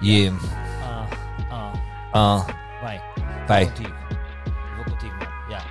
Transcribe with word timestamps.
E. 0.00 0.28
Ah, 0.82 1.06
ah, 1.50 1.72
Ah, 2.14 2.46
vai. 2.82 3.00
vai. 3.46 3.66
Contigo. 3.66 3.94
Vou 4.76 4.84
contigo, 4.84 5.14
mano. 5.16 5.32
Yeah. 5.48 5.66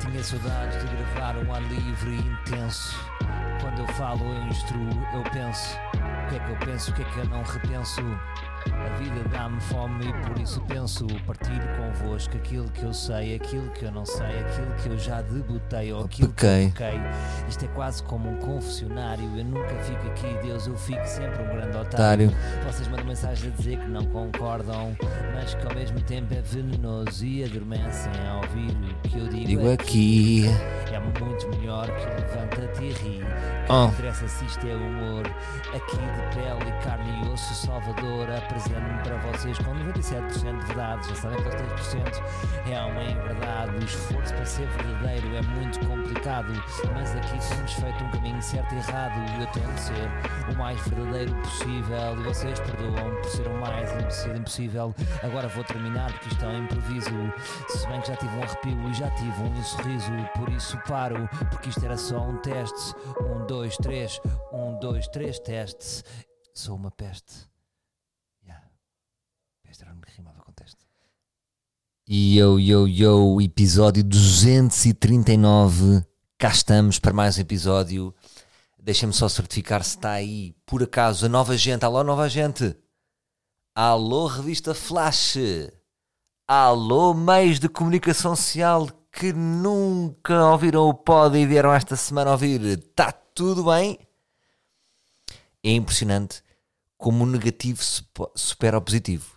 Tinha 0.00 0.22
saudades 0.22 0.80
de 0.88 0.96
gravar 0.96 1.36
um 1.36 1.52
ar 1.54 1.62
livre 1.62 2.10
e 2.14 2.18
intenso. 2.18 2.98
Quando 3.60 3.80
eu 3.80 3.88
falo, 3.94 4.24
eu 4.34 4.42
instruo, 4.46 4.88
eu 5.14 5.22
penso. 5.32 5.76
O 5.94 6.28
que 6.28 6.36
é 6.36 6.38
que 6.38 6.50
eu 6.50 6.56
penso, 6.56 6.90
o 6.90 6.94
que 6.94 7.02
é 7.02 7.04
que 7.04 7.18
eu 7.18 7.24
não 7.26 7.42
repenso? 7.42 8.00
A 8.66 8.96
vida 8.96 9.28
dá-me 9.30 9.60
fome 9.60 10.06
e 10.08 10.12
por 10.26 10.38
isso 10.40 10.60
penso 10.62 11.06
partilho 11.26 11.60
convosco 11.76 12.36
aquilo 12.36 12.68
que 12.70 12.82
eu 12.84 12.92
sei, 12.92 13.34
aquilo 13.36 13.68
que 13.70 13.84
eu 13.84 13.92
não 13.92 14.04
sei, 14.06 14.40
aquilo 14.40 14.74
que 14.82 14.88
eu 14.88 14.98
já 14.98 15.20
debutei 15.22 15.92
ou 15.92 16.04
aquilo 16.04 16.28
Pequei. 16.30 16.70
que 16.70 16.82
eu 16.82 16.88
pequei. 16.90 17.00
Isto 17.48 17.64
é 17.64 17.68
quase 17.68 18.02
como 18.04 18.30
um 18.30 18.36
confessionário. 18.36 19.24
Eu 19.36 19.44
nunca 19.44 19.74
fico 19.82 20.06
aqui, 20.08 20.46
Deus, 20.46 20.66
eu 20.66 20.76
fico 20.76 21.04
sempre 21.06 21.42
um 21.42 21.46
grande 21.48 21.76
otário. 21.76 22.28
Otário. 22.28 22.32
Vocês 22.66 22.88
mandam 22.88 23.06
mensagem 23.06 23.50
a 23.52 23.56
dizer 23.56 23.78
que 23.78 23.88
não 23.88 24.04
concordam, 24.06 24.96
mas 25.34 25.54
que 25.54 25.66
ao 25.66 25.74
mesmo 25.74 26.00
tempo 26.02 26.32
é 26.34 26.40
venenoso 26.40 27.24
e 27.24 27.44
adormecem 27.44 28.12
a 28.28 28.36
ouvir 28.36 28.76
o 29.04 29.08
que 29.08 29.18
eu 29.18 29.28
digo, 29.28 29.46
Digo 29.46 29.70
aqui. 29.72 30.44
É 30.92 30.98
muito 31.00 31.48
melhor 31.58 31.86
que 31.86 32.06
levanta-te 32.06 32.82
e 32.84 32.92
ri. 32.92 33.18
Que 33.66 33.72
Oh. 33.72 33.72
não 33.72 33.88
interessa 33.88 34.28
se 34.28 34.44
isto 34.44 34.66
é 34.66 34.74
humor. 34.74 35.26
Aqui 35.74 35.96
de 35.96 36.34
pele, 36.34 36.72
carne 36.84 37.24
e 37.24 37.28
osso, 37.30 37.54
Salvador 37.66 38.30
apresento-me 38.54 39.02
para 39.02 39.16
vocês 39.16 39.58
com 39.58 39.74
97% 39.74 40.58
de 40.60 40.66
verdade. 40.66 41.08
Já 41.08 41.14
sabem 41.16 41.42
que 41.42 41.48
os 41.48 41.54
3% 41.54 42.22
é 42.70 42.80
uma 42.80 43.22
verdade. 43.22 43.76
O 43.76 43.84
esforço 43.84 44.34
para 44.34 44.46
ser 44.46 44.66
verdadeiro 44.68 45.34
é 45.34 45.42
muito 45.42 45.80
complicado, 45.86 46.52
mas 46.94 47.14
aqui 47.16 47.38
temos 47.48 47.72
feito 47.72 48.04
um 48.04 48.10
caminho 48.12 48.40
certo 48.40 48.72
e 48.74 48.78
errado. 48.78 49.14
Eu 49.40 49.46
tento 49.48 49.78
ser 49.78 50.52
o 50.52 50.56
mais 50.56 50.80
verdadeiro 50.86 51.34
possível 51.36 52.20
e 52.20 52.22
vocês 52.22 52.60
perdoam 52.60 53.14
por 53.16 53.24
ser 53.24 53.46
o 53.48 53.60
mais 53.60 53.90
impossível 53.92 54.36
impossível. 54.36 54.94
Agora 55.22 55.48
vou 55.48 55.64
terminar 55.64 56.12
porque 56.12 56.28
isto 56.28 56.44
é 56.44 56.48
um 56.48 56.64
improviso. 56.64 57.10
Se 57.68 57.86
bem 57.88 58.00
que 58.00 58.08
já 58.08 58.16
tive 58.16 58.36
um 58.36 58.42
arrepio 58.42 58.88
e 58.88 58.94
já 58.94 59.10
tive 59.10 59.42
um 59.42 59.62
sorriso, 59.62 60.12
por 60.36 60.48
isso 60.50 60.78
paro, 60.86 61.28
porque 61.50 61.70
isto 61.70 61.84
era 61.84 61.96
só 61.96 62.20
um 62.20 62.36
teste. 62.38 62.94
Um, 63.20 63.46
dois, 63.46 63.76
três, 63.76 64.20
um, 64.52 64.78
dois, 64.78 65.08
três, 65.08 65.38
teste. 65.40 66.04
Sou 66.54 66.76
uma 66.76 66.90
peste. 66.90 67.53
Peste 69.74 69.84
era 69.84 69.92
o 69.92 70.00
que 70.00 70.12
rimava 70.12 70.40
com 70.40 70.52
teste. 70.52 70.86
Yo, 72.06 72.60
yo, 72.60 72.86
yo, 72.86 73.40
episódio 73.40 74.04
239. 74.04 76.06
Cá 76.38 76.50
estamos 76.50 77.00
para 77.00 77.12
mais 77.12 77.36
um 77.36 77.40
episódio. 77.40 78.14
Deixem-me 78.78 79.12
só 79.12 79.28
certificar 79.28 79.82
se 79.82 79.96
está 79.96 80.12
aí, 80.12 80.54
por 80.64 80.80
acaso, 80.80 81.26
a 81.26 81.28
nova 81.28 81.56
gente. 81.56 81.84
Alô, 81.84 82.04
nova 82.04 82.28
gente. 82.28 82.76
Alô, 83.74 84.28
revista 84.28 84.74
Flash. 84.74 85.38
Alô, 86.46 87.12
meios 87.12 87.58
de 87.58 87.68
comunicação 87.68 88.36
social 88.36 88.86
que 89.10 89.32
nunca 89.32 90.52
ouviram 90.52 90.88
o 90.88 90.94
pod 90.94 91.36
e 91.36 91.44
vieram 91.44 91.74
esta 91.74 91.96
semana 91.96 92.30
ouvir. 92.30 92.62
Está 92.62 93.10
tudo 93.10 93.64
bem? 93.64 93.98
É 95.64 95.72
impressionante 95.72 96.44
como 96.96 97.24
o 97.24 97.26
negativo 97.26 97.82
supera 98.36 98.78
o 98.78 98.80
positivo. 98.80 99.34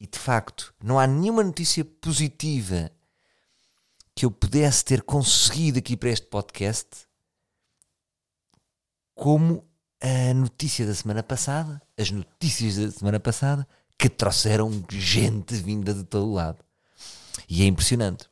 E 0.00 0.06
de 0.06 0.18
facto, 0.18 0.72
não 0.82 0.98
há 0.98 1.06
nenhuma 1.06 1.42
notícia 1.42 1.84
positiva 1.84 2.90
que 4.14 4.24
eu 4.24 4.30
pudesse 4.30 4.84
ter 4.84 5.02
conseguido 5.02 5.78
aqui 5.78 5.96
para 5.96 6.10
este 6.10 6.26
podcast 6.26 6.86
como 9.14 9.64
a 10.00 10.32
notícia 10.34 10.86
da 10.86 10.94
semana 10.94 11.22
passada, 11.22 11.82
as 11.98 12.10
notícias 12.10 12.76
da 12.76 12.90
semana 12.90 13.18
passada, 13.18 13.66
que 13.98 14.08
trouxeram 14.08 14.70
gente 14.88 15.54
vinda 15.56 15.92
de 15.92 16.04
todo 16.04 16.32
lado. 16.32 16.64
E 17.48 17.62
é 17.62 17.66
impressionante. 17.66 18.28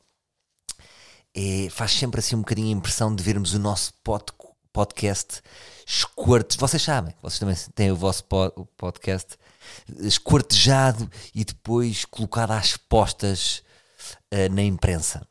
É, 1.35 1.69
faz 1.69 1.91
sempre 1.91 2.19
assim 2.19 2.35
um 2.35 2.39
bocadinho 2.39 2.69
a 2.69 2.79
impressão 2.79 3.13
de 3.13 3.21
vermos 3.21 3.53
o 3.53 3.59
nosso 3.59 3.93
pod- 4.03 4.31
podcast 4.71 5.41
esquartes. 5.85 6.55
Vocês 6.55 6.81
sabem, 6.81 7.13
vocês 7.21 7.39
também 7.39 7.55
têm 7.75 7.91
o 7.91 7.95
vosso 7.95 8.23
po- 8.23 8.53
o 8.55 8.65
podcast 8.65 9.37
esquartejado 9.99 11.09
e 11.33 11.43
depois 11.43 12.05
colocado 12.05 12.51
às 12.51 12.77
postas 12.77 13.63
eh, 14.31 14.49
na 14.49 14.61
imprensa. 14.63 15.27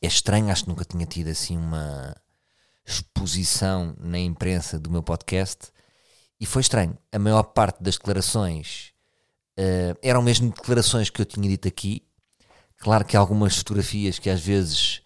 É 0.00 0.06
estranho, 0.06 0.50
acho 0.50 0.64
que 0.64 0.68
nunca 0.70 0.84
tinha 0.84 1.06
tido 1.06 1.28
assim 1.28 1.56
uma 1.56 2.14
exposição 2.84 3.94
na 3.98 4.18
imprensa 4.18 4.78
do 4.78 4.90
meu 4.90 5.02
podcast 5.02 5.72
e 6.40 6.46
foi 6.46 6.62
estranho. 6.62 6.98
A 7.12 7.18
maior 7.18 7.44
parte 7.44 7.82
das 7.82 7.96
declarações 7.96 8.92
eh, 9.56 9.94
eram 10.02 10.22
mesmo 10.22 10.50
declarações 10.50 11.08
que 11.08 11.20
eu 11.20 11.26
tinha 11.26 11.48
dito 11.48 11.68
aqui. 11.68 12.02
Claro 12.78 13.04
que 13.04 13.16
algumas 13.16 13.56
fotografias 13.56 14.18
que 14.18 14.28
às 14.28 14.40
vezes 14.40 15.02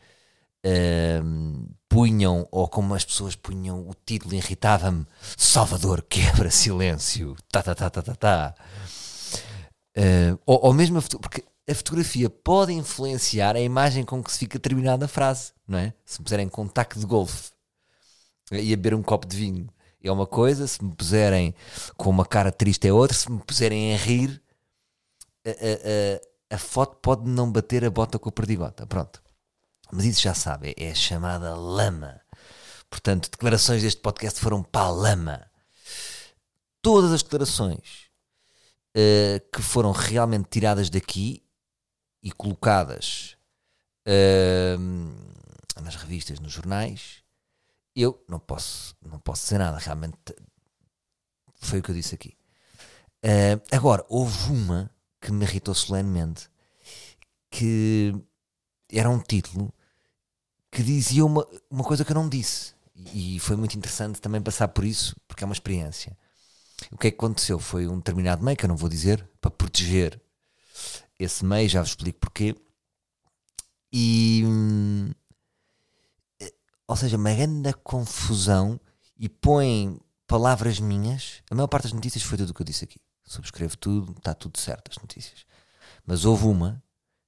ehm, 0.65 1.67
punham, 1.97 2.47
ou 2.51 2.69
como 2.69 2.95
as 2.95 3.05
pessoas 3.05 3.35
punham, 3.35 3.81
o 3.89 3.95
título 4.05 4.35
irritava-me: 4.35 5.07
Salvador 5.37 6.03
quebra 6.03 6.51
silêncio. 6.51 7.37
Tá, 7.51 7.63
tá, 7.63 7.75
tá, 7.75 7.89
tá, 7.91 8.03
tá, 8.03 8.15
tá. 8.15 8.55
Eh, 9.95 10.37
ou, 10.45 10.67
ou 10.67 10.73
mesmo 10.75 10.99
a 10.99 11.03
porque 11.21 11.43
a 11.69 11.75
fotografia 11.75 12.29
pode 12.31 12.73
influenciar 12.73 13.57
a 13.57 13.61
imagem 13.61 14.05
com 14.05 14.23
que 14.23 14.31
se 14.31 14.39
fica 14.39 14.59
determinada 14.59 15.09
frase, 15.09 15.53
não 15.67 15.79
é? 15.79 15.93
Se 16.05 16.21
me 16.21 16.25
puserem 16.25 16.49
com 16.49 16.69
taco 16.69 16.99
de 16.99 17.07
golfe 17.07 17.51
e 18.53 18.73
a 18.73 18.77
beber 18.77 18.95
um 18.95 19.03
copo 19.03 19.27
de 19.27 19.37
vinho 19.37 19.69
é 20.03 20.13
uma 20.13 20.27
coisa, 20.27 20.69
se 20.69 20.85
me 20.85 20.95
puserem 20.95 21.53
com 21.97 22.09
uma 22.11 22.25
cara 22.25 22.53
triste 22.53 22.87
é 22.87 22.93
outra, 22.93 23.17
se 23.17 23.29
me 23.33 23.41
puserem 23.41 23.93
a 23.93 23.97
rir, 23.97 24.41
a, 25.45 25.51
a- 25.51 26.53
a- 26.53 26.55
a 26.55 26.59
foto 26.59 26.97
pode 27.03 27.29
não 27.29 27.51
bater 27.51 27.85
a 27.85 27.91
bota 27.91 28.19
com 28.19 28.29
a 28.29 28.33
perdigota. 28.33 28.87
Pronto. 28.87 29.21
Mas 29.93 30.05
isso 30.05 30.21
já 30.21 30.35
sabe, 30.35 30.75
é 30.77 30.91
a 30.91 30.95
chamada 30.95 31.55
lama. 31.55 32.21
Portanto, 32.91 33.31
declarações 33.31 33.83
deste 33.83 34.01
podcast 34.01 34.41
foram 34.41 34.63
para 34.63 34.87
a 34.87 34.91
lama. 34.91 35.51
Todas 36.83 37.13
as 37.13 37.23
declarações 37.23 38.07
eh, 38.95 39.43
que 39.53 39.61
foram 39.61 39.93
realmente 39.93 40.49
tiradas 40.51 40.89
daqui 40.89 41.43
e 42.23 42.33
colocadas 42.33 43.37
eh, 44.07 44.77
nas 45.83 45.97
revistas, 45.97 46.41
nos 46.41 46.53
jornais, 46.53 47.23
eu 47.95 48.25
não 48.29 48.39
posso, 48.39 48.97
não 49.05 49.19
posso 49.19 49.43
dizer 49.43 49.59
nada. 49.59 49.79
Realmente 49.79 50.17
foi 51.61 51.81
o 51.81 51.83
que 51.83 51.91
eu 51.91 51.95
disse 51.95 52.15
aqui. 52.15 52.37
Eh, 53.23 53.61
agora, 53.73 54.05
houve 54.09 54.51
uma 54.51 54.91
que 55.21 55.33
me 55.33 55.45
irritou 55.45 55.75
solenemente, 55.75 56.49
que 57.51 58.15
era 58.91 59.11
um 59.11 59.19
título 59.19 59.75
que 60.77 60.83
dizia 60.83 61.25
uma, 61.25 61.47
uma 61.71 61.83
coisa 61.83 62.05
que 62.05 62.13
eu 62.13 62.15
não 62.15 62.29
disse. 62.29 62.75
E 63.15 63.41
foi 63.41 63.57
muito 63.57 63.79
interessante 63.79 64.21
também 64.21 64.43
passar 64.43 64.69
por 64.69 64.85
isso, 64.85 65.17
porque 65.27 65.43
é 65.43 65.47
uma 65.47 65.55
experiência. 65.55 66.15
O 66.91 66.99
que 66.99 67.07
é 67.07 67.11
que 67.11 67.17
aconteceu? 67.17 67.59
Foi 67.59 67.89
um 67.89 67.97
determinado 67.97 68.45
meio, 68.45 68.59
que 68.59 68.67
eu 68.67 68.69
não 68.69 68.77
vou 68.77 68.91
dizer, 68.91 69.27
para 69.41 69.51
proteger 69.51 70.21
esse 71.19 71.43
meio, 71.47 71.67
já 71.67 71.81
vos 71.81 71.93
explico 71.93 72.19
porquê. 72.21 72.55
E. 73.91 74.45
eh, 76.41 76.53
Ou 76.87 76.95
seja, 76.95 77.17
uma 77.17 77.33
grande 77.33 77.73
confusão 77.83 78.79
e 79.19 79.31
põem 79.31 79.99
palavras 80.27 80.79
minhas. 80.79 81.43
A 81.51 81.55
maior 81.55 81.69
parte 81.69 81.85
das 81.85 81.95
notícias 81.95 82.23
foi 82.23 82.37
tudo 82.37 82.51
o 82.51 82.55
que 82.55 82.61
eu 82.61 82.67
disse 82.67 82.85
aqui. 82.85 83.01
Subscrevo 83.25 83.79
tudo, 83.79 84.13
está 84.13 84.35
tudo 84.35 84.59
certo 84.59 84.91
as 84.91 84.99
notícias. 84.99 85.47
Mas 86.05 86.27
houve 86.27 86.45
uma 86.45 86.83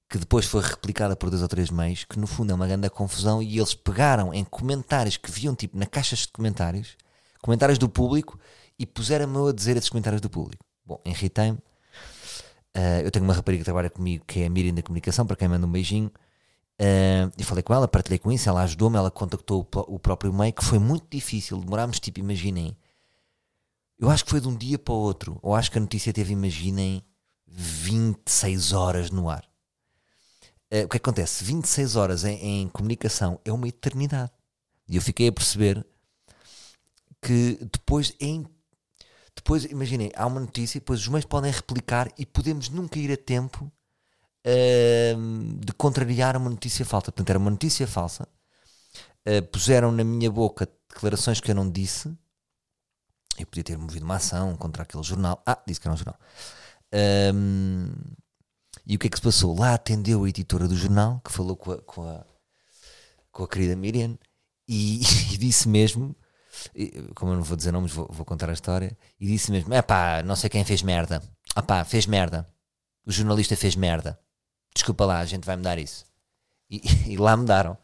que 0.08 0.18
depois 0.18 0.46
foi 0.46 0.62
replicada 0.62 1.14
por 1.14 1.28
dois 1.28 1.42
ou 1.42 1.48
três 1.48 1.70
meios, 1.70 2.04
que 2.04 2.18
no 2.18 2.26
fundo 2.26 2.50
é 2.50 2.54
uma 2.54 2.66
grande 2.66 2.88
confusão 2.88 3.42
e 3.42 3.58
eles 3.58 3.74
pegaram 3.74 4.32
em 4.32 4.44
comentários 4.44 5.16
que 5.16 5.30
viam 5.30 5.54
tipo 5.54 5.76
na 5.76 5.86
caixas 5.86 6.20
de 6.20 6.28
comentários, 6.28 6.96
comentários 7.42 7.78
do 7.78 7.88
público 7.88 8.38
e 8.78 8.86
puseram-me 8.86 9.50
a 9.50 9.52
dizer 9.52 9.76
esses 9.76 9.90
comentários 9.90 10.20
do 10.20 10.30
público. 10.30 10.64
Bom, 10.84 11.00
irritei-me. 11.04 11.58
Ah, 12.74 13.00
eu 13.02 13.10
tenho 13.10 13.24
uma 13.24 13.34
rapariga 13.34 13.60
que 13.60 13.64
trabalha 13.64 13.90
comigo 13.90 14.24
que 14.24 14.40
é 14.40 14.46
a 14.46 14.50
Miriam 14.50 14.72
da 14.72 14.82
Comunicação, 14.82 15.26
para 15.26 15.36
quem 15.36 15.48
manda 15.48 15.66
um 15.66 15.70
beijinho. 15.70 16.10
E 17.36 17.42
falei 17.42 17.62
com 17.62 17.74
ela, 17.74 17.88
partilhei 17.88 18.18
com 18.18 18.30
isso, 18.30 18.48
ela 18.48 18.62
ajudou-me, 18.62 18.96
ela 18.96 19.10
contactou 19.10 19.68
o, 19.74 19.94
o 19.94 19.98
próprio 19.98 20.32
meio, 20.32 20.52
que 20.52 20.64
foi 20.64 20.78
muito 20.78 21.06
difícil, 21.10 21.58
demorámos 21.58 21.98
tipo, 21.98 22.20
imaginem, 22.20 22.76
eu 23.98 24.08
acho 24.08 24.24
que 24.24 24.30
foi 24.30 24.40
de 24.40 24.46
um 24.46 24.56
dia 24.56 24.78
para 24.78 24.94
o 24.94 24.96
outro, 24.96 25.38
ou 25.42 25.56
acho 25.56 25.72
que 25.72 25.78
a 25.78 25.80
notícia 25.80 26.12
teve, 26.12 26.32
imaginem, 26.32 27.02
26 27.48 28.72
horas 28.72 29.10
no 29.10 29.28
ar. 29.28 29.44
Eh, 30.70 30.84
o 30.84 30.88
que 30.88 30.96
é 30.96 30.98
acontece? 30.98 31.44
26 31.44 31.96
horas 31.96 32.24
em, 32.24 32.62
em 32.62 32.68
comunicação 32.68 33.40
é 33.44 33.52
uma 33.52 33.68
eternidade. 33.68 34.32
E 34.88 34.96
eu 34.96 35.02
fiquei 35.02 35.28
a 35.28 35.32
perceber 35.32 35.84
que 37.20 37.58
depois, 37.72 38.14
depois 39.34 39.64
imaginem, 39.64 40.10
há 40.14 40.26
uma 40.26 40.40
notícia, 40.40 40.80
depois 40.80 41.00
os 41.00 41.08
meios 41.08 41.24
podem 41.24 41.50
replicar 41.50 42.10
e 42.18 42.26
podemos 42.26 42.68
nunca 42.68 42.98
ir 42.98 43.12
a 43.12 43.16
tempo 43.16 43.70
ahm, 44.44 45.58
de 45.64 45.72
contrariar 45.74 46.36
uma 46.36 46.50
notícia 46.50 46.84
falsa. 46.84 47.12
Portanto, 47.12 47.30
era 47.30 47.38
uma 47.38 47.50
notícia 47.50 47.86
falsa. 47.86 48.28
Ah, 49.26 49.42
puseram 49.52 49.92
na 49.92 50.04
minha 50.04 50.30
boca 50.30 50.68
declarações 50.88 51.40
que 51.40 51.50
eu 51.50 51.54
não 51.54 51.70
disse 51.70 52.08
Eu 53.38 53.46
podia 53.46 53.62
ter 53.64 53.78
movido 53.78 54.04
uma 54.04 54.16
ação 54.16 54.56
contra 54.56 54.82
aquele 54.82 55.02
jornal. 55.02 55.40
Ah, 55.46 55.60
disse 55.66 55.80
que 55.80 55.86
era 55.86 55.94
um 55.94 55.96
jornal. 55.96 56.18
Ahm, 56.92 57.92
e 58.88 58.96
o 58.96 58.98
que 58.98 59.06
é 59.06 59.10
que 59.10 59.18
se 59.18 59.22
passou? 59.22 59.54
Lá 59.54 59.74
atendeu 59.74 60.24
a 60.24 60.28
editora 60.28 60.66
do 60.66 60.74
jornal, 60.74 61.20
que 61.22 61.30
falou 61.30 61.54
com 61.54 61.72
a, 61.72 61.82
com 61.82 62.08
a, 62.08 62.24
com 63.30 63.44
a 63.44 63.48
querida 63.48 63.76
Miriam, 63.76 64.18
e, 64.66 65.00
e 65.34 65.36
disse 65.36 65.68
mesmo, 65.68 66.16
como 67.14 67.32
eu 67.32 67.36
não 67.36 67.42
vou 67.42 67.54
dizer 67.54 67.70
nomes, 67.70 67.92
vou, 67.92 68.08
vou 68.10 68.24
contar 68.24 68.48
a 68.48 68.54
história, 68.54 68.96
e 69.20 69.26
disse 69.26 69.52
mesmo: 69.52 69.74
é 69.74 69.82
pá, 69.82 70.22
não 70.22 70.34
sei 70.34 70.48
quem 70.48 70.64
fez 70.64 70.82
merda. 70.82 71.22
Ah 71.54 71.62
pá, 71.62 71.84
fez 71.84 72.06
merda. 72.06 72.48
O 73.04 73.12
jornalista 73.12 73.54
fez 73.56 73.76
merda. 73.76 74.18
Desculpa 74.74 75.04
lá, 75.04 75.18
a 75.18 75.26
gente 75.26 75.44
vai 75.44 75.56
mudar 75.56 75.78
isso. 75.78 76.06
E, 76.70 76.80
e 77.12 77.16
lá 77.18 77.36
mudaram. 77.36 77.76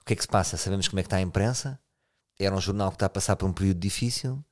O 0.00 0.04
que 0.04 0.12
é 0.12 0.16
que 0.16 0.22
se 0.22 0.28
passa? 0.28 0.58
Sabemos 0.58 0.86
como 0.86 1.00
é 1.00 1.02
que 1.02 1.06
está 1.06 1.16
a 1.16 1.22
imprensa. 1.22 1.80
Era 2.38 2.54
um 2.54 2.60
jornal 2.60 2.90
que 2.90 2.96
está 2.96 3.06
a 3.06 3.10
passar 3.10 3.36
por 3.36 3.48
um 3.48 3.52
período 3.52 3.80
difícil. 3.80 4.44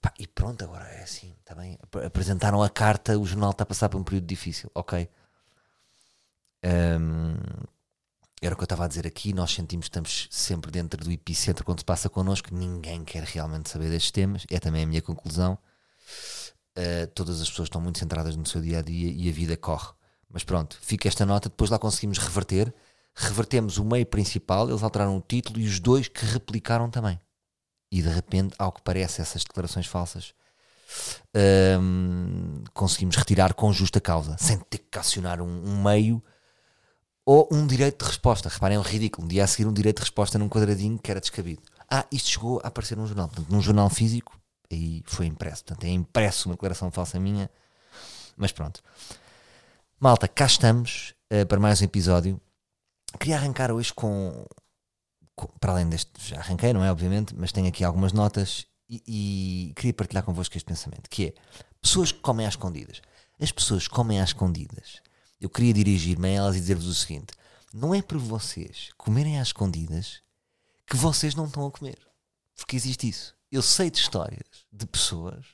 Pá, 0.00 0.12
e 0.18 0.26
pronto, 0.26 0.64
agora 0.64 0.88
é 0.88 1.02
assim, 1.02 1.34
bem. 1.56 1.78
Ap- 1.82 2.04
Apresentaram 2.06 2.62
a 2.62 2.70
carta, 2.70 3.18
o 3.18 3.26
jornal 3.26 3.50
está 3.50 3.64
a 3.64 3.66
passar 3.66 3.88
por 3.88 3.98
um 4.00 4.04
período 4.04 4.26
difícil. 4.26 4.70
Ok. 4.74 5.08
Hum, 6.64 7.36
era 8.42 8.54
o 8.54 8.56
que 8.56 8.62
eu 8.62 8.64
estava 8.66 8.84
a 8.84 8.88
dizer 8.88 9.06
aqui. 9.06 9.32
Nós 9.32 9.52
sentimos 9.52 9.86
que 9.86 9.90
estamos 9.90 10.28
sempre 10.30 10.70
dentro 10.70 11.02
do 11.04 11.10
epicentro 11.12 11.64
quando 11.64 11.80
se 11.80 11.84
passa 11.84 12.08
connosco. 12.08 12.54
Ninguém 12.54 13.04
quer 13.04 13.22
realmente 13.24 13.68
saber 13.68 13.90
destes 13.90 14.10
temas. 14.10 14.46
É 14.50 14.58
também 14.58 14.82
a 14.84 14.86
minha 14.86 15.02
conclusão. 15.02 15.58
Uh, 16.78 17.06
todas 17.14 17.40
as 17.40 17.50
pessoas 17.50 17.66
estão 17.66 17.80
muito 17.80 17.98
centradas 17.98 18.36
no 18.36 18.46
seu 18.46 18.60
dia 18.60 18.78
a 18.78 18.82
dia 18.82 19.10
e 19.10 19.28
a 19.28 19.32
vida 19.32 19.56
corre. 19.56 19.92
Mas 20.30 20.44
pronto, 20.44 20.78
fica 20.80 21.08
esta 21.08 21.26
nota. 21.26 21.48
Depois 21.48 21.70
lá 21.70 21.78
conseguimos 21.78 22.18
reverter. 22.18 22.72
Revertemos 23.14 23.76
o 23.76 23.84
meio 23.84 24.06
principal. 24.06 24.68
Eles 24.70 24.82
alteraram 24.82 25.16
o 25.16 25.20
título 25.20 25.58
e 25.60 25.66
os 25.66 25.78
dois 25.80 26.08
que 26.08 26.24
replicaram 26.24 26.88
também. 26.90 27.20
E 27.90 28.02
de 28.02 28.08
repente, 28.08 28.54
ao 28.58 28.70
que 28.72 28.82
parece, 28.82 29.20
essas 29.20 29.42
declarações 29.42 29.86
falsas 29.86 30.32
hum, 31.80 32.62
conseguimos 32.72 33.16
retirar 33.16 33.54
com 33.54 33.72
justa 33.72 34.00
causa, 34.00 34.36
sem 34.38 34.58
ter 34.58 34.78
que 34.78 34.98
acionar 34.98 35.40
um, 35.40 35.46
um 35.46 35.82
meio 35.82 36.22
ou 37.24 37.48
um 37.50 37.66
direito 37.66 38.04
de 38.04 38.08
resposta. 38.10 38.48
Reparem, 38.48 38.76
é 38.76 38.78
um 38.80 38.82
ridículo. 38.82 39.24
Um 39.24 39.28
dia 39.28 39.44
a 39.44 39.46
seguir, 39.46 39.68
um 39.68 39.72
direito 39.72 39.96
de 39.96 40.02
resposta 40.02 40.38
num 40.38 40.48
quadradinho 40.48 40.98
que 40.98 41.10
era 41.10 41.20
descabido. 41.20 41.62
Ah, 41.90 42.04
isto 42.10 42.30
chegou 42.30 42.60
a 42.62 42.68
aparecer 42.68 42.96
num 42.96 43.06
jornal. 43.06 43.28
Portanto, 43.28 43.50
num 43.50 43.60
jornal 43.60 43.88
físico, 43.90 44.38
aí 44.70 45.02
foi 45.06 45.26
impresso. 45.26 45.64
Portanto, 45.64 45.84
é 45.84 45.90
impresso 45.90 46.48
uma 46.48 46.54
declaração 46.54 46.90
falsa 46.90 47.18
minha. 47.18 47.50
Mas 48.36 48.52
pronto. 48.52 48.80
Malta, 49.98 50.26
cá 50.28 50.46
estamos 50.46 51.14
eh, 51.28 51.44
para 51.44 51.60
mais 51.60 51.80
um 51.80 51.84
episódio. 51.84 52.40
Queria 53.18 53.36
arrancar 53.36 53.70
hoje 53.70 53.92
com- 53.92 54.46
Para 55.60 55.72
além 55.72 55.88
deste, 55.88 56.10
já 56.18 56.38
arranquei, 56.38 56.72
não 56.72 56.84
é? 56.84 56.90
Obviamente, 56.90 57.34
mas 57.36 57.52
tenho 57.52 57.68
aqui 57.68 57.84
algumas 57.84 58.12
notas 58.12 58.66
e, 58.88 59.02
e 59.06 59.72
queria 59.74 59.94
partilhar 59.94 60.24
convosco 60.24 60.56
este 60.56 60.66
pensamento: 60.66 61.08
que 61.08 61.26
é 61.26 61.34
pessoas 61.80 62.12
que 62.12 62.20
comem 62.20 62.46
às 62.46 62.54
escondidas. 62.54 63.00
As 63.40 63.52
pessoas 63.52 63.88
que 63.88 63.94
comem 63.94 64.20
às 64.20 64.30
escondidas. 64.30 65.00
Eu 65.40 65.48
queria 65.48 65.72
dirigir-me 65.72 66.28
a 66.28 66.32
elas 66.32 66.56
e 66.56 66.60
dizer-vos 66.60 66.86
o 66.86 66.94
seguinte: 66.94 67.32
não 67.72 67.94
é 67.94 68.02
por 68.02 68.18
vocês 68.18 68.90
comerem 68.96 69.38
às 69.40 69.48
escondidas 69.48 70.22
que 70.86 70.96
vocês 70.96 71.34
não 71.34 71.46
estão 71.46 71.66
a 71.66 71.70
comer. 71.70 71.98
Porque 72.56 72.76
existe 72.76 73.08
isso. 73.08 73.34
Eu 73.50 73.62
sei 73.62 73.90
de 73.90 73.98
histórias 73.98 74.66
de 74.72 74.86
pessoas 74.86 75.46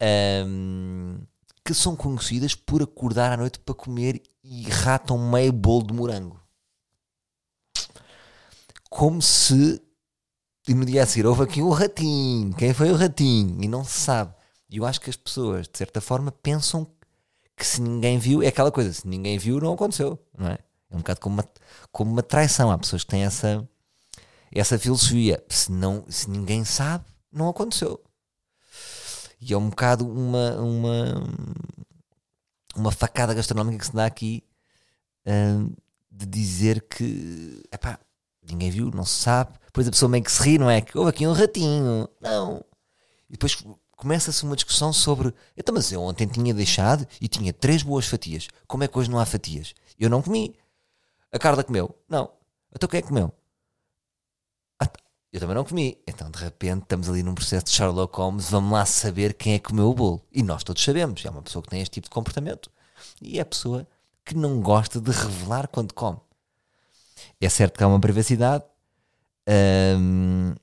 ahm, 0.00 1.18
que 1.64 1.74
são 1.74 1.96
conhecidas 1.96 2.54
por 2.54 2.82
acordar 2.82 3.32
à 3.32 3.36
noite 3.36 3.58
para 3.58 3.74
comer 3.74 4.22
e 4.42 4.62
ratam 4.64 5.18
meio 5.18 5.52
bolo 5.52 5.86
de 5.86 5.94
morango. 5.94 6.43
Como 8.94 9.20
se 9.20 9.82
e 10.68 10.72
no 10.72 10.84
dia 10.84 11.02
a 11.02 11.06
seguir 11.06 11.26
houve 11.26 11.42
aqui 11.42 11.60
um 11.60 11.70
ratinho. 11.70 12.54
Quem 12.54 12.72
foi 12.72 12.92
o 12.92 12.94
ratinho? 12.94 13.60
E 13.60 13.66
não 13.66 13.82
se 13.82 13.98
sabe. 13.98 14.32
E 14.70 14.76
eu 14.76 14.86
acho 14.86 15.00
que 15.00 15.10
as 15.10 15.16
pessoas, 15.16 15.66
de 15.66 15.76
certa 15.76 16.00
forma, 16.00 16.30
pensam 16.30 16.86
que 17.56 17.66
se 17.66 17.82
ninguém 17.82 18.20
viu, 18.20 18.40
é 18.40 18.46
aquela 18.46 18.70
coisa, 18.70 18.92
se 18.92 19.06
ninguém 19.08 19.36
viu, 19.36 19.58
não 19.58 19.74
aconteceu, 19.74 20.16
não 20.38 20.46
é? 20.46 20.58
É 20.88 20.94
um 20.94 20.98
bocado 20.98 21.20
como 21.20 21.34
uma, 21.34 21.48
como 21.90 22.12
uma 22.12 22.22
traição. 22.22 22.70
Há 22.70 22.78
pessoas 22.78 23.02
que 23.02 23.10
têm 23.10 23.24
essa, 23.24 23.68
essa 24.52 24.78
filosofia. 24.78 25.44
Se, 25.48 25.72
não, 25.72 26.04
se 26.08 26.30
ninguém 26.30 26.64
sabe, 26.64 27.04
não 27.32 27.48
aconteceu. 27.48 28.00
E 29.40 29.52
é 29.52 29.58
um 29.58 29.70
bocado 29.70 30.08
uma, 30.08 30.60
uma, 30.60 31.24
uma 32.76 32.92
facada 32.92 33.34
gastronómica 33.34 33.78
que 33.78 33.86
se 33.86 33.92
dá 33.92 34.06
aqui 34.06 34.44
hum, 35.26 35.74
de 36.12 36.26
dizer 36.26 36.86
que 36.88 37.60
epá, 37.72 37.98
ninguém 38.48 38.70
viu, 38.70 38.90
não 38.90 39.04
se 39.04 39.16
sabe. 39.22 39.52
Depois 39.66 39.88
a 39.88 39.90
pessoa 39.90 40.08
meio 40.08 40.24
que 40.24 40.32
se 40.32 40.42
ri, 40.42 40.58
não 40.58 40.70
é? 40.70 40.80
Que 40.80 40.96
houve 40.96 41.10
aqui 41.10 41.26
um 41.26 41.32
ratinho. 41.32 42.08
Não. 42.20 42.64
E 43.28 43.32
depois 43.32 43.56
começa-se 43.96 44.42
uma 44.44 44.56
discussão 44.56 44.92
sobre. 44.92 45.34
Então, 45.56 45.74
mas 45.74 45.90
eu 45.90 46.00
ontem 46.02 46.26
tinha 46.26 46.54
deixado 46.54 47.06
e 47.20 47.28
tinha 47.28 47.52
três 47.52 47.82
boas 47.82 48.06
fatias. 48.06 48.48
Como 48.66 48.84
é 48.84 48.88
que 48.88 48.98
hoje 48.98 49.10
não 49.10 49.18
há 49.18 49.26
fatias? 49.26 49.74
Eu 49.98 50.10
não 50.10 50.22
comi. 50.22 50.56
A 51.32 51.38
Carla 51.38 51.64
comeu? 51.64 51.94
Não. 52.08 52.30
Então 52.74 52.88
quem 52.88 52.98
é 52.98 53.02
que 53.02 53.08
comeu? 53.08 53.32
Eu 55.34 55.40
também 55.40 55.56
não 55.56 55.64
comi. 55.64 55.98
Então, 56.06 56.30
de 56.30 56.38
repente, 56.38 56.84
estamos 56.84 57.08
ali 57.08 57.20
num 57.20 57.34
processo 57.34 57.64
de 57.64 57.72
Sherlock 57.72 58.16
Holmes. 58.16 58.50
Vamos 58.50 58.70
lá 58.70 58.86
saber 58.86 59.34
quem 59.34 59.54
é 59.54 59.58
que 59.58 59.68
comeu 59.70 59.90
o 59.90 59.92
bolo. 59.92 60.22
E 60.30 60.44
nós 60.44 60.62
todos 60.62 60.80
sabemos. 60.84 61.24
É 61.24 61.28
uma 61.28 61.42
pessoa 61.42 61.60
que 61.60 61.70
tem 61.70 61.80
este 61.80 61.94
tipo 61.94 62.04
de 62.04 62.14
comportamento. 62.14 62.70
E 63.20 63.40
é 63.40 63.42
a 63.42 63.44
pessoa 63.44 63.84
que 64.24 64.36
não 64.36 64.60
gosta 64.60 65.00
de 65.00 65.10
revelar 65.10 65.66
quando 65.66 65.92
come. 65.92 66.20
É 67.40 67.48
certo 67.48 67.76
que 67.78 67.84
há 67.84 67.88
uma 67.88 68.00
privacidade. 68.00 68.64
Hum, 69.98 70.54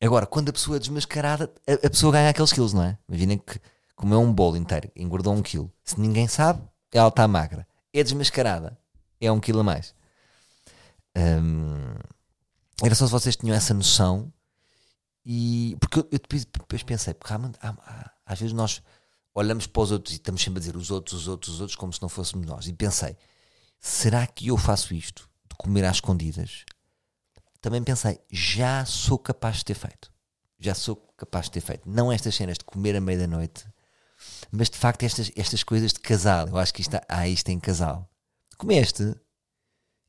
agora, 0.00 0.26
quando 0.26 0.50
a 0.50 0.52
pessoa 0.52 0.76
é 0.76 0.80
desmascarada, 0.80 1.52
a, 1.66 1.86
a 1.86 1.90
pessoa 1.90 2.12
ganha 2.12 2.30
aqueles 2.30 2.52
quilos, 2.52 2.72
não 2.72 2.82
é? 2.82 2.98
Imaginem 3.08 3.38
que 3.38 3.58
comeu 3.96 4.20
um 4.20 4.32
bolo 4.32 4.56
inteiro, 4.56 4.90
engordou 4.96 5.34
um 5.34 5.42
quilo. 5.42 5.70
Se 5.84 5.98
ninguém 6.00 6.28
sabe, 6.28 6.62
ela 6.92 7.08
está 7.08 7.26
magra. 7.28 7.66
É 7.92 8.02
desmascarada, 8.02 8.78
é 9.20 9.30
um 9.32 9.40
quilo 9.40 9.60
a 9.60 9.64
mais. 9.64 9.94
Hum, 11.16 11.94
era 12.82 12.94
só 12.94 13.06
se 13.06 13.12
vocês 13.12 13.36
tinham 13.36 13.54
essa 13.56 13.74
noção. 13.74 14.32
E 15.24 15.76
porque 15.80 15.98
eu, 15.98 16.02
eu 16.10 16.18
depois, 16.18 16.44
depois 16.44 16.82
pensei, 16.82 17.12
porque 17.14 17.32
há, 17.32 17.36
há- 17.60 17.68
há- 17.70 18.10
às 18.26 18.38
vezes 18.38 18.54
nós 18.54 18.82
olhamos 19.34 19.66
para 19.66 19.82
os 19.82 19.90
outros 19.92 20.14
e 20.14 20.16
estamos 20.16 20.42
sempre 20.42 20.58
a 20.58 20.60
dizer 20.60 20.76
os 20.76 20.90
outros, 20.90 21.20
os 21.22 21.28
outros, 21.28 21.54
os 21.54 21.60
outros, 21.60 21.76
como 21.76 21.92
se 21.92 22.00
não 22.00 22.08
fôssemos 22.08 22.46
nós. 22.46 22.66
E 22.66 22.72
pensei, 22.72 23.16
será 23.78 24.26
que 24.26 24.48
eu 24.48 24.56
faço 24.56 24.94
isto 24.94 25.28
de 25.50 25.56
comer 25.56 25.84
às 25.84 25.96
escondidas? 25.96 26.64
Também 27.60 27.82
pensei, 27.82 28.18
já 28.30 28.84
sou 28.84 29.18
capaz 29.18 29.58
de 29.58 29.66
ter 29.66 29.74
feito. 29.74 30.10
Já 30.58 30.74
sou 30.74 30.96
capaz 31.16 31.46
de 31.46 31.52
ter 31.52 31.60
feito. 31.60 31.88
Não 31.88 32.10
estas 32.10 32.34
cenas 32.34 32.58
de 32.58 32.64
comer 32.64 32.96
à 32.96 33.00
meia 33.00 33.18
da 33.18 33.26
noite, 33.26 33.66
mas 34.50 34.70
de 34.70 34.78
facto 34.78 35.02
estas, 35.02 35.30
estas 35.36 35.62
coisas 35.62 35.92
de 35.92 36.00
casal. 36.00 36.48
Eu 36.48 36.58
acho 36.58 36.72
que 36.72 36.80
isto, 36.80 36.96
há 37.08 37.28
isto 37.28 37.48
em 37.48 37.60
casal. 37.60 38.08
Comeste? 38.56 39.14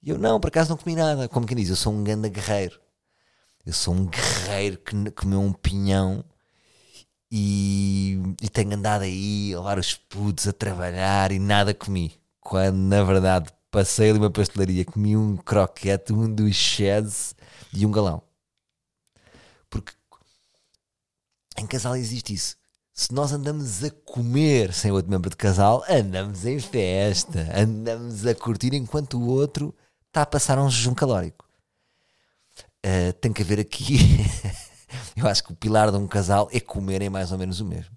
E 0.01 0.09
eu, 0.09 0.17
não, 0.17 0.39
por 0.39 0.47
acaso 0.47 0.69
não 0.69 0.77
comi 0.77 0.95
nada. 0.95 1.27
Como 1.27 1.45
quem 1.45 1.57
diz, 1.57 1.69
eu 1.69 1.75
sou 1.75 1.93
um 1.93 2.03
ganda 2.03 2.27
guerreiro. 2.27 2.79
Eu 3.65 3.73
sou 3.73 3.93
um 3.93 4.05
guerreiro 4.07 4.77
que 4.77 5.11
comeu 5.11 5.39
um 5.39 5.53
pinhão 5.53 6.25
e, 7.31 8.19
e 8.41 8.49
tenho 8.49 8.73
andado 8.73 9.03
aí 9.03 9.53
a 9.53 9.59
levar 9.59 9.77
os 9.77 9.93
putos 9.93 10.47
a 10.47 10.53
trabalhar 10.53 11.31
e 11.31 11.39
nada 11.39 11.73
comi. 11.73 12.19
Quando 12.39 12.77
na 12.77 13.03
verdade 13.03 13.51
passei 13.71 14.09
ali 14.09 14.19
uma 14.19 14.29
pastelaria, 14.29 14.83
comi 14.83 15.15
um 15.15 15.37
croquete, 15.37 16.11
um 16.11 16.31
dos 16.31 16.53
cheese 16.55 17.33
e 17.73 17.85
um 17.85 17.91
galão. 17.91 18.21
Porque 19.69 19.93
em 21.57 21.65
casal 21.65 21.95
existe 21.95 22.33
isso. 22.33 22.57
Se 22.93 23.13
nós 23.13 23.31
andamos 23.31 23.83
a 23.83 23.89
comer 23.89 24.73
sem 24.73 24.91
outro 24.91 25.09
membro 25.09 25.29
de 25.29 25.37
casal, 25.37 25.83
andamos 25.89 26.45
em 26.45 26.59
festa, 26.59 27.47
andamos 27.55 28.25
a 28.27 28.35
curtir 28.35 28.75
enquanto 28.75 29.17
o 29.17 29.27
outro 29.27 29.73
está 30.07 30.23
a 30.23 30.25
passar 30.25 30.59
um 30.59 30.69
jejum 30.69 30.93
calórico. 30.93 31.49
Uh, 32.85 33.13
tem 33.13 33.31
que 33.31 33.41
haver 33.41 33.59
aqui. 33.59 33.97
Eu 35.15 35.27
acho 35.27 35.43
que 35.43 35.53
o 35.53 35.55
pilar 35.55 35.89
de 35.89 35.97
um 35.97 36.07
casal 36.07 36.49
é 36.51 36.59
comerem 36.59 37.09
mais 37.09 37.31
ou 37.31 37.37
menos 37.37 37.61
o 37.61 37.65
mesmo. 37.65 37.95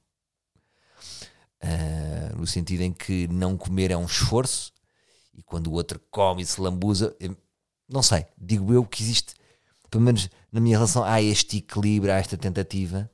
Uh, 1.62 2.36
no 2.36 2.46
sentido 2.46 2.82
em 2.82 2.92
que 2.92 3.26
não 3.28 3.56
comer 3.56 3.90
é 3.90 3.96
um 3.96 4.04
esforço 4.04 4.73
e 5.34 5.42
quando 5.42 5.68
o 5.68 5.72
outro 5.72 6.00
come 6.10 6.42
e 6.42 6.46
se 6.46 6.60
lambuza, 6.60 7.16
não 7.88 8.02
sei, 8.02 8.26
digo 8.38 8.72
eu 8.72 8.84
que 8.84 9.02
existe, 9.02 9.34
pelo 9.90 10.02
menos 10.02 10.28
na 10.50 10.60
minha 10.60 10.76
relação, 10.76 11.04
há 11.04 11.20
este 11.20 11.58
equilíbrio, 11.58 12.12
há 12.12 12.16
esta 12.16 12.36
tentativa 12.36 13.10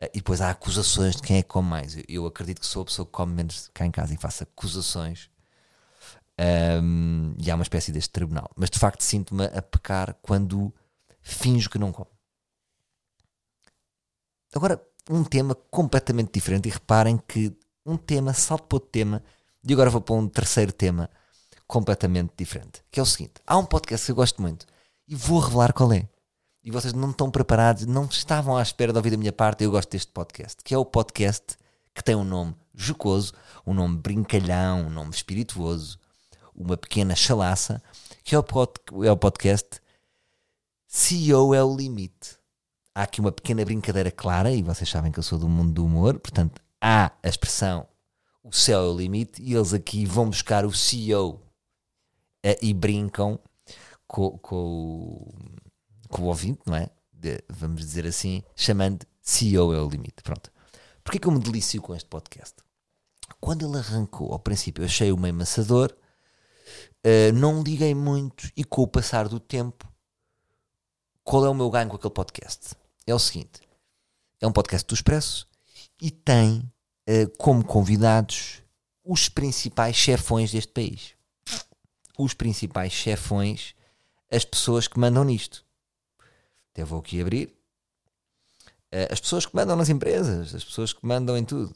uh, 0.00 0.06
e 0.12 0.18
depois 0.18 0.40
há 0.40 0.50
acusações 0.50 1.16
de 1.16 1.22
quem 1.22 1.38
é 1.38 1.42
que 1.42 1.48
come 1.48 1.68
mais. 1.68 1.96
Eu, 2.08 2.26
acredito 2.26 2.60
que 2.60 2.66
sou 2.66 2.82
a 2.82 2.84
pessoa 2.84 3.06
que 3.06 3.12
come 3.12 3.32
menos 3.32 3.70
cá 3.72 3.86
em 3.86 3.90
casa 3.90 4.14
e 4.14 4.16
faço 4.16 4.42
acusações 4.42 5.30
um, 6.82 7.34
e 7.38 7.50
há 7.50 7.54
uma 7.54 7.62
espécie 7.62 7.92
deste 7.92 8.10
tribunal. 8.10 8.50
Mas 8.56 8.70
de 8.70 8.78
facto 8.78 9.02
sinto-me 9.02 9.44
a 9.46 9.62
pecar 9.62 10.14
quando 10.20 10.74
finjo 11.20 11.70
que 11.70 11.78
não 11.78 11.92
como. 11.92 12.10
Agora, 14.54 14.80
um 15.10 15.24
tema 15.24 15.54
completamente 15.70 16.32
diferente. 16.32 16.68
E 16.68 16.72
reparem 16.72 17.18
que 17.18 17.56
um 17.84 17.96
tema 17.96 18.32
salto 18.32 18.64
para 18.66 18.76
outro 18.76 18.90
tema. 18.90 19.22
E 19.66 19.72
agora 19.72 19.90
vou 19.90 20.00
para 20.00 20.14
um 20.14 20.28
terceiro 20.28 20.72
tema 20.72 21.10
completamente 21.66 22.32
diferente. 22.36 22.82
Que 22.90 23.00
é 23.00 23.02
o 23.02 23.06
seguinte: 23.06 23.34
há 23.46 23.56
um 23.56 23.64
podcast 23.64 24.06
que 24.06 24.12
eu 24.12 24.16
gosto 24.16 24.40
muito 24.40 24.66
e 25.06 25.14
vou 25.14 25.40
revelar 25.40 25.72
qual 25.72 25.92
é. 25.92 26.08
e 26.62 26.70
vocês 26.70 26.92
não 26.94 27.10
estão 27.10 27.30
preparados, 27.30 27.86
não 27.86 28.06
estavam 28.06 28.56
à 28.56 28.62
espera 28.62 28.92
de 28.92 28.98
ouvir 28.98 29.10
da 29.10 29.16
minha 29.16 29.32
parte, 29.32 29.64
eu 29.64 29.70
gosto 29.70 29.90
deste 29.90 30.10
podcast, 30.12 30.62
que 30.64 30.74
é 30.74 30.78
o 30.78 30.84
podcast 30.84 31.56
que 31.94 32.02
tem 32.02 32.14
um 32.14 32.24
nome 32.24 32.54
jocoso, 32.74 33.32
um 33.66 33.74
nome 33.74 33.98
brincalhão, 33.98 34.86
um 34.86 34.90
nome 34.90 35.10
espirituoso, 35.10 35.98
uma 36.54 36.76
pequena 36.76 37.14
chalaça, 37.14 37.82
que 38.24 38.34
é 38.34 38.38
o, 38.38 38.42
pod, 38.42 38.72
é 39.04 39.12
o 39.12 39.16
podcast 39.16 39.80
CEO 40.88 41.54
é 41.54 41.62
o 41.62 41.76
limite. 41.76 42.38
Há 42.94 43.02
aqui 43.02 43.20
uma 43.20 43.32
pequena 43.32 43.64
brincadeira 43.64 44.10
clara, 44.10 44.52
e 44.52 44.62
vocês 44.62 44.88
sabem 44.88 45.12
que 45.12 45.18
eu 45.18 45.22
sou 45.22 45.38
do 45.38 45.48
mundo 45.48 45.72
do 45.72 45.84
humor, 45.84 46.18
portanto, 46.18 46.60
há 46.80 47.10
a 47.22 47.28
expressão 47.28 47.86
o 48.44 48.52
céu 48.52 48.80
é 48.80 48.88
o 48.88 48.96
limite, 48.96 49.42
e 49.42 49.54
eles 49.54 49.72
aqui 49.72 50.04
vão 50.04 50.28
buscar 50.28 50.66
o 50.66 50.72
CEO 50.72 51.40
eh, 52.44 52.58
e 52.60 52.74
brincam 52.74 53.40
com, 54.06 54.38
o 56.18 56.22
ouvinte, 56.22 56.60
não 56.66 56.76
é? 56.76 56.90
De, 57.10 57.42
vamos 57.48 57.80
dizer 57.80 58.06
assim, 58.06 58.42
chamando 58.54 59.06
CEO 59.22 59.72
é 59.72 59.80
o 59.80 59.88
limite. 59.88 60.22
Pronto. 60.22 60.52
Porquê 61.02 61.18
que 61.18 61.26
eu 61.26 61.32
me 61.32 61.40
delicio 61.40 61.80
com 61.80 61.94
este 61.94 62.08
podcast? 62.08 62.56
Quando 63.40 63.66
ele 63.66 63.78
arrancou, 63.78 64.30
ao 64.30 64.38
princípio, 64.38 64.82
eu 64.82 64.86
achei-o 64.86 65.16
meio 65.16 65.34
amassador, 65.34 65.96
uh, 67.04 67.32
não 67.32 67.62
liguei 67.62 67.94
muito 67.94 68.50
e 68.54 68.62
com 68.62 68.82
o 68.82 68.88
passar 68.88 69.26
do 69.26 69.40
tempo, 69.40 69.90
qual 71.22 71.46
é 71.46 71.48
o 71.48 71.54
meu 71.54 71.70
ganho 71.70 71.88
com 71.88 71.96
aquele 71.96 72.12
podcast? 72.12 72.74
É 73.06 73.14
o 73.14 73.18
seguinte: 73.18 73.62
é 74.38 74.46
um 74.46 74.52
podcast 74.52 74.86
do 74.86 74.94
Expresso 74.94 75.48
e 75.98 76.10
tem 76.10 76.70
uh, 77.08 77.38
como 77.38 77.64
convidados 77.64 78.62
os 79.02 79.30
principais 79.30 79.96
chefões 79.96 80.52
deste 80.52 80.72
país. 80.72 81.14
Os 82.16 82.34
principais 82.34 82.92
chefões, 82.92 83.74
as 84.30 84.44
pessoas 84.44 84.86
que 84.86 84.98
mandam 84.98 85.24
nisto. 85.24 85.64
Até 86.72 86.84
vou 86.84 87.00
aqui 87.00 87.20
abrir. 87.20 87.54
Uh, 88.92 89.10
as 89.10 89.20
pessoas 89.20 89.46
que 89.46 89.54
mandam 89.54 89.76
nas 89.76 89.88
empresas, 89.88 90.54
as 90.54 90.64
pessoas 90.64 90.92
que 90.92 91.04
mandam 91.04 91.36
em 91.36 91.44
tudo. 91.44 91.74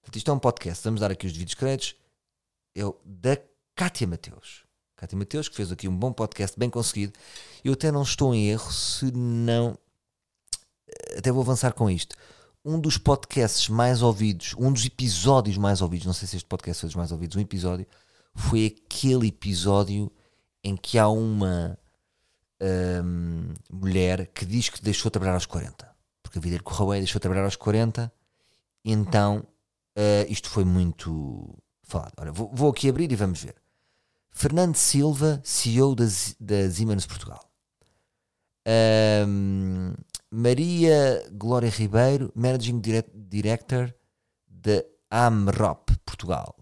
Portanto, 0.00 0.16
isto 0.16 0.30
é 0.30 0.34
um 0.34 0.38
podcast. 0.38 0.84
Vamos 0.84 1.00
dar 1.00 1.10
aqui 1.10 1.26
os 1.26 1.32
devidos 1.32 1.54
créditos. 1.54 1.94
É 2.74 2.84
o 2.84 2.96
da 3.04 3.38
Cátia 3.74 4.06
Mateus. 4.06 4.64
Cátia 4.96 5.18
Mateus, 5.18 5.48
que 5.48 5.56
fez 5.56 5.72
aqui 5.72 5.88
um 5.88 5.96
bom 5.96 6.12
podcast, 6.12 6.58
bem 6.58 6.70
conseguido. 6.70 7.12
Eu 7.64 7.72
até 7.72 7.90
não 7.90 8.02
estou 8.02 8.34
em 8.34 8.48
erro 8.48 8.70
se 8.72 9.10
não. 9.12 9.76
Até 11.16 11.32
vou 11.32 11.42
avançar 11.42 11.72
com 11.72 11.90
isto. 11.90 12.14
Um 12.64 12.78
dos 12.78 12.96
podcasts 12.96 13.68
mais 13.68 14.02
ouvidos, 14.02 14.54
um 14.56 14.72
dos 14.72 14.86
episódios 14.86 15.56
mais 15.56 15.80
ouvidos, 15.82 16.06
não 16.06 16.12
sei 16.12 16.28
se 16.28 16.36
este 16.36 16.46
podcast 16.48 16.80
foi 16.80 16.88
dos 16.88 16.94
mais 16.94 17.10
ouvidos, 17.10 17.36
um 17.36 17.40
episódio, 17.40 17.86
foi 18.34 18.66
aquele 18.66 19.28
episódio 19.28 20.10
em 20.64 20.76
que 20.76 20.98
há 20.98 21.08
uma 21.08 21.78
hum, 23.04 23.52
mulher 23.70 24.26
que 24.28 24.44
diz 24.44 24.68
que 24.68 24.82
deixou 24.82 25.10
de 25.10 25.12
trabalhar 25.12 25.34
aos 25.34 25.46
40. 25.46 25.90
Porque 26.22 26.38
a 26.38 26.40
vida 26.40 26.56
lhe 26.56 26.62
correu 26.62 26.88
bem, 26.88 27.00
deixou 27.00 27.18
de 27.18 27.22
trabalhar 27.22 27.44
aos 27.44 27.56
40. 27.56 28.12
Então, 28.84 29.46
uh, 29.96 30.26
isto 30.28 30.48
foi 30.48 30.64
muito 30.64 31.56
falado. 31.82 32.12
Ora, 32.18 32.32
vou, 32.32 32.50
vou, 32.52 32.70
aqui 32.70 32.88
abrir 32.88 33.10
e 33.10 33.16
vamos 33.16 33.42
ver. 33.42 33.56
Fernando 34.30 34.76
Silva, 34.76 35.40
CEO 35.44 35.94
da, 35.94 36.04
da 36.40 36.70
Siemens 36.70 37.06
Portugal. 37.06 37.48
Um, 39.26 39.94
Maria 40.30 41.28
Glória 41.32 41.68
Ribeiro, 41.68 42.32
Managing 42.34 42.80
Director 43.28 43.92
da 44.48 44.82
AMROP 45.10 45.90
Portugal. 46.06 46.56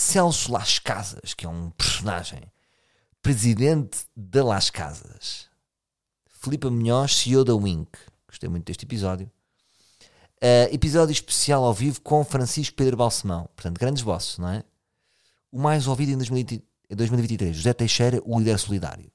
Celso 0.00 0.50
Las 0.50 0.78
Casas, 0.78 1.34
que 1.34 1.44
é 1.44 1.48
um 1.48 1.68
personagem, 1.70 2.40
presidente 3.20 3.98
da 4.16 4.42
Las 4.42 4.70
Casas. 4.70 5.46
Filipe 6.26 6.70
Munhoz, 6.70 7.14
CEO 7.14 7.44
da 7.44 7.54
Wink. 7.54 7.90
Gostei 8.26 8.48
muito 8.48 8.64
deste 8.64 8.86
episódio. 8.86 9.30
Uh, 10.42 10.72
episódio 10.72 11.12
especial 11.12 11.62
ao 11.62 11.74
vivo 11.74 12.00
com 12.00 12.24
Francisco 12.24 12.74
Pedro 12.76 12.96
Balsemão. 12.96 13.50
Portanto, 13.54 13.78
grandes 13.78 14.02
bosses, 14.02 14.38
não 14.38 14.48
é? 14.48 14.64
O 15.52 15.60
mais 15.60 15.86
ouvido 15.86 16.12
em 16.12 16.16
2023, 16.16 17.54
José 17.54 17.74
Teixeira, 17.74 18.22
o 18.24 18.38
líder 18.38 18.58
solidário. 18.58 19.12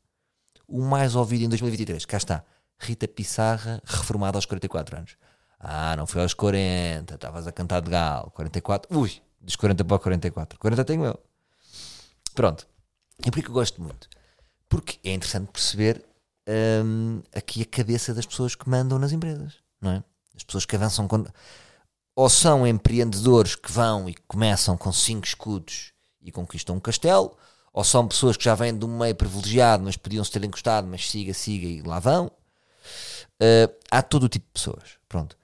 O 0.67 0.81
mais 0.81 1.15
ouvido 1.15 1.45
em 1.45 1.49
2023, 1.49 2.05
cá 2.05 2.17
está. 2.17 2.45
Rita 2.77 3.07
Pissarra, 3.07 3.81
reformada 3.83 4.37
aos 4.37 4.45
44 4.45 4.97
anos. 4.97 5.17
Ah, 5.59 5.95
não 5.97 6.05
foi 6.05 6.21
aos 6.21 6.35
40, 6.35 7.15
estavas 7.15 7.47
a 7.47 7.51
cantar 7.51 7.81
de 7.81 7.89
galo. 7.89 8.29
44, 8.29 8.95
ui, 8.95 9.19
dos 9.45 9.55
40 9.55 9.85
para 9.85 9.99
44. 9.99 10.59
40 10.59 10.83
tenho 10.83 11.05
eu. 11.05 11.19
Pronto. 12.33 12.67
E 13.25 13.31
por 13.31 13.41
que 13.41 13.49
eu 13.49 13.53
gosto 13.53 13.81
muito? 13.81 14.09
Porque 14.67 14.99
é 15.07 15.13
interessante 15.13 15.51
perceber 15.51 16.03
hum, 16.83 17.21
aqui 17.33 17.61
a 17.61 17.65
cabeça 17.65 18.13
das 18.13 18.25
pessoas 18.25 18.55
que 18.55 18.67
mandam 18.67 18.99
nas 18.99 19.11
empresas, 19.11 19.53
não 19.79 19.91
é? 19.91 20.03
As 20.35 20.43
pessoas 20.43 20.65
que 20.65 20.75
avançam 20.75 21.07
com. 21.07 21.23
Ou 22.15 22.29
são 22.29 22.65
empreendedores 22.65 23.55
que 23.55 23.71
vão 23.71 24.09
e 24.09 24.15
começam 24.27 24.75
com 24.77 24.91
cinco 24.91 25.25
escudos 25.27 25.93
e 26.21 26.31
conquistam 26.31 26.75
um 26.75 26.79
castelo, 26.79 27.37
ou 27.71 27.83
são 27.83 28.07
pessoas 28.07 28.35
que 28.35 28.43
já 28.43 28.55
vêm 28.55 28.77
de 28.77 28.85
um 28.85 28.97
meio 28.97 29.15
privilegiado, 29.15 29.83
mas 29.83 29.95
podiam-se 29.95 30.31
ter 30.31 30.43
encostado, 30.43 30.87
mas 30.87 31.09
siga, 31.09 31.33
siga 31.33 31.67
e 31.67 31.81
lá 31.81 31.99
vão. 31.99 32.27
Uh, 33.35 33.71
há 33.91 34.01
todo 34.01 34.23
o 34.23 34.29
tipo 34.29 34.45
de 34.47 34.53
pessoas. 34.53 34.97
Pronto. 35.07 35.37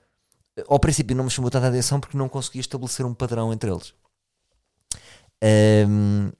Ao 0.67 0.79
princípio 0.79 1.15
não 1.15 1.23
me 1.23 1.29
chamou 1.29 1.49
tanta 1.49 1.67
atenção 1.67 1.99
porque 1.99 2.17
não 2.17 2.27
conseguia 2.27 2.61
estabelecer 2.61 3.05
um 3.05 3.13
padrão 3.13 3.53
entre 3.53 3.71
eles. 3.71 3.93
Um, 5.87 6.31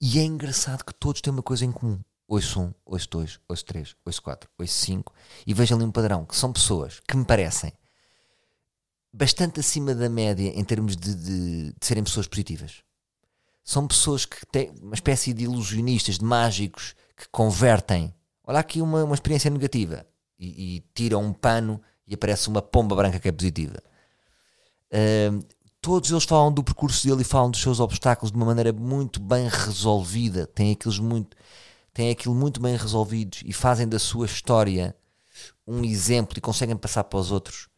e 0.00 0.18
é 0.18 0.22
engraçado 0.22 0.84
que 0.84 0.94
todos 0.94 1.20
têm 1.20 1.32
uma 1.32 1.42
coisa 1.42 1.64
em 1.64 1.72
comum. 1.72 2.00
Ouço 2.28 2.60
um, 2.60 2.74
ouço 2.84 3.08
dois, 3.10 3.40
ouço 3.48 3.64
três, 3.64 3.96
ouço 4.04 4.22
quatro, 4.22 4.48
ouço 4.58 4.72
cinco. 4.72 5.12
E 5.46 5.52
vejo 5.52 5.74
ali 5.74 5.84
um 5.84 5.90
padrão, 5.90 6.24
que 6.24 6.36
são 6.36 6.52
pessoas 6.52 7.00
que 7.00 7.16
me 7.16 7.24
parecem 7.24 7.72
bastante 9.12 9.60
acima 9.60 9.94
da 9.94 10.08
média 10.08 10.48
em 10.48 10.64
termos 10.64 10.96
de, 10.96 11.14
de, 11.14 11.72
de 11.72 11.86
serem 11.86 12.04
pessoas 12.04 12.28
positivas. 12.28 12.82
São 13.64 13.86
pessoas 13.86 14.24
que 14.24 14.46
têm 14.46 14.70
uma 14.80 14.94
espécie 14.94 15.32
de 15.32 15.44
ilusionistas, 15.44 16.18
de 16.18 16.24
mágicos, 16.24 16.94
que 17.16 17.28
convertem. 17.30 18.14
Olha 18.44 18.60
aqui 18.60 18.80
uma, 18.80 19.04
uma 19.04 19.14
experiência 19.14 19.50
negativa 19.50 20.06
e, 20.38 20.76
e 20.76 20.80
tiram 20.94 21.24
um 21.24 21.32
pano 21.32 21.80
e 22.10 22.14
aparece 22.14 22.48
uma 22.48 22.60
pomba 22.60 22.96
branca 22.96 23.20
que 23.20 23.28
é 23.28 23.32
positiva. 23.32 23.80
Uh, 24.92 25.46
todos 25.80 26.10
eles 26.10 26.24
falam 26.24 26.52
do 26.52 26.64
percurso 26.64 27.06
dele 27.06 27.22
e 27.22 27.24
falam 27.24 27.52
dos 27.52 27.62
seus 27.62 27.78
obstáculos 27.78 28.32
de 28.32 28.36
uma 28.36 28.46
maneira 28.46 28.72
muito 28.72 29.20
bem 29.20 29.48
resolvida. 29.48 30.48
Têm 30.48 30.72
aqueles 30.72 30.98
muito 30.98 31.36
têm 31.94 32.10
aquilo 32.10 32.34
muito 32.34 32.60
bem 32.60 32.76
resolvidos 32.76 33.42
e 33.44 33.52
fazem 33.52 33.88
da 33.88 33.98
sua 33.98 34.26
história 34.26 34.96
um 35.66 35.84
exemplo 35.84 36.36
e 36.36 36.40
conseguem 36.40 36.76
passar 36.76 37.04
para 37.04 37.18
os 37.18 37.30
outros. 37.30 37.68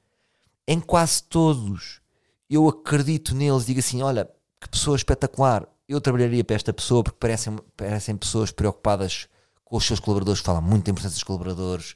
Em 0.67 0.81
quase 0.81 1.23
todos, 1.25 2.01
eu 2.49 2.67
acredito 2.69 3.35
neles, 3.35 3.67
digo 3.67 3.81
assim: 3.81 4.03
olha, 4.03 4.29
que 4.61 4.69
pessoa 4.69 4.97
espetacular, 4.97 5.69
eu 5.87 6.01
trabalharia 6.01 6.43
para 6.43 6.57
esta 6.57 6.73
pessoa 6.73 7.05
porque 7.05 7.19
parecem, 7.19 7.57
parecem 7.77 8.17
pessoas 8.17 8.51
preocupadas 8.51 9.29
com 9.65 9.77
os 9.77 9.85
seus 9.85 10.01
colaboradores, 10.01 10.41
falam 10.41 10.63
muito 10.63 10.85
da 10.85 10.91
importância 10.91 11.17
dos 11.17 11.25
colaboradores, 11.25 11.95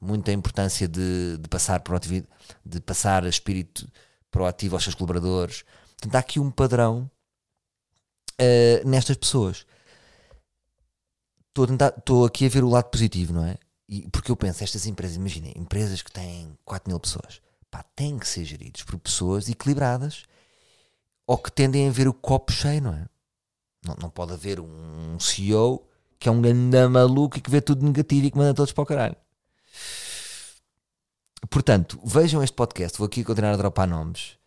muita 0.00 0.32
importância 0.32 0.86
de, 0.86 1.38
de 1.38 1.48
passar 1.48 1.82
de 2.64 2.80
passar 2.80 3.24
espírito 3.24 3.90
proativo 4.30 4.76
aos 4.76 4.84
seus 4.84 4.94
colaboradores. 4.94 5.64
Portanto, 5.92 6.14
há 6.14 6.18
aqui 6.18 6.38
um 6.38 6.50
padrão 6.50 7.10
uh, 8.40 8.88
nestas 8.88 9.16
pessoas 9.16 9.66
estou 11.64 12.26
aqui 12.26 12.46
a 12.46 12.48
ver 12.48 12.62
o 12.62 12.68
lado 12.68 12.90
positivo, 12.90 13.32
não 13.32 13.44
é? 13.44 13.56
E, 13.88 14.08
porque 14.10 14.30
eu 14.30 14.36
penso, 14.36 14.62
estas 14.62 14.86
empresas, 14.86 15.16
imaginem, 15.16 15.52
empresas 15.56 16.02
que 16.02 16.12
têm 16.12 16.56
4 16.64 16.90
mil 16.90 17.00
pessoas, 17.00 17.40
pá, 17.70 17.82
têm 17.94 18.18
que 18.18 18.28
ser 18.28 18.44
geridos 18.44 18.82
por 18.82 18.98
pessoas 18.98 19.48
equilibradas 19.48 20.24
ou 21.26 21.38
que 21.38 21.50
tendem 21.50 21.88
a 21.88 21.90
ver 21.90 22.08
o 22.08 22.14
copo 22.14 22.52
cheio, 22.52 22.82
não 22.82 22.92
é? 22.92 23.06
Não, 23.84 23.96
não 24.02 24.10
pode 24.10 24.32
haver 24.32 24.60
um 24.60 25.18
CEO 25.18 25.86
que 26.18 26.28
é 26.28 26.32
um 26.32 26.40
grande 26.40 26.88
maluco 26.88 27.38
e 27.38 27.40
que 27.40 27.50
vê 27.50 27.60
tudo 27.60 27.84
negativo 27.84 28.26
e 28.26 28.30
que 28.30 28.38
manda 28.38 28.54
todos 28.54 28.72
para 28.72 28.82
o 28.82 28.86
caralho. 28.86 29.16
Portanto, 31.50 32.00
vejam 32.04 32.42
este 32.42 32.54
podcast, 32.54 32.98
vou 32.98 33.06
aqui 33.06 33.22
continuar 33.22 33.52
a 33.52 33.56
dropar 33.56 33.86
nomes. 33.86 34.38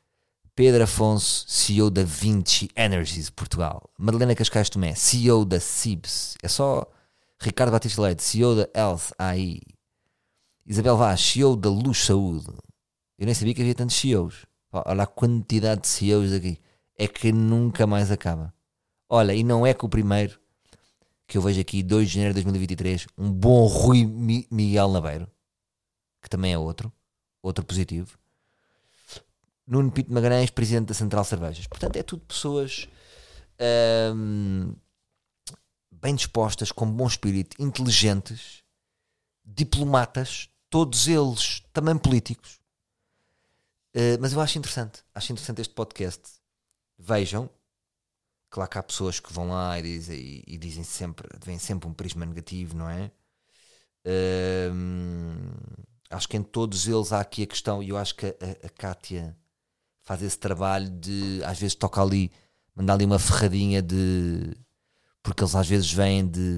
Pedro 0.55 0.83
Afonso, 0.83 1.45
CEO 1.47 1.89
da 1.89 2.03
Vinci 2.03 2.69
Energies 2.75 3.29
Portugal. 3.29 3.89
Madalena 3.97 4.35
Cascais 4.35 4.69
Tomé, 4.69 4.93
CEO 4.95 5.45
da 5.45 5.59
CIBS. 5.59 6.35
É 6.43 6.47
só 6.47 6.85
Ricardo 7.39 7.71
Batista 7.71 8.01
Leite, 8.01 8.23
CEO 8.23 8.55
da 8.55 8.69
Health 8.75 9.13
AI. 9.17 9.61
Isabel 10.65 10.97
Vaz, 10.97 11.21
CEO 11.21 11.55
da 11.55 11.69
Luz 11.69 11.99
Saúde. 11.99 12.51
Eu 13.17 13.25
nem 13.25 13.33
sabia 13.33 13.53
que 13.53 13.61
havia 13.61 13.75
tantos 13.75 13.95
CEOs. 13.95 14.45
Olha 14.71 15.03
a 15.03 15.07
quantidade 15.07 15.81
de 15.81 15.87
CEOs 15.87 16.33
aqui. 16.33 16.59
É 16.97 17.07
que 17.07 17.31
nunca 17.31 17.87
mais 17.87 18.11
acaba. 18.11 18.53
Olha, 19.09 19.33
e 19.33 19.43
não 19.43 19.65
é 19.65 19.73
que 19.73 19.85
o 19.85 19.89
primeiro 19.89 20.39
que 21.25 21.37
eu 21.37 21.41
vejo 21.41 21.61
aqui, 21.61 21.81
2 21.81 22.07
de 22.07 22.13
janeiro 22.15 22.33
de 22.33 22.43
2023, 22.43 23.07
um 23.17 23.31
bom 23.31 23.65
Rui 23.65 24.05
Miguel 24.49 24.89
Nabeiro, 24.89 25.27
que 26.21 26.29
também 26.29 26.53
é 26.53 26.57
outro, 26.57 26.91
outro 27.41 27.63
positivo. 27.63 28.17
Nuno 29.65 29.91
Pinto 29.91 30.11
Magalhães, 30.11 30.49
presidente 30.49 30.87
da 30.87 30.93
Central 30.93 31.23
Cervejas. 31.23 31.67
Portanto, 31.67 31.95
é 31.95 32.03
tudo 32.03 32.25
pessoas. 32.25 32.89
Hum, 34.15 34.73
bem 35.91 36.15
dispostas, 36.15 36.71
com 36.71 36.89
bom 36.91 37.05
espírito, 37.05 37.61
inteligentes, 37.61 38.63
diplomatas, 39.45 40.49
todos 40.69 41.07
eles 41.07 41.61
também 41.73 41.97
políticos. 41.97 42.59
Uh, 43.93 44.17
mas 44.19 44.33
eu 44.33 44.41
acho 44.41 44.57
interessante, 44.57 45.03
acho 45.13 45.31
interessante 45.31 45.61
este 45.61 45.73
podcast. 45.73 46.21
Vejam, 46.97 47.49
claro 48.49 48.69
que 48.69 48.77
há 48.77 48.83
pessoas 48.83 49.19
que 49.19 49.31
vão 49.31 49.49
lá 49.49 49.77
e 49.79 49.83
dizem, 49.83 50.43
e, 50.47 50.57
dizem 50.57 50.83
sempre, 50.83 51.27
vem 51.43 51.57
sempre 51.57 51.87
um 51.87 51.93
prisma 51.93 52.25
negativo, 52.25 52.75
não 52.75 52.89
é? 52.89 53.11
Uh, 54.05 55.89
acho 56.09 56.27
que 56.27 56.37
em 56.37 56.43
todos 56.43 56.87
eles 56.87 57.11
há 57.13 57.19
aqui 57.19 57.43
a 57.43 57.47
questão, 57.47 57.83
e 57.83 57.89
eu 57.89 57.97
acho 57.97 58.15
que 58.15 58.25
a, 58.25 58.65
a, 58.65 58.69
Kátia 58.69 59.35
faz 60.03 60.21
esse 60.23 60.37
trabalho 60.37 60.89
de 60.89 61.41
às 61.45 61.59
vezes 61.59 61.75
toca 61.75 62.01
ali, 62.01 62.31
mandar 62.75 62.93
ali 62.93 63.05
uma 63.05 63.19
ferradinha 63.19 63.81
de 63.81 64.55
porque 65.21 65.43
eles 65.43 65.55
às 65.55 65.67
vezes 65.67 65.91
vêm 65.91 66.27
de 66.27 66.57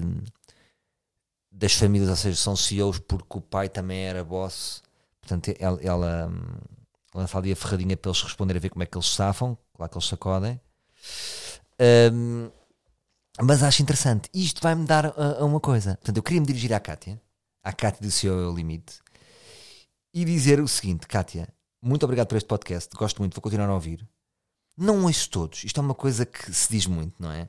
das 1.50 1.74
famílias, 1.74 2.08
ou 2.08 2.16
seja, 2.16 2.36
são 2.36 2.56
CEOs 2.56 2.98
porque 2.98 3.38
o 3.38 3.40
pai 3.40 3.68
também 3.68 4.04
era 4.04 4.24
boss, 4.24 4.82
portanto 5.20 5.54
ela, 5.58 5.78
ela 5.82 6.32
lança 7.14 7.38
ali 7.38 7.52
a 7.52 7.56
ferradinha 7.56 7.96
para 7.96 8.10
eles 8.10 8.22
responderem 8.22 8.58
a 8.58 8.62
ver 8.62 8.70
como 8.70 8.82
é 8.82 8.86
que 8.86 8.96
eles 8.96 9.08
safam, 9.08 9.56
claro 9.74 9.90
que 9.90 9.98
eles 9.98 10.08
sacodem. 10.08 10.60
Um, 12.12 12.50
mas 13.40 13.62
acho 13.62 13.82
interessante. 13.82 14.28
Isto 14.32 14.62
vai-me 14.62 14.86
dar 14.86 15.06
a, 15.06 15.40
a, 15.40 15.44
uma 15.44 15.60
coisa. 15.60 15.96
Portanto, 15.96 16.16
eu 16.16 16.22
queria 16.22 16.40
me 16.40 16.46
dirigir 16.46 16.72
à 16.72 16.80
Kátia, 16.80 17.20
à 17.62 17.72
Kátia 17.72 18.00
do 18.00 18.10
CEO 18.10 18.40
é 18.40 18.46
o 18.46 18.54
Limite, 18.54 19.00
e 20.12 20.24
dizer 20.24 20.60
o 20.60 20.68
seguinte: 20.68 21.06
Kátia, 21.06 21.48
muito 21.80 22.04
obrigado 22.04 22.28
por 22.28 22.36
este 22.36 22.46
podcast, 22.46 22.94
gosto 22.96 23.18
muito, 23.20 23.34
vou 23.34 23.42
continuar 23.42 23.68
a 23.68 23.74
ouvir. 23.74 24.06
Não 24.76 25.04
ouço 25.04 25.28
todos, 25.28 25.64
isto 25.64 25.80
é 25.80 25.82
uma 25.82 25.94
coisa 25.94 26.24
que 26.24 26.52
se 26.52 26.70
diz 26.70 26.86
muito, 26.86 27.14
não 27.18 27.30
é? 27.30 27.48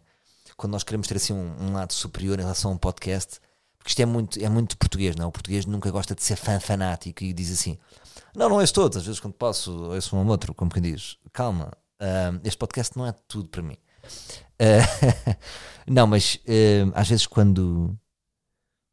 Quando 0.58 0.74
nós 0.74 0.84
queremos 0.84 1.08
ter 1.08 1.18
assim 1.18 1.34
um, 1.34 1.56
um 1.60 1.74
lado 1.74 1.94
superior 1.94 2.38
em 2.38 2.42
relação 2.42 2.72
a 2.72 2.74
um 2.74 2.78
podcast, 2.78 3.40
porque 3.78 3.90
isto 3.90 4.02
é 4.02 4.06
muito, 4.06 4.40
é 4.44 4.50
muito 4.50 4.78
português, 4.78 5.16
não 5.16 5.26
é? 5.26 5.28
O 5.28 5.32
português 5.32 5.66
nunca 5.66 5.92
gosta 5.92 6.16
de 6.16 6.24
ser 6.24 6.36
fã 6.36 6.60
fanático 6.60 7.24
e 7.24 7.34
diz 7.34 7.52
assim: 7.52 7.78
Não, 8.36 8.50
não 8.50 8.58
ouço 8.58 8.74
todos, 8.74 8.98
às 8.98 9.06
vezes 9.06 9.20
quando 9.20 9.34
posso, 9.34 9.72
ouço 9.72 10.16
um 10.16 10.20
ou 10.20 10.28
outro, 10.28 10.54
como 10.54 10.72
quem 10.72 10.82
diz, 10.82 11.18
calma, 11.32 11.72
uh, 12.02 12.40
este 12.44 12.58
podcast 12.58 12.98
não 12.98 13.06
é 13.06 13.14
tudo 13.28 13.50
para 13.50 13.62
mim. 13.62 13.78
Uh, 14.60 15.36
não, 15.88 16.08
mas 16.08 16.36
uh, 16.36 16.92
às 16.94 17.08
vezes 17.08 17.28
quando, 17.28 17.98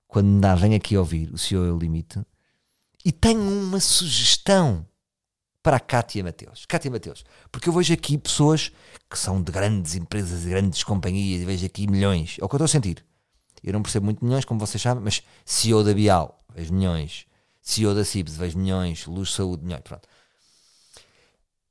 quando 0.07 0.41
dá, 0.41 0.55
vem 0.55 0.75
aqui 0.75 0.97
ouvir 0.97 1.33
o 1.33 1.39
Senhor 1.39 1.67
é 1.67 1.73
o 1.73 1.79
Limite 1.79 2.21
e 3.05 3.13
tenho 3.13 3.41
uma 3.41 3.81
sugestão 3.81 4.87
para 5.63 5.77
a 5.77 5.81
Cátia 5.81 6.25
Mateus. 6.25 6.65
Cátia 6.67 6.91
Mateus, 6.91 7.25
porque 7.53 7.69
eu 7.69 7.73
vejo 7.73 7.93
aqui 7.93 8.17
pessoas 8.17 8.73
que 9.09 9.19
são 9.19 9.43
de 9.43 9.53
grandes 9.53 9.95
empresas, 9.95 10.43
de 10.43 10.51
grandes 10.51 10.83
companhias, 10.83 11.43
e 11.43 11.45
vejo 11.45 11.67
aqui 11.67 11.87
milhões. 11.87 12.37
É 12.41 12.45
o 12.45 12.49
que 12.49 12.55
eu 12.55 12.59
estou 12.59 12.65
a 12.65 12.69
sentir. 12.69 13.05
Eu 13.63 13.73
não 13.73 13.83
percebo 13.83 14.07
muito 14.07 14.25
milhões, 14.25 14.45
como 14.45 14.59
vocês 14.59 14.81
sabem, 14.81 15.03
mas 15.03 15.23
CEO 15.45 15.85
da 15.85 15.93
Bial, 15.93 16.43
vejo 16.55 16.73
milhões. 16.73 17.27
CEO 17.61 17.95
da 17.95 18.05
CIBS, 18.05 18.37
vejo 18.37 18.59
milhões. 18.59 19.07
Luz 19.07 19.33
Saúde, 19.33 19.65
milhões. 19.65 19.83
Pronto. 19.83 20.09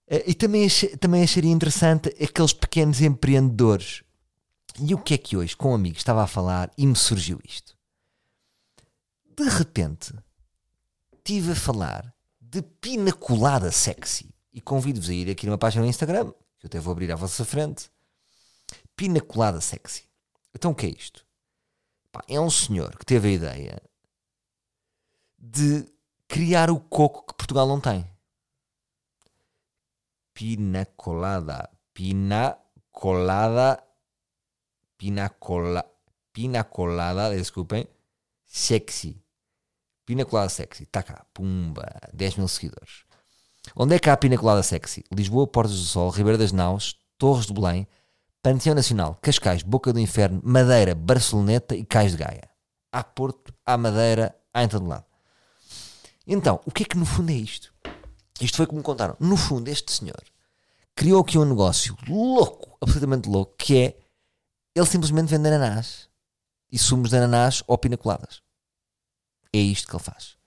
Eh, 0.07 0.23
e 0.27 0.33
também, 0.33 0.67
também 0.99 1.23
acharia 1.23 1.51
interessante 1.51 2.09
aqueles 2.21 2.53
pequenos 2.53 3.01
empreendedores. 3.01 4.03
E 4.79 4.93
o 4.93 4.97
que 4.99 5.15
é 5.15 5.17
que 5.17 5.35
hoje, 5.35 5.57
com 5.57 5.73
amigos, 5.73 5.99
estava 5.99 6.23
a 6.23 6.27
falar 6.27 6.71
e 6.77 6.85
me 6.85 6.95
surgiu 6.95 7.39
isto? 7.43 7.75
De 9.35 9.49
repente, 9.49 10.13
estive 11.29 11.51
a 11.51 11.55
falar 11.55 12.15
de 12.41 12.63
pinacolada 12.63 13.71
sexy. 13.71 14.33
E 14.51 14.59
convido-vos 14.59 15.09
a 15.09 15.13
ir 15.13 15.29
aqui 15.29 15.45
numa 15.45 15.59
página 15.59 15.83
no 15.83 15.89
Instagram, 15.89 16.31
que 16.57 16.65
eu 16.65 16.67
até 16.67 16.79
vou 16.79 16.91
abrir 16.91 17.11
à 17.11 17.15
vossa 17.15 17.45
frente. 17.45 17.91
Pinacolada 18.95 19.61
sexy. 19.61 20.05
Então 20.55 20.71
o 20.71 20.75
que 20.75 20.87
é 20.87 20.89
isto? 20.89 21.23
É 22.27 22.39
um 22.39 22.49
senhor 22.49 22.97
que 22.97 23.05
teve 23.05 23.27
a 23.27 23.31
ideia 23.31 23.81
de 25.37 25.85
criar 26.27 26.71
o 26.71 26.79
coco 26.79 27.27
que 27.27 27.35
Portugal 27.35 27.67
não 27.67 27.79
tem. 27.79 28.09
Pinacolada. 30.33 31.69
Pinacolada. 31.93 33.83
Pinacola, 34.97 35.85
pinacolada, 36.33 37.33
desculpem. 37.33 37.87
Sexy. 38.43 39.23
Pinacolada 40.09 40.49
Sexy, 40.49 40.85
está 40.85 41.03
cá, 41.03 41.23
pumba, 41.35 41.85
10 42.11 42.37
mil 42.37 42.47
seguidores. 42.47 43.03
Onde 43.75 43.93
é 43.93 43.99
que 43.99 44.09
há 44.09 44.13
a 44.13 44.17
Pinacolada 44.17 44.63
Sexy? 44.63 45.03
Lisboa, 45.13 45.45
Portos 45.45 45.79
do 45.79 45.85
Sol, 45.85 46.09
Ribeira 46.09 46.35
das 46.35 46.51
Naus, 46.51 46.95
Torres 47.15 47.45
de 47.45 47.53
Belém, 47.53 47.87
Panteão 48.41 48.73
Nacional, 48.73 49.19
Cascais, 49.21 49.61
Boca 49.61 49.93
do 49.93 49.99
Inferno, 49.99 50.41
Madeira, 50.43 50.95
Barceloneta 50.95 51.75
e 51.75 51.85
Cais 51.85 52.13
de 52.13 52.17
Gaia. 52.17 52.49
Há 52.91 53.03
Porto, 53.03 53.53
há 53.63 53.77
Madeira, 53.77 54.35
há 54.51 54.63
em 54.63 54.67
todo 54.67 54.87
lado. 54.87 55.05
Então, 56.25 56.59
o 56.65 56.71
que 56.71 56.81
é 56.81 56.85
que 56.87 56.97
no 56.97 57.05
fundo 57.05 57.29
é 57.29 57.35
isto? 57.35 57.71
Isto 58.41 58.57
foi 58.57 58.65
como 58.65 58.79
me 58.79 58.83
contaram. 58.83 59.15
No 59.19 59.37
fundo, 59.37 59.67
este 59.67 59.91
senhor 59.91 60.23
criou 60.95 61.21
aqui 61.21 61.37
um 61.37 61.45
negócio 61.45 61.95
louco, 62.07 62.75
absolutamente 62.81 63.29
louco, 63.29 63.53
que 63.55 63.77
é 63.77 63.99
ele 64.73 64.87
simplesmente 64.87 65.29
vende 65.29 65.49
ananás 65.49 66.09
e 66.71 66.79
sumos 66.79 67.11
de 67.11 67.17
ananás 67.17 67.61
ou 67.67 67.77
pinacoladas. 67.77 68.41
É 69.53 69.57
isto 69.57 69.87
que 69.87 69.95
ele 69.95 70.03
faz. 70.03 70.37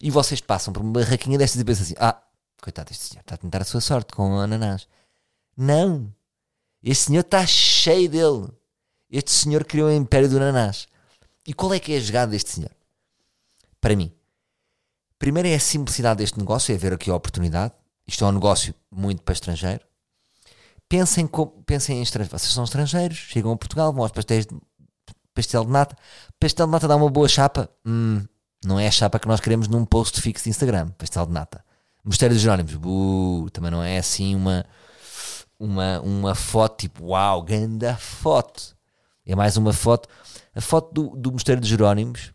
E 0.00 0.10
vocês 0.10 0.40
passam 0.40 0.72
por 0.72 0.82
uma 0.82 0.92
barraquinha 0.92 1.38
destas 1.38 1.60
e 1.60 1.64
pensam 1.64 1.84
assim: 1.84 1.94
ah, 1.98 2.22
coitado 2.60 2.88
deste 2.88 3.04
senhor, 3.04 3.20
está 3.20 3.34
a 3.34 3.38
tentar 3.38 3.62
a 3.62 3.64
sua 3.64 3.80
sorte 3.80 4.12
com 4.12 4.36
o 4.36 4.40
ananás. 4.40 4.86
Não. 5.56 6.14
Este 6.82 7.04
senhor 7.04 7.20
está 7.20 7.46
cheio 7.46 8.08
dele. 8.08 8.48
Este 9.10 9.30
senhor 9.30 9.64
criou 9.64 9.88
o 9.88 9.92
império 9.92 10.28
do 10.28 10.36
ananás. 10.36 10.86
E 11.46 11.54
qual 11.54 11.72
é 11.72 11.80
que 11.80 11.92
é 11.92 11.96
a 11.96 12.00
jogada 12.00 12.32
deste 12.32 12.50
senhor? 12.50 12.70
Para 13.80 13.94
mim, 13.94 14.12
primeiro 15.18 15.48
é 15.48 15.54
a 15.54 15.60
simplicidade 15.60 16.18
deste 16.18 16.38
negócio, 16.38 16.74
é 16.74 16.78
ver 16.78 16.92
aqui 16.92 17.10
a 17.10 17.14
oportunidade. 17.14 17.72
Isto 18.06 18.24
é 18.24 18.28
um 18.28 18.32
negócio 18.32 18.74
muito 18.90 19.22
para 19.22 19.32
estrangeiro. 19.32 19.84
Pensem, 20.88 21.28
pensem 21.64 21.98
em 21.98 22.02
estrangeiros. 22.02 22.40
Vocês 22.40 22.52
são 22.52 22.64
estrangeiros, 22.64 23.16
chegam 23.16 23.52
a 23.52 23.56
Portugal, 23.56 23.92
vão 23.92 24.02
aos 24.02 24.12
pastéis 24.12 24.46
de 24.46 24.56
pastel 25.36 25.64
de 25.66 25.70
nata. 25.70 25.96
Pastel 26.40 26.66
de 26.66 26.72
nata 26.72 26.88
dá 26.88 26.96
uma 26.96 27.10
boa 27.10 27.28
chapa? 27.28 27.70
Hum, 27.84 28.24
não 28.64 28.80
é 28.80 28.88
a 28.88 28.90
chapa 28.90 29.18
que 29.18 29.28
nós 29.28 29.38
queremos 29.38 29.68
num 29.68 29.84
post 29.84 30.20
fixo 30.20 30.44
de 30.44 30.50
Instagram. 30.50 30.88
Pastel 30.98 31.26
de 31.26 31.32
nata. 31.32 31.64
Mistério 32.02 32.34
dos 32.34 32.42
Jerónimos, 32.42 32.74
buh, 32.76 33.50
também 33.52 33.70
não 33.70 33.82
é 33.82 33.98
assim 33.98 34.34
uma, 34.34 34.64
uma, 35.58 36.00
uma 36.00 36.34
foto 36.36 36.82
tipo, 36.82 37.06
uau, 37.06 37.42
ganda 37.42 37.96
foto. 37.96 38.76
É 39.26 39.34
mais 39.34 39.56
uma 39.56 39.72
foto. 39.72 40.08
A 40.54 40.60
foto 40.60 40.94
do, 40.94 41.16
do 41.16 41.32
Mistério 41.32 41.60
dos 41.60 41.68
Jerónimos 41.68 42.32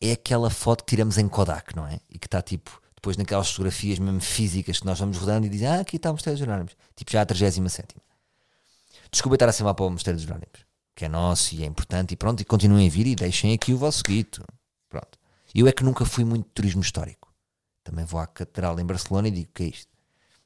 é 0.00 0.12
aquela 0.12 0.50
foto 0.50 0.84
que 0.84 0.90
tiramos 0.90 1.18
em 1.18 1.28
Kodak, 1.28 1.74
não 1.74 1.86
é? 1.86 1.98
E 2.08 2.18
que 2.18 2.28
está 2.28 2.40
tipo, 2.40 2.80
depois 2.94 3.16
naquelas 3.16 3.50
fotografias 3.50 3.98
mesmo 3.98 4.20
físicas 4.20 4.78
que 4.78 4.86
nós 4.86 5.00
vamos 5.00 5.18
rodando 5.18 5.46
e 5.46 5.50
dizem, 5.50 5.66
ah, 5.66 5.80
aqui 5.80 5.96
está 5.96 6.10
o 6.10 6.14
Mistério 6.14 6.38
dos 6.38 6.46
Jerónimos. 6.46 6.76
Tipo 6.94 7.10
já 7.10 7.22
a 7.22 7.26
37. 7.26 7.96
Desculpa 9.10 9.34
estar 9.34 9.48
a 9.48 9.52
ser 9.52 9.64
para 9.64 9.84
o 9.84 9.90
Mistério 9.90 10.16
dos 10.16 10.24
Jerónimos 10.24 10.65
que 10.96 11.04
é 11.04 11.08
nosso 11.08 11.54
e 11.54 11.62
é 11.62 11.66
importante, 11.66 12.14
e 12.14 12.16
pronto, 12.16 12.40
e 12.40 12.44
continuem 12.44 12.88
a 12.88 12.90
vir 12.90 13.06
e 13.06 13.14
deixem 13.14 13.52
aqui 13.52 13.74
o 13.74 13.78
vosso 13.78 14.02
guito. 14.02 14.42
Pronto. 14.88 15.18
Eu 15.54 15.68
é 15.68 15.72
que 15.72 15.84
nunca 15.84 16.06
fui 16.06 16.24
muito 16.24 16.48
turismo 16.54 16.80
histórico. 16.80 17.32
Também 17.84 18.04
vou 18.06 18.18
à 18.18 18.26
catedral 18.26 18.80
em 18.80 18.84
Barcelona 18.84 19.28
e 19.28 19.30
digo 19.30 19.52
que 19.52 19.62
é 19.62 19.66
isto. 19.66 19.92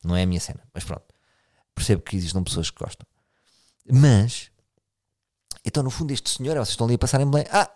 Não 0.03 0.17
é 0.17 0.25
a 0.25 0.27
minha 0.27 0.41
cena, 0.41 0.63
mas 0.75 0.83
pronto. 0.83 1.07
Percebo 1.73 2.03
que 2.03 2.17
existem 2.17 2.43
pessoas 2.43 2.69
que 2.69 2.83
gostam. 2.83 3.07
Mas, 3.91 4.51
então 5.65 5.83
no 5.85 5.91
fundo 5.91 6.13
este 6.13 6.29
senhor, 6.29 6.57
vocês 6.57 6.71
estão 6.71 6.87
ali 6.87 6.97
a 6.97 6.99
passar 6.99 7.21
em 7.21 7.31
Belém, 7.31 7.47
ah, 7.51 7.71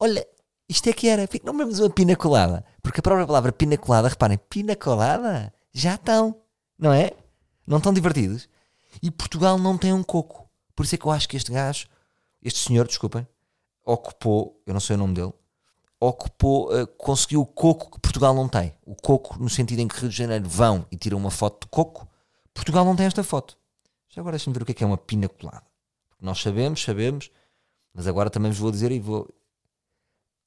olha, 0.00 0.26
isto 0.68 0.88
é 0.88 0.92
que 0.92 1.08
era, 1.08 1.28
não 1.44 1.56
vemos 1.56 1.78
uma 1.78 1.88
pina 1.88 2.16
colada, 2.16 2.64
porque 2.82 2.98
a 2.98 3.02
própria 3.02 3.26
palavra 3.26 3.52
pina 3.52 3.78
colada, 3.78 4.08
reparem, 4.08 4.38
pina 4.38 4.74
colada, 4.74 5.54
já 5.72 5.94
estão, 5.94 6.42
não 6.76 6.92
é? 6.92 7.12
Não 7.64 7.78
estão 7.78 7.92
divertidos? 7.92 8.48
E 9.00 9.10
Portugal 9.10 9.56
não 9.58 9.78
tem 9.78 9.92
um 9.92 10.02
coco. 10.02 10.45
Por 10.76 10.84
isso 10.84 10.94
é 10.94 10.98
que 10.98 11.06
eu 11.06 11.10
acho 11.10 11.28
que 11.28 11.36
este 11.36 11.50
gajo, 11.50 11.88
este 12.42 12.60
senhor, 12.60 12.86
desculpem, 12.86 13.26
ocupou, 13.84 14.62
eu 14.66 14.74
não 14.74 14.80
sei 14.80 14.94
o 14.94 14.98
nome 14.98 15.14
dele, 15.14 15.32
ocupou, 15.98 16.70
uh, 16.70 16.86
conseguiu 16.86 17.40
o 17.40 17.46
coco 17.46 17.92
que 17.92 18.00
Portugal 18.00 18.34
não 18.34 18.46
tem. 18.46 18.74
O 18.84 18.94
coco, 18.94 19.38
no 19.42 19.48
sentido 19.48 19.80
em 19.80 19.88
que 19.88 19.98
Rio 19.98 20.10
de 20.10 20.16
Janeiro 20.16 20.46
vão 20.46 20.86
e 20.90 20.96
tiram 20.96 21.16
uma 21.16 21.30
foto 21.30 21.64
de 21.64 21.70
coco, 21.70 22.06
Portugal 22.52 22.84
não 22.84 22.94
tem 22.94 23.06
esta 23.06 23.24
foto. 23.24 23.56
Já 24.10 24.20
agora 24.20 24.36
deixa-me 24.36 24.54
ver 24.54 24.62
o 24.62 24.66
que 24.66 24.72
é, 24.72 24.74
que 24.74 24.84
é 24.84 24.86
uma 24.86 24.98
pina 24.98 25.28
colada. 25.28 25.64
Nós 26.20 26.40
sabemos, 26.40 26.82
sabemos, 26.82 27.30
mas 27.92 28.06
agora 28.06 28.30
também 28.30 28.50
vos 28.50 28.60
vou 28.60 28.70
dizer 28.70 28.92
e 28.92 29.00
vou 29.00 29.28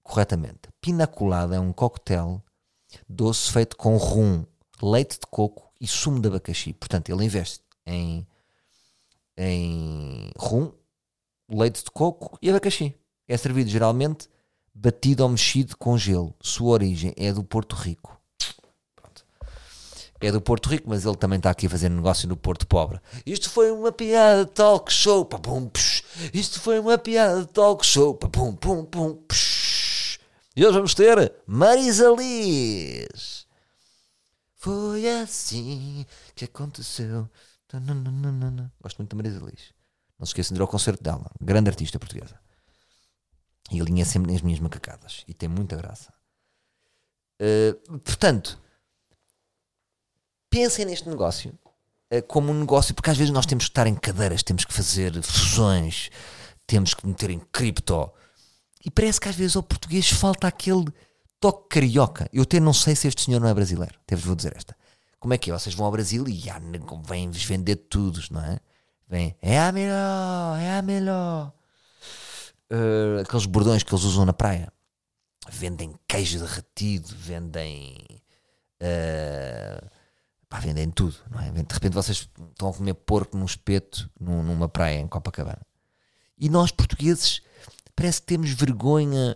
corretamente. 0.04 0.70
Pina 0.80 1.08
colada 1.08 1.56
é 1.56 1.60
um 1.60 1.74
coquetel 1.74 2.44
doce 3.08 3.52
feito 3.52 3.76
com 3.76 3.98
rum, 3.98 4.46
leite 4.82 5.20
de 5.20 5.28
coco 5.28 5.72
e 5.80 5.88
sumo 5.88 6.20
de 6.20 6.28
abacaxi. 6.28 6.74
Portanto, 6.74 7.10
ele 7.10 7.26
investe 7.26 7.64
em 7.86 8.28
em 9.40 10.32
rum, 10.38 10.70
leite 11.50 11.82
de 11.84 11.90
coco 11.92 12.38
e 12.42 12.50
abacaxi. 12.50 12.94
É 13.26 13.38
servido 13.38 13.70
geralmente 13.70 14.28
batido 14.74 15.24
ou 15.24 15.30
mexido 15.30 15.78
com 15.78 15.98
gelo. 15.98 16.36
Sua 16.42 16.72
origem 16.72 17.14
é 17.16 17.32
do 17.32 17.44
Porto 17.44 17.74
Rico. 17.76 18.20
Pronto. 18.96 19.26
É 20.20 20.32
do 20.32 20.42
Porto 20.42 20.68
Rico, 20.68 20.90
mas 20.90 21.06
ele 21.06 21.16
também 21.16 21.38
está 21.38 21.50
aqui 21.50 21.68
a 21.68 21.70
fazer 21.70 21.88
negócio 21.90 22.28
no 22.28 22.36
Porto 22.36 22.68
Pobre. 22.68 23.00
Isto 23.26 23.50
foi 23.50 23.72
uma 23.72 23.94
piada 23.94 24.46
talk 24.46 24.92
show. 24.92 25.24
Pum, 25.24 25.72
Isto 26.34 26.60
foi 26.60 26.80
uma 26.80 26.98
piada 26.98 27.46
talk 27.46 27.86
show. 27.86 28.16
Pum, 28.16 28.56
pum, 28.56 29.24
E 30.54 30.66
hoje 30.66 30.76
vamos 30.76 30.94
ter 30.94 31.34
Marisa 31.48 32.10
Liz. 32.10 33.48
Foi 34.56 35.08
assim 35.08 36.06
que 36.36 36.44
aconteceu. 36.44 37.30
Gosto 38.82 38.98
muito 38.98 39.16
da 39.16 39.18
Marisa 39.18 39.46
Liz. 39.46 39.74
Não 40.18 40.26
se 40.26 40.32
esqueçam 40.32 40.54
de 40.56 40.60
ir 40.60 40.62
ao 40.62 40.68
concerto 40.68 41.04
dela. 41.04 41.32
Grande 41.40 41.70
artista 41.70 42.00
portuguesa. 42.00 42.40
E 43.72 43.80
alinha 43.80 44.06
sempre 44.06 44.34
nas 44.34 44.42
minhas 44.42 44.60
macacadas. 44.60 45.24
E 45.28 45.34
tem 45.34 45.48
muita 45.48 45.76
graça. 45.76 46.12
Uh, 47.42 48.00
portanto, 48.00 48.60
pensem 50.50 50.86
neste 50.86 51.08
negócio 51.08 51.58
uh, 52.14 52.22
como 52.28 52.52
um 52.52 52.60
negócio, 52.60 52.94
porque 52.94 53.10
às 53.10 53.18
vezes 53.18 53.32
nós 53.32 53.46
temos 53.46 53.66
que 53.66 53.72
estar 53.72 53.88
em 53.88 53.96
cadeiras, 53.96 54.44
temos 54.44 54.66
que 54.66 54.74
fazer 54.74 55.22
fusões, 55.22 56.10
temos 56.68 56.94
que 56.94 57.08
meter 57.08 57.30
em 57.30 57.40
cripto. 57.40 58.12
E 58.84 58.90
parece 58.90 59.22
que 59.22 59.30
às 59.30 59.36
vezes 59.36 59.56
ao 59.56 59.64
português 59.64 60.10
falta 60.10 60.48
aquele 60.48 60.86
toque 61.40 61.70
carioca. 61.70 62.30
Eu 62.34 62.44
até 62.44 62.60
não 62.60 62.74
sei 62.74 62.96
se 62.96 63.08
este 63.08 63.24
senhor 63.24 63.40
não 63.40 63.48
é 63.48 63.54
brasileiro. 63.54 63.98
Até 64.02 64.16
vos 64.16 64.26
vou 64.26 64.36
dizer 64.36 64.56
esta. 64.56 64.76
Como 65.20 65.34
é 65.34 65.38
que 65.38 65.52
é? 65.52 65.54
Vocês 65.54 65.76
vão 65.76 65.86
ao 65.86 65.92
Brasil 65.92 66.28
e 66.28 66.44
vêm-vos 67.04 67.44
vender 67.44 67.76
tudo, 67.76 68.22
não 68.32 68.42
é? 68.44 68.60
Vem, 69.08 69.36
é 69.42 69.60
a 69.60 69.72
melhor, 69.72 70.60
é 70.60 70.78
a 70.78 70.82
melhor. 70.82 71.54
Uh, 72.72 73.22
aqueles 73.22 73.48
bordões 73.48 73.84
que 73.84 73.94
eles 73.94 74.06
usam 74.06 74.26
na 74.26 74.34
praia. 74.34 74.72
Vendem 75.50 75.96
queijo 76.08 76.40
derretido, 76.40 77.10
vendem. 77.18 77.98
Uh, 78.80 79.90
pá, 80.48 80.60
vendem 80.60 80.90
tudo, 80.92 81.16
não 81.30 81.40
é? 81.42 81.52
De 81.52 81.74
repente 81.74 81.94
vocês 81.94 82.30
estão 82.52 82.70
a 82.70 82.74
comer 82.74 82.94
porco 82.94 83.36
num 83.36 83.46
espeto 83.46 84.10
num, 84.20 84.44
numa 84.44 84.70
praia 84.70 85.00
em 85.00 85.08
Copacabana. 85.08 85.66
E 86.38 86.48
nós, 86.48 86.72
portugueses, 86.72 87.42
parece 87.96 88.22
que 88.22 88.28
temos 88.28 88.52
vergonha 88.52 89.36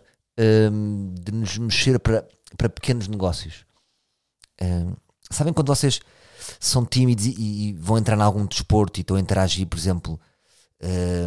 um, 0.72 1.14
de 1.16 1.32
nos 1.32 1.58
mexer 1.58 2.00
para, 2.00 2.26
para 2.58 2.70
pequenos 2.70 3.08
negócios. 3.08 3.66
Um, 4.62 4.96
sabem 5.34 5.54
quando 5.54 5.68
vocês 5.68 6.00
são 6.60 6.86
tímidos 6.86 7.26
e, 7.26 7.32
e, 7.38 7.74
vão 7.74 7.98
entrar 7.98 8.18
em 8.18 8.22
algum 8.22 8.46
desporto 8.46 9.00
e 9.00 9.02
estão 9.02 9.18
a 9.18 9.20
interagir, 9.20 9.68
por 9.68 9.78
exemplo, 9.78 10.20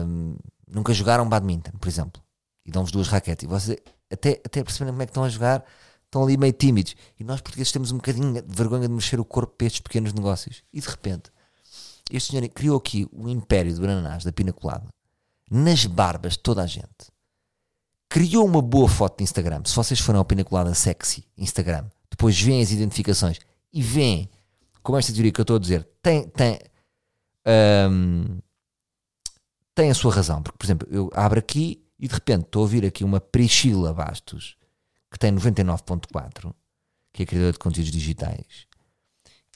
um, 0.04 0.36
nunca 0.68 0.92
jogaram 0.92 1.28
badminton, 1.28 1.72
por 1.78 1.88
exemplo, 1.88 2.22
e 2.64 2.70
dão-vos 2.70 2.92
duas 2.92 3.08
raquetes 3.08 3.44
e 3.44 3.46
vocês 3.46 3.78
até, 4.10 4.40
até 4.44 4.62
perceberem 4.62 4.92
como 4.92 5.02
é 5.02 5.06
que 5.06 5.10
estão 5.10 5.24
a 5.24 5.28
jogar, 5.28 5.64
estão 6.04 6.22
ali 6.22 6.36
meio 6.36 6.52
tímidos. 6.52 6.94
E 7.18 7.24
nós 7.24 7.40
portugueses 7.40 7.72
temos 7.72 7.90
um 7.90 7.96
bocadinho 7.96 8.42
de 8.42 8.54
vergonha 8.54 8.88
de 8.88 8.94
mexer 8.94 9.20
o 9.20 9.24
corpo 9.24 9.54
para 9.56 9.66
estes 9.66 9.80
pequenos 9.80 10.12
negócios. 10.12 10.62
E 10.72 10.80
de 10.80 10.88
repente, 10.88 11.30
este 12.10 12.30
senhor 12.30 12.48
criou 12.48 12.76
aqui 12.76 13.06
o 13.12 13.28
império 13.28 13.74
do 13.74 13.84
ananás, 13.84 14.24
da 14.24 14.32
pina 14.32 14.52
colada, 14.52 14.88
nas 15.50 15.86
barbas 15.86 16.34
de 16.34 16.40
toda 16.40 16.62
a 16.62 16.66
gente. 16.66 17.12
Criou 18.08 18.46
uma 18.46 18.62
boa 18.62 18.88
foto 18.88 19.18
de 19.18 19.24
Instagram. 19.24 19.62
Se 19.64 19.74
vocês 19.74 19.98
forem 19.98 20.18
ao 20.18 20.24
pina 20.24 20.44
colada 20.44 20.72
sexy 20.74 21.26
Instagram, 21.36 21.86
depois 22.08 22.40
veem 22.40 22.62
as 22.62 22.70
identificações 22.70 23.38
e 23.76 23.82
veem 23.82 24.30
como 24.82 24.96
esta 24.96 25.12
teoria 25.12 25.30
que 25.30 25.38
eu 25.38 25.42
estou 25.42 25.56
a 25.56 25.60
dizer 25.60 25.86
tem, 26.00 26.26
tem, 26.28 26.58
um, 27.90 28.38
tem 29.74 29.90
a 29.90 29.94
sua 29.94 30.14
razão. 30.14 30.42
Porque, 30.42 30.56
por 30.56 30.64
exemplo, 30.64 30.88
eu 30.90 31.10
abro 31.12 31.38
aqui 31.38 31.84
e 31.98 32.08
de 32.08 32.14
repente 32.14 32.44
estou 32.44 32.60
a 32.60 32.62
ouvir 32.62 32.86
aqui 32.86 33.04
uma 33.04 33.20
Priscila 33.20 33.92
Bastos 33.92 34.56
que 35.10 35.18
tem 35.18 35.30
99.4, 35.30 36.54
que 37.12 37.22
é 37.22 37.26
criadora 37.26 37.52
de 37.52 37.58
conteúdos 37.58 37.92
digitais, 37.92 38.66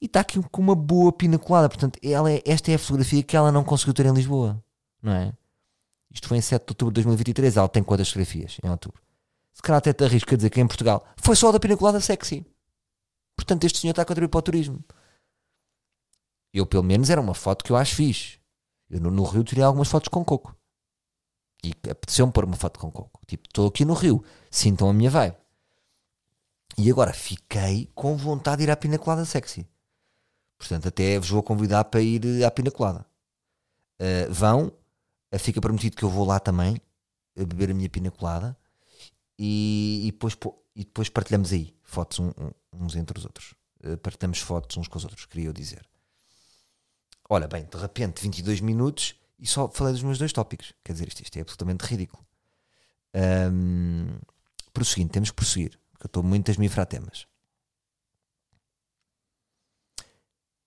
e 0.03 0.07
está 0.07 0.21
aqui 0.21 0.39
com 0.51 0.61
uma 0.61 0.75
boa 0.75 1.13
pinacolada. 1.13 1.69
Portanto, 1.69 1.99
ela 2.03 2.31
é, 2.31 2.43
esta 2.45 2.71
é 2.71 2.75
a 2.75 2.79
fotografia 2.79 3.23
que 3.23 3.37
ela 3.37 3.51
não 3.51 3.65
conseguiu 3.65 3.95
ter 3.95 4.05
em 4.05 4.13
Lisboa, 4.13 4.63
não 5.03 5.13
é? 5.13 5.33
Isto 6.11 6.29
foi 6.29 6.37
em 6.37 6.43
7 6.43 6.63
de 6.67 6.71
outubro 6.73 6.93
de 6.93 6.97
2023. 6.97 7.57
Ela 7.57 7.69
tem 7.69 7.83
quantas 7.83 8.09
fotografias 8.09 8.59
em 8.63 8.69
outubro? 8.69 9.01
Se 9.53 9.63
calhar 9.63 9.79
até 9.79 9.93
te 9.93 10.05
arrisco 10.05 10.35
a 10.35 10.37
dizer 10.37 10.51
que 10.51 10.61
em 10.61 10.67
Portugal 10.67 11.07
foi 11.17 11.37
só 11.37 11.51
da 11.53 11.61
pinacolada 11.61 12.01
sexy. 12.01 12.45
Portanto, 13.41 13.65
este 13.65 13.79
senhor 13.79 13.93
está 13.93 14.03
a 14.03 14.05
contribuir 14.05 14.29
para 14.29 14.39
o 14.39 14.43
turismo. 14.43 14.85
Eu, 16.53 16.67
pelo 16.67 16.83
menos, 16.83 17.09
era 17.09 17.21
uma 17.21 17.33
foto 17.33 17.65
que 17.65 17.73
eu 17.73 17.77
acho 17.77 17.95
fixe. 17.95 18.39
Eu 18.91 19.01
no, 19.01 19.11
no 19.11 19.25
Rio 19.25 19.43
tirei 19.43 19.65
algumas 19.65 19.89
fotos 19.89 20.09
com 20.09 20.23
coco. 20.23 20.55
E 21.65 21.71
apeteceu-me 21.91 22.33
pôr 22.33 22.45
uma 22.45 22.57
foto 22.57 22.79
com 22.79 22.91
coco. 22.91 23.19
Tipo, 23.27 23.49
estou 23.49 23.69
aqui 23.69 23.87
no 23.87 23.95
Rio, 23.95 24.23
sintam 24.51 24.91
a 24.91 24.93
minha 24.93 25.09
vibe. 25.09 25.37
E 26.77 26.91
agora 26.91 27.15
fiquei 27.15 27.91
com 27.95 28.15
vontade 28.15 28.59
de 28.59 28.65
ir 28.65 28.71
à 28.71 28.77
pinacolada 28.77 29.25
sexy. 29.25 29.67
Portanto, 30.59 30.89
até 30.89 31.19
vos 31.19 31.31
vou 31.31 31.43
convidar 31.43 31.85
para 31.85 32.03
ir 32.03 32.43
eh, 32.43 32.45
à 32.45 32.51
pinacolada. 32.51 33.07
Uh, 33.99 34.31
vão, 34.31 34.67
uh, 35.35 35.39
fica 35.39 35.63
prometido 35.63 35.97
que 35.97 36.03
eu 36.03 36.11
vou 36.11 36.27
lá 36.27 36.39
também 36.39 36.77
a 37.39 37.45
beber 37.45 37.71
a 37.71 37.75
minha 37.75 37.89
pinacolada 37.89 38.57
e, 39.39 40.03
e, 40.05 40.13
depois, 40.13 40.37
e 40.77 40.85
depois 40.85 41.09
partilhamos 41.09 41.53
aí 41.53 41.75
fotos 41.91 42.19
um, 42.19 42.33
uns 42.73 42.97
entre 42.97 43.19
os 43.19 43.25
outros. 43.25 43.55
Uh, 43.85 43.97
partilhamos 43.99 44.41
fotos 44.41 44.77
uns 44.77 44.89
com 44.89 44.99
os 44.99 45.05
outros, 45.05 45.27
queria 45.27 45.49
eu 45.49 45.53
dizer. 45.53 45.89
Olha, 47.29 47.47
bem, 47.47 47.65
de 47.65 47.77
repente 47.77 48.23
22 48.23 48.61
minutos 48.61 49.15
e 49.39 49.47
só 49.47 49.69
falei 49.69 49.93
dos 49.93 50.03
meus 50.03 50.19
dois 50.19 50.33
tópicos. 50.33 50.75
Quer 50.85 50.93
dizer, 50.93 51.09
isto, 51.09 51.23
isto 51.23 51.37
é 51.37 51.41
absolutamente 51.41 51.85
ridículo. 51.85 52.25
Um, 53.15 54.19
prosseguindo, 54.73 55.11
temos 55.11 55.31
que 55.31 55.37
prosseguir, 55.37 55.79
porque 55.93 56.07
eu 56.07 56.09
estou 56.09 56.23
muito 56.23 56.51
a 56.51 56.53
esmifrar 56.53 56.87
temas. 56.87 57.27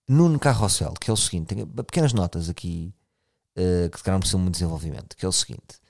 Nuno 0.08 0.38
Carrossel, 0.38 0.92
que 0.94 1.08
é 1.08 1.12
o 1.12 1.16
seguinte, 1.16 1.54
tenho 1.54 1.66
pequenas 1.66 2.12
notas 2.12 2.48
aqui 2.48 2.94
uh, 3.56 3.88
que 3.90 3.96
se 3.96 4.04
calhar 4.04 4.16
não 4.16 4.20
precisam 4.20 4.40
muito 4.40 4.54
de 4.54 4.60
desenvolvimento, 4.60 5.16
que 5.16 5.24
é 5.24 5.28
o 5.28 5.32
seguinte. 5.32 5.80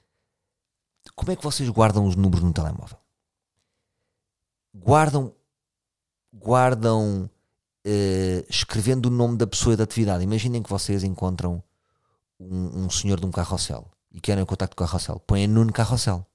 Como 1.16 1.32
é 1.32 1.36
que 1.36 1.42
vocês 1.42 1.68
guardam 1.68 2.06
os 2.06 2.16
números 2.16 2.44
no 2.44 2.52
telemóvel? 2.52 2.98
Guardam 4.74 5.32
guardam 6.32 7.30
uh, 7.86 8.46
escrevendo 8.48 9.06
o 9.06 9.10
nome 9.10 9.36
da 9.36 9.46
pessoa 9.46 9.74
e 9.74 9.76
da 9.76 9.84
atividade. 9.84 10.24
Imaginem 10.24 10.62
que 10.62 10.70
vocês 10.70 11.04
encontram 11.04 11.62
um, 12.40 12.84
um 12.84 12.90
senhor 12.90 13.20
de 13.20 13.26
um 13.26 13.30
carrossel 13.30 13.88
e 14.10 14.20
querem 14.20 14.42
o 14.42 14.46
contacto 14.46 14.76
com 14.76 14.84
o 14.84 14.86
carrossel, 14.86 15.20
põem 15.20 15.46
Nuno 15.46 15.72
Carrossel. 15.72 16.26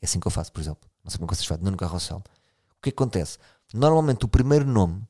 É 0.00 0.06
assim 0.06 0.20
que 0.20 0.26
eu 0.26 0.30
faço, 0.30 0.52
por 0.52 0.60
exemplo. 0.60 0.88
Não 1.02 1.10
sei 1.10 1.18
como 1.18 1.32
vocês 1.32 1.46
fazem, 1.46 1.64
Nuno 1.64 1.76
Carrossel. 1.76 2.18
O 2.18 2.82
que, 2.82 2.90
é 2.90 2.92
que 2.92 2.96
acontece? 3.02 3.38
Normalmente 3.72 4.24
o 4.24 4.28
primeiro 4.28 4.64
nome, 4.64 5.02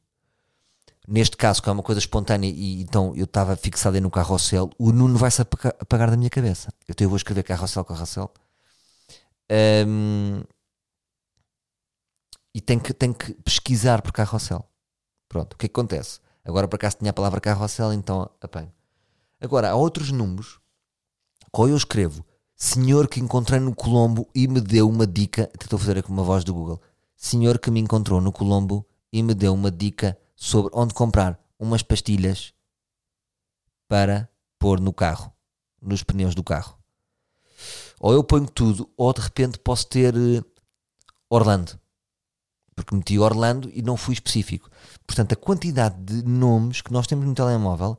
neste 1.06 1.36
caso, 1.36 1.62
que 1.62 1.68
é 1.68 1.72
uma 1.72 1.82
coisa 1.82 1.98
espontânea, 1.98 2.48
e 2.48 2.80
então 2.80 3.14
eu 3.14 3.24
estava 3.24 3.56
fixado 3.56 3.96
aí 3.96 4.00
no 4.00 4.10
carrossel, 4.10 4.70
o 4.78 4.92
Nuno 4.92 5.18
vai-se 5.18 5.42
apagar 5.42 6.10
da 6.10 6.16
minha 6.16 6.30
cabeça. 6.30 6.72
Então 6.88 7.04
eu 7.04 7.08
vou 7.08 7.16
escrever 7.16 7.42
carrossel, 7.42 7.84
carrossel. 7.84 8.32
Um, 9.86 10.42
e 12.56 12.60
tenho 12.62 12.80
que, 12.80 12.94
tenho 12.94 13.12
que 13.12 13.34
pesquisar 13.34 14.00
por 14.00 14.12
carrossel. 14.12 14.66
Pronto, 15.28 15.52
o 15.52 15.56
que, 15.58 15.66
é 15.66 15.68
que 15.68 15.72
acontece? 15.78 16.20
Agora 16.42 16.66
por 16.66 16.76
acaso 16.76 16.96
tinha 16.96 17.10
a 17.10 17.12
palavra 17.12 17.38
carrossel, 17.38 17.92
então 17.92 18.30
apanho. 18.40 18.72
Agora, 19.38 19.72
há 19.72 19.74
outros 19.74 20.10
números, 20.10 20.58
qual 21.52 21.68
eu 21.68 21.76
escrevo, 21.76 22.24
senhor 22.56 23.08
que 23.08 23.20
encontrei 23.20 23.60
no 23.60 23.74
Colombo 23.74 24.26
e 24.34 24.48
me 24.48 24.62
deu 24.62 24.88
uma 24.88 25.06
dica, 25.06 25.50
estou 25.60 25.76
a 25.76 25.80
fazer 25.80 25.98
aqui 25.98 26.08
uma 26.08 26.22
voz 26.22 26.44
do 26.44 26.54
Google, 26.54 26.80
senhor 27.14 27.58
que 27.58 27.70
me 27.70 27.78
encontrou 27.78 28.22
no 28.22 28.32
Colombo 28.32 28.86
e 29.12 29.22
me 29.22 29.34
deu 29.34 29.52
uma 29.52 29.70
dica 29.70 30.18
sobre 30.34 30.72
onde 30.74 30.94
comprar 30.94 31.38
umas 31.58 31.82
pastilhas 31.82 32.54
para 33.86 34.30
pôr 34.58 34.80
no 34.80 34.94
carro, 34.94 35.30
nos 35.82 36.02
pneus 36.02 36.34
do 36.34 36.42
carro. 36.42 36.78
Ou 38.00 38.14
eu 38.14 38.24
ponho 38.24 38.48
tudo, 38.48 38.88
ou 38.96 39.12
de 39.12 39.20
repente 39.20 39.58
posso 39.58 39.86
ter 39.88 40.16
uh, 40.16 40.42
Orlando, 41.28 41.78
porque 42.76 42.94
meti 42.94 43.18
Orlando 43.18 43.70
e 43.72 43.80
não 43.80 43.96
fui 43.96 44.12
específico. 44.12 44.70
Portanto, 45.06 45.32
a 45.32 45.36
quantidade 45.36 45.96
de 45.98 46.22
nomes 46.22 46.82
que 46.82 46.92
nós 46.92 47.06
temos 47.06 47.26
no 47.26 47.34
telemóvel 47.34 47.98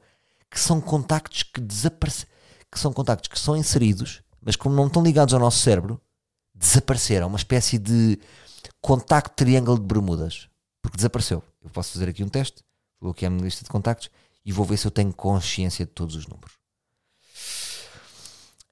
que 0.50 0.60
são 0.60 0.80
contactos 0.80 1.44
que 1.44 1.60
desapareceram, 1.60 2.32
que 2.72 2.80
são 2.80 2.94
contactos 2.94 3.28
que 3.28 3.40
são 3.40 3.58
inseridos, 3.58 4.22
mas 4.40 4.56
como 4.56 4.76
não 4.76 4.88
estão 4.88 5.04
ligados 5.04 5.34
ao 5.34 5.40
nosso 5.40 5.60
cérebro, 5.60 6.00
desapareceram. 6.54 7.28
Uma 7.28 7.38
espécie 7.38 7.78
de 7.78 8.20
contacto 8.80 9.36
triângulo 9.36 9.80
de 9.80 9.86
Bermudas. 9.86 10.48
Porque 10.82 10.96
desapareceu. 10.96 11.44
Eu 11.62 11.70
posso 11.70 11.92
fazer 11.92 12.08
aqui 12.08 12.24
um 12.24 12.30
teste, 12.30 12.64
vou 13.00 13.12
aqui 13.12 13.26
à 13.26 13.30
minha 13.30 13.44
lista 13.44 13.64
de 13.64 13.70
contactos 13.70 14.10
e 14.46 14.52
vou 14.54 14.64
ver 14.64 14.78
se 14.78 14.88
eu 14.88 14.92
tenho 14.92 15.12
consciência 15.12 15.86
de 15.86 15.92
todos 15.92 16.16
os 16.16 16.28
números. 16.28 16.54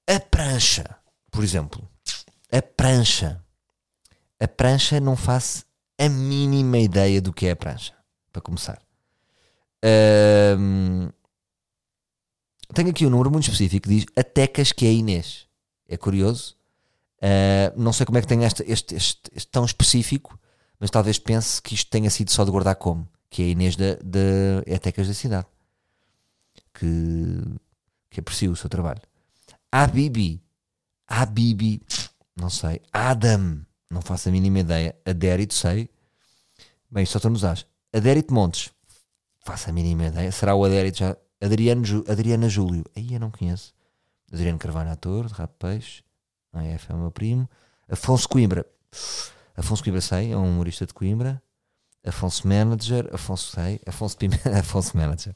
A 0.08 0.20
prancha, 0.20 0.98
por 1.32 1.44
exemplo. 1.44 1.86
A 2.52 2.62
prancha. 2.62 3.44
A 4.40 4.48
prancha 4.48 5.00
não 5.00 5.18
faço 5.18 5.65
a 5.98 6.10
mínima 6.10 6.78
ideia 6.78 7.22
do 7.22 7.34
que 7.34 7.48
é 7.48 7.52
a 7.52 7.56
prancha. 7.56 7.94
Para 8.32 8.42
começar. 8.42 8.82
Um, 10.58 11.10
tenho 12.74 12.90
aqui 12.90 13.06
um 13.06 13.10
número 13.10 13.32
muito 13.32 13.44
específico 13.44 13.88
que 13.88 13.96
diz 13.96 14.06
Atecas 14.16 14.72
que 14.72 14.86
é 14.86 14.92
Inês. 14.92 15.48
É 15.88 15.96
curioso. 15.96 16.56
Uh, 17.18 17.80
não 17.80 17.94
sei 17.94 18.06
como 18.06 18.18
é 18.18 18.22
que 18.22 18.28
tem 18.28 18.44
este, 18.44 18.64
este, 18.68 18.96
este, 18.96 19.32
este, 19.34 19.48
tão 19.48 19.64
específico, 19.64 20.38
mas 20.80 20.90
talvez 20.90 21.18
pense 21.18 21.62
que 21.62 21.74
isto 21.74 21.90
tenha 21.90 22.10
sido 22.10 22.32
só 22.32 22.44
de 22.44 22.52
guardar 22.52 22.76
como, 22.76 23.08
que 23.30 23.42
é 23.42 23.46
a 23.46 23.50
Inês 23.50 23.76
da, 23.76 23.96
da 24.04 24.76
Atecas 24.76 25.08
da 25.08 25.14
cidade. 25.14 25.48
Que, 26.74 27.42
que 28.10 28.20
aprecio 28.20 28.52
o 28.52 28.56
seu 28.56 28.70
trabalho. 28.70 29.02
A 29.72 29.88
Bibi. 29.88 30.44
A 31.08 31.26
Bibi. 31.26 31.82
Não 32.36 32.50
sei. 32.50 32.82
Adam. 32.92 33.65
Não 33.90 34.02
faço 34.02 34.30
a 34.30 34.32
mínima 34.32 34.60
ideia. 34.60 34.96
Adérito, 35.06 35.54
sei. 35.54 35.90
Bem, 36.90 37.06
só 37.06 37.18
estou 37.18 37.32
nos 37.32 37.44
as. 37.44 37.66
Adérito 37.94 38.34
Montes. 38.34 38.70
Faço 39.44 39.70
a 39.70 39.74
mínima 39.74 40.06
ideia. 40.08 40.32
Será 40.32 40.56
o 40.56 40.64
Adérito 40.66 41.00
já? 41.00 41.16
Adriano, 41.42 41.84
Adriana 42.08 42.50
Júlio. 42.50 42.84
Aí 42.96 43.14
eu 43.14 43.20
não 43.20 43.30
conheço. 43.32 43.74
Adriano 44.32 44.58
Carvalho, 44.58 44.90
ator, 44.90 45.28
de 45.28 45.34
Rato 45.34 45.54
Peixe. 45.60 46.04
A 46.54 46.64
F 46.64 46.92
é 46.92 46.96
o 46.96 46.98
meu 46.98 47.12
primo. 47.12 47.48
Afonso 47.90 48.28
Coimbra. 48.28 48.66
Afonso 49.56 49.84
Coimbra 49.84 50.02
sei, 50.02 50.32
é 50.32 50.38
um 50.38 50.50
humorista 50.50 50.86
de 50.86 50.94
Coimbra. 50.94 51.42
Afonso 52.04 52.48
Manager. 52.48 53.10
Afonso 53.14 53.52
sei. 53.52 53.80
Afonso, 53.86 54.18
Pime- 54.18 54.40
Afonso 54.60 54.98
Manager. 54.98 55.36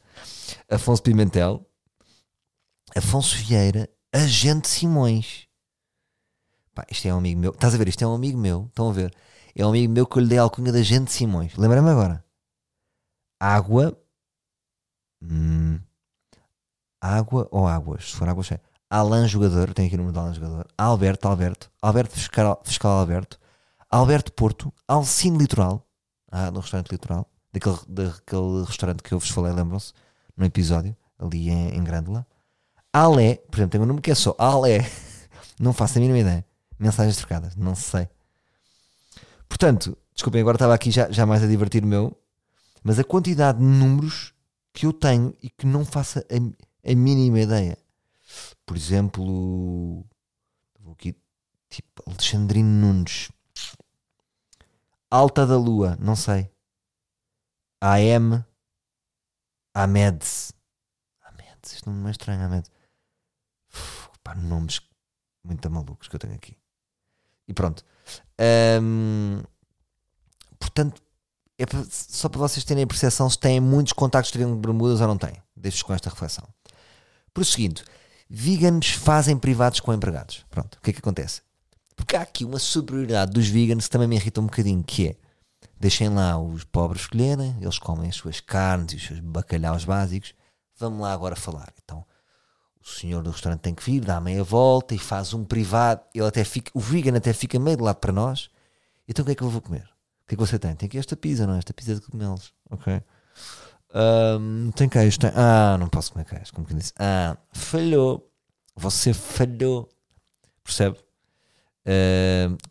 Afonso 0.69 1.03
Pimentel. 1.03 1.65
Afonso 2.95 3.35
Vieira. 3.37 3.87
Agente 4.11 4.67
Simões. 4.67 5.47
Pá, 6.79 6.85
isto 6.89 7.05
é 7.07 7.13
um 7.13 7.17
amigo 7.17 7.41
meu. 7.41 7.51
Estás 7.51 7.75
a 7.75 7.77
ver? 7.77 7.89
Isto 7.89 8.03
é 8.05 8.07
um 8.07 8.15
amigo 8.15 8.37
meu. 8.37 8.67
Estão 8.67 8.89
a 8.89 8.93
ver? 8.93 9.13
É 9.53 9.65
um 9.65 9.69
amigo 9.69 9.91
meu 9.91 10.07
que 10.07 10.17
eu 10.17 10.21
lhe 10.21 10.29
dei 10.29 10.37
a 10.37 10.43
alcunha 10.43 10.71
de 10.71 10.79
Agente 10.79 11.11
Simões. 11.11 11.57
Lembra-me 11.57 11.89
agora. 11.89 12.23
Água. 13.37 13.97
Hum, 15.21 15.77
água 17.01 17.49
ou 17.51 17.67
águas? 17.67 18.11
Se 18.11 18.15
for 18.15 18.29
águas, 18.29 18.51
é. 18.53 18.61
Alan 18.89 19.27
Jogador. 19.27 19.73
Tenho 19.73 19.87
aqui 19.87 19.95
o 19.95 19.97
número 19.97 20.13
de 20.13 20.19
Alan 20.19 20.33
Jogador. 20.33 20.67
Alberto, 20.77 21.27
Alberto. 21.27 21.69
Alberto 21.81 22.13
Fiscal, 22.13 22.61
Fiscal 22.63 22.91
Alberto. 22.99 23.37
Alberto 23.89 24.31
Porto. 24.31 24.73
Alcine 24.87 25.37
Litoral. 25.37 25.85
Ah, 26.31 26.49
no 26.49 26.61
restaurante 26.61 26.91
Litoral. 26.91 27.29
Daquele, 27.51 27.77
daquele 27.89 28.63
restaurante 28.65 29.03
que 29.03 29.13
eu 29.13 29.19
vos 29.19 29.29
falei, 29.29 29.51
lembram-se? 29.51 29.91
No 30.37 30.45
episódio. 30.45 30.95
Ali 31.17 31.49
em, 31.49 31.75
em 31.75 31.83
Grândola. 31.83 32.25
Alé. 32.93 33.35
Por 33.51 33.57
exemplo, 33.57 33.71
tem 33.71 33.81
um 33.81 33.85
número 33.85 34.01
que 34.01 34.11
é 34.11 34.15
só 34.15 34.33
Alé. 34.37 34.89
Não 35.59 35.73
faço 35.73 35.97
a 35.97 36.01
mínima 36.01 36.19
ideia. 36.19 36.48
Mensagens 36.79 37.17
trocadas. 37.17 37.55
Não 37.55 37.75
sei. 37.75 38.09
Portanto, 39.47 39.97
desculpem, 40.13 40.41
agora 40.41 40.55
estava 40.55 40.73
aqui 40.73 40.91
já, 40.91 41.11
já 41.11 41.25
mais 41.25 41.43
a 41.43 41.47
divertir 41.47 41.85
meu, 41.85 42.17
mas 42.83 42.97
a 42.99 43.03
quantidade 43.03 43.57
de 43.57 43.63
números 43.63 44.33
que 44.71 44.85
eu 44.85 44.93
tenho 44.93 45.35
e 45.41 45.49
que 45.49 45.65
não 45.65 45.83
faço 45.83 46.19
a, 46.19 46.91
a 46.91 46.95
mínima 46.95 47.39
ideia. 47.39 47.77
Por 48.65 48.77
exemplo, 48.77 50.05
vou 50.79 50.93
aqui, 50.93 51.15
tipo, 51.69 52.03
Alexandrino 52.07 52.69
Nunes, 52.69 53.29
Alta 55.11 55.45
da 55.45 55.57
Lua, 55.57 55.97
não 55.99 56.15
sei, 56.15 56.49
AM, 57.81 58.45
Amedes, 59.73 60.53
Amedes, 61.21 61.73
isto 61.73 61.89
não 61.89 62.07
é 62.07 62.11
estranho, 62.11 62.43
Amedes. 62.43 62.71
Uf, 63.73 64.09
Pá, 64.23 64.35
nomes 64.35 64.79
muito 65.43 65.69
malucos 65.71 66.07
que 66.07 66.15
eu 66.15 66.19
tenho 66.19 66.35
aqui. 66.35 66.55
E 67.49 67.53
pronto. 67.53 67.83
Hum, 68.81 69.41
portanto, 70.59 71.01
é 71.57 71.65
só 71.89 72.29
para 72.29 72.39
vocês 72.39 72.63
terem 72.63 72.83
a 72.83 72.87
percepção 72.87 73.27
se 73.27 73.39
têm 73.39 73.59
muitos 73.59 73.91
contactos 73.91 74.29
de 74.31 74.33
Triângulo 74.33 74.61
Bermudas 74.61 75.01
ou 75.01 75.07
não 75.07 75.17
têm. 75.17 75.33
Deixo-vos 75.57 75.83
com 75.83 75.93
esta 75.93 76.11
reflexão. 76.11 76.47
Prosseguindo, 77.33 77.81
veganos 78.29 78.91
fazem 78.91 79.35
privados 79.35 79.79
com 79.79 79.91
empregados. 79.91 80.45
Pronto, 80.49 80.75
o 80.75 80.81
que 80.81 80.91
é 80.91 80.93
que 80.93 80.99
acontece? 80.99 81.41
Porque 81.95 82.15
há 82.15 82.21
aqui 82.21 82.45
uma 82.45 82.59
superioridade 82.59 83.31
dos 83.31 83.47
veganos 83.47 83.85
que 83.85 83.91
também 83.91 84.07
me 84.07 84.15
irrita 84.15 84.39
um 84.39 84.45
bocadinho, 84.45 84.83
que 84.83 85.07
é 85.07 85.15
deixem 85.79 86.09
lá 86.09 86.37
os 86.37 86.63
pobres 86.63 87.01
escolherem, 87.01 87.57
eles 87.59 87.79
comem 87.79 88.09
as 88.09 88.15
suas 88.15 88.39
carnes 88.39 88.93
e 88.93 88.95
os 88.97 89.07
seus 89.07 89.19
bacalhaus 89.19 89.85
básicos. 89.85 90.35
Vamos 90.77 91.01
lá 91.01 91.11
agora 91.11 91.35
falar. 91.35 91.73
Então, 91.83 92.05
o 92.81 92.87
senhor 92.87 93.21
do 93.21 93.31
restaurante 93.31 93.61
tem 93.61 93.73
que 93.75 93.83
vir, 93.83 93.99
dá 93.99 94.19
meia 94.21 94.43
volta 94.43 94.95
e 94.95 94.97
faz 94.97 95.33
um 95.33 95.43
privado. 95.43 96.01
Ele 96.13 96.25
até 96.25 96.43
fica, 96.43 96.71
o 96.73 96.79
vegan 96.79 97.15
até 97.17 97.33
fica 97.33 97.59
meio 97.59 97.77
de 97.77 97.83
lado 97.83 97.97
para 97.97 98.11
nós. 98.11 98.49
Então 99.07 99.23
o 99.23 99.25
que 99.25 99.33
é 99.33 99.35
que 99.35 99.43
eu 99.43 99.49
vou 99.49 99.61
comer? 99.61 99.83
O 100.23 100.27
que 100.27 100.35
é 100.35 100.37
que 100.37 100.43
você 100.43 100.57
tem? 100.57 100.75
Tem 100.75 100.87
aqui 100.87 100.97
esta 100.97 101.15
pizza, 101.15 101.45
não 101.45 101.55
é? 101.55 101.57
Esta 101.57 101.73
pizza 101.73 101.95
de 101.95 102.01
cogumelos. 102.01 102.53
Ok. 102.69 103.01
Ahm, 103.93 104.69
tem 104.71 104.87
queijo? 104.87 105.19
Tem. 105.19 105.31
Ah, 105.35 105.77
não 105.79 105.89
posso 105.89 106.13
comer 106.13 106.25
queijo. 106.25 106.53
Como 106.53 106.65
que 106.67 106.73
disse? 106.73 106.93
Ah, 106.97 107.35
falhou. 107.51 108.31
Você 108.75 109.13
falhou. 109.13 109.89
Percebe? 110.63 110.97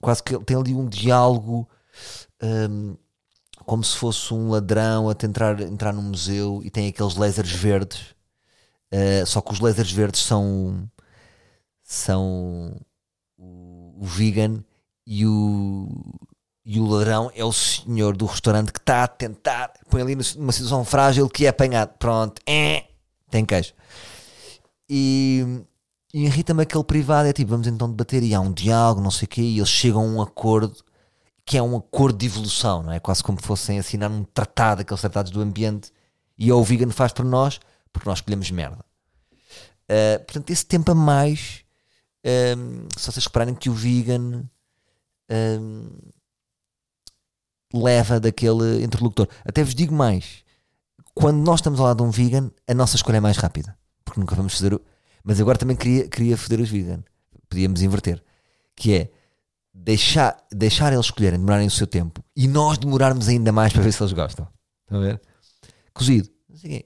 Quase 0.00 0.22
que 0.22 0.38
tem 0.44 0.56
ali 0.56 0.74
um 0.74 0.88
diálogo 0.88 1.68
ahm, 2.40 2.94
como 3.66 3.82
se 3.82 3.96
fosse 3.96 4.32
um 4.32 4.50
ladrão 4.50 5.10
a 5.10 5.14
tentar 5.14 5.60
entrar 5.60 5.92
num 5.92 6.02
museu 6.02 6.60
e 6.64 6.70
tem 6.70 6.86
aqueles 6.86 7.16
lasers 7.16 7.50
verdes. 7.50 8.14
Uh, 8.92 9.26
só 9.26 9.40
que 9.40 9.52
os 9.52 9.60
lasers 9.60 9.92
verdes 9.92 10.22
são 10.22 10.88
são 11.82 12.74
o, 13.38 13.98
vegan 14.00 14.62
e 15.06 15.26
o, 15.26 15.88
e 16.64 16.78
o 16.78 16.86
ladrão 16.86 17.30
é 17.34 17.44
o 17.44 17.52
senhor 17.52 18.16
do 18.16 18.26
restaurante 18.26 18.72
que 18.72 18.78
está 18.78 19.04
a 19.04 19.08
tentar 19.08 19.72
põe 19.88 20.02
ali 20.02 20.14
numa 20.14 20.52
situação 20.52 20.84
frágil 20.84 21.28
que 21.28 21.46
é 21.46 21.48
apanhado. 21.48 21.94
Pronto, 21.98 22.40
é, 22.46 22.84
tem 23.30 23.44
queijo. 23.44 23.72
E, 24.88 25.62
e 26.12 26.24
irrita-me 26.24 26.62
aquele 26.62 26.84
privado 26.84 27.28
é 27.28 27.32
tipo, 27.32 27.50
vamos 27.50 27.66
então 27.66 27.88
debater 27.88 28.22
e 28.22 28.34
há 28.34 28.40
um 28.40 28.52
diálogo, 28.52 29.00
não 29.00 29.10
sei 29.10 29.26
o 29.26 29.28
quê 29.28 29.42
e 29.42 29.58
eles 29.58 29.68
chegam 29.68 30.02
a 30.02 30.04
um 30.04 30.22
acordo 30.22 30.76
que 31.44 31.56
é 31.56 31.62
um 31.62 31.76
acordo 31.76 32.18
de 32.18 32.26
evolução, 32.26 32.82
não 32.82 32.92
é? 32.92 33.00
Quase 33.00 33.22
como 33.22 33.40
fossem 33.42 33.78
assinar 33.78 34.10
um 34.10 34.22
tratado, 34.22 34.82
aqueles 34.82 35.00
tratados 35.00 35.30
do 35.30 35.40
ambiente 35.40 35.90
e 36.38 36.52
ou 36.52 36.60
o 36.60 36.64
vegan 36.64 36.90
faz 36.90 37.12
por 37.12 37.24
nós 37.24 37.58
porque 37.92 38.08
nós 38.08 38.18
escolhemos 38.18 38.50
merda. 38.50 38.84
Uh, 39.90 40.18
portanto, 40.24 40.50
esse 40.50 40.66
tempo 40.66 40.90
a 40.92 40.94
mais, 40.94 41.64
um, 42.56 42.88
se 42.96 43.10
vocês 43.10 43.24
repararem 43.24 43.54
que 43.54 43.70
o 43.70 43.74
vegan 43.74 44.44
um, 45.30 45.88
leva 47.72 48.18
daquele 48.18 48.82
interlocutor. 48.82 49.28
Até 49.44 49.62
vos 49.62 49.74
digo 49.74 49.94
mais: 49.94 50.44
quando 51.14 51.38
nós 51.38 51.60
estamos 51.60 51.80
ao 51.80 51.86
lado 51.86 51.98
de 51.98 52.08
um 52.08 52.10
vegan, 52.10 52.50
a 52.66 52.74
nossa 52.74 52.96
escolha 52.96 53.16
é 53.18 53.20
mais 53.20 53.36
rápida, 53.36 53.76
porque 54.04 54.20
nunca 54.20 54.34
vamos 54.34 54.54
fazer 54.54 54.74
o. 54.74 54.80
Mas 55.22 55.40
agora 55.40 55.58
também 55.58 55.76
queria, 55.76 56.08
queria 56.08 56.36
foder 56.36 56.60
os 56.60 56.70
vegan, 56.70 57.02
podíamos 57.48 57.82
inverter, 57.82 58.22
que 58.74 58.94
é 58.94 59.10
deixar, 59.74 60.36
deixar 60.50 60.92
eles 60.92 61.06
escolherem, 61.06 61.38
demorarem 61.38 61.66
o 61.66 61.70
seu 61.70 61.86
tempo 61.86 62.24
e 62.34 62.48
nós 62.48 62.78
demorarmos 62.78 63.28
ainda 63.28 63.52
mais 63.52 63.72
para 63.72 63.82
ver 63.82 63.92
se 63.92 64.02
eles 64.02 64.12
gostam. 64.12 64.48
Estão 64.84 64.98
a 64.98 65.02
ver? 65.02 65.20
Cozido. 65.92 66.30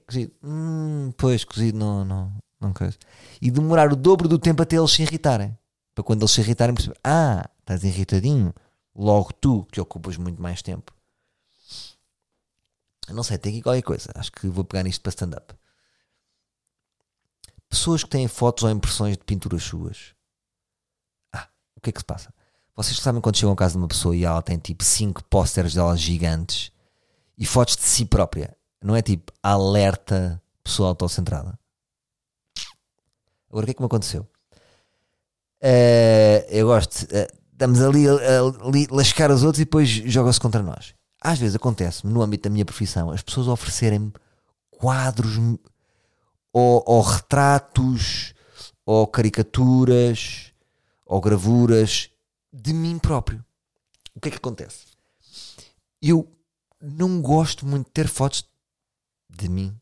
Cozido. 0.05 0.33
Hum, 0.43 1.11
pois, 1.17 1.43
cozido 1.43 1.77
não, 1.77 2.05
não, 2.05 2.33
não 2.59 2.73
coisa. 2.73 2.97
E 3.41 3.49
demorar 3.49 3.91
o 3.91 3.95
dobro 3.95 4.27
do 4.27 4.39
tempo 4.39 4.61
até 4.61 4.77
eles 4.77 4.91
se 4.91 5.01
irritarem. 5.01 5.57
Para 5.93 6.03
quando 6.03 6.21
eles 6.21 6.31
se 6.31 6.41
irritarem 6.41 6.73
perceber, 6.73 6.99
ah, 7.03 7.49
estás 7.59 7.83
irritadinho. 7.83 8.53
Logo 8.95 9.33
tu, 9.33 9.65
que 9.71 9.81
ocupas 9.81 10.17
muito 10.17 10.41
mais 10.41 10.61
tempo. 10.61 10.93
Eu 13.07 13.15
Não 13.15 13.23
sei, 13.23 13.37
tem 13.37 13.51
aqui 13.51 13.61
qualquer 13.61 13.81
coisa. 13.81 14.11
Acho 14.15 14.31
que 14.31 14.47
vou 14.47 14.63
pegar 14.63 14.83
nisto 14.83 15.01
para 15.01 15.09
stand-up. 15.09 15.53
Pessoas 17.69 18.03
que 18.03 18.09
têm 18.09 18.27
fotos 18.27 18.63
ou 18.63 18.69
impressões 18.69 19.17
de 19.17 19.23
pinturas 19.23 19.63
suas. 19.63 20.13
Ah, 21.33 21.47
o 21.75 21.81
que 21.81 21.89
é 21.89 21.93
que 21.93 21.99
se 21.99 22.05
passa? 22.05 22.33
Vocês 22.75 22.97
sabem 22.99 23.21
quando 23.21 23.37
chegam 23.37 23.53
a 23.53 23.55
casa 23.55 23.73
de 23.73 23.79
uma 23.79 23.87
pessoa 23.87 24.15
e 24.15 24.23
ela 24.23 24.41
tem 24.41 24.57
tipo 24.57 24.83
5 24.83 25.23
pósteres 25.25 25.73
delas 25.73 25.99
gigantes 25.99 26.71
e 27.37 27.45
fotos 27.45 27.75
de 27.75 27.83
si 27.83 28.05
própria. 28.05 28.55
Não 28.83 28.95
é 28.95 29.01
tipo 29.01 29.31
alerta 29.41 30.41
pessoa 30.63 30.89
autocentrada. 30.89 31.57
Agora 33.49 33.63
o 33.63 33.65
que 33.65 33.71
é 33.71 33.73
que 33.73 33.81
me 33.81 33.85
aconteceu? 33.85 34.27
Eh, 35.61 36.45
eu 36.49 36.67
gosto. 36.67 37.07
eh, 37.11 37.27
estamos 37.53 37.81
ali 37.81 38.07
a, 38.07 38.13
lascar 38.91 39.31
os 39.31 39.43
outros 39.43 39.61
e 39.61 39.65
depois 39.65 39.89
jogam-se 39.89 40.39
contra 40.39 40.61
nós. 40.61 40.93
Às 41.21 41.39
vezes 41.39 41.55
acontece-me, 41.55 42.11
no 42.11 42.21
âmbito 42.21 42.49
da 42.49 42.49
minha 42.49 42.65
profissão, 42.65 43.09
as 43.09 43.21
pessoas 43.21 43.47
oferecerem-me 43.47 44.11
quadros 44.69 45.37
ou, 46.51 46.83
ou 46.85 47.01
retratos 47.01 48.33
ou 48.85 49.07
caricaturas 49.07 50.51
ou 51.05 51.21
gravuras 51.21 52.09
de 52.51 52.73
mim 52.73 52.99
próprio. 52.99 53.43
O 54.13 54.19
que 54.19 54.27
é 54.27 54.31
que 54.31 54.37
acontece? 54.37 54.87
Eu 56.01 56.29
não 56.81 57.21
gosto 57.21 57.65
muito 57.65 57.85
de 57.85 57.91
ter 57.91 58.09
fotos 58.09 58.45
de 59.35 59.49
mim. 59.49 59.75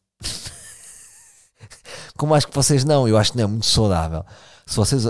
Como 2.18 2.36
acho 2.36 2.48
que 2.48 2.56
vocês 2.56 2.84
não, 2.84 3.08
eu 3.08 3.18
acho 3.18 3.32
que 3.32 3.38
não 3.38 3.46
é 3.46 3.48
muito 3.48 3.66
saudável. 3.66 4.26
Se 4.66 4.76
vocês 4.76 5.06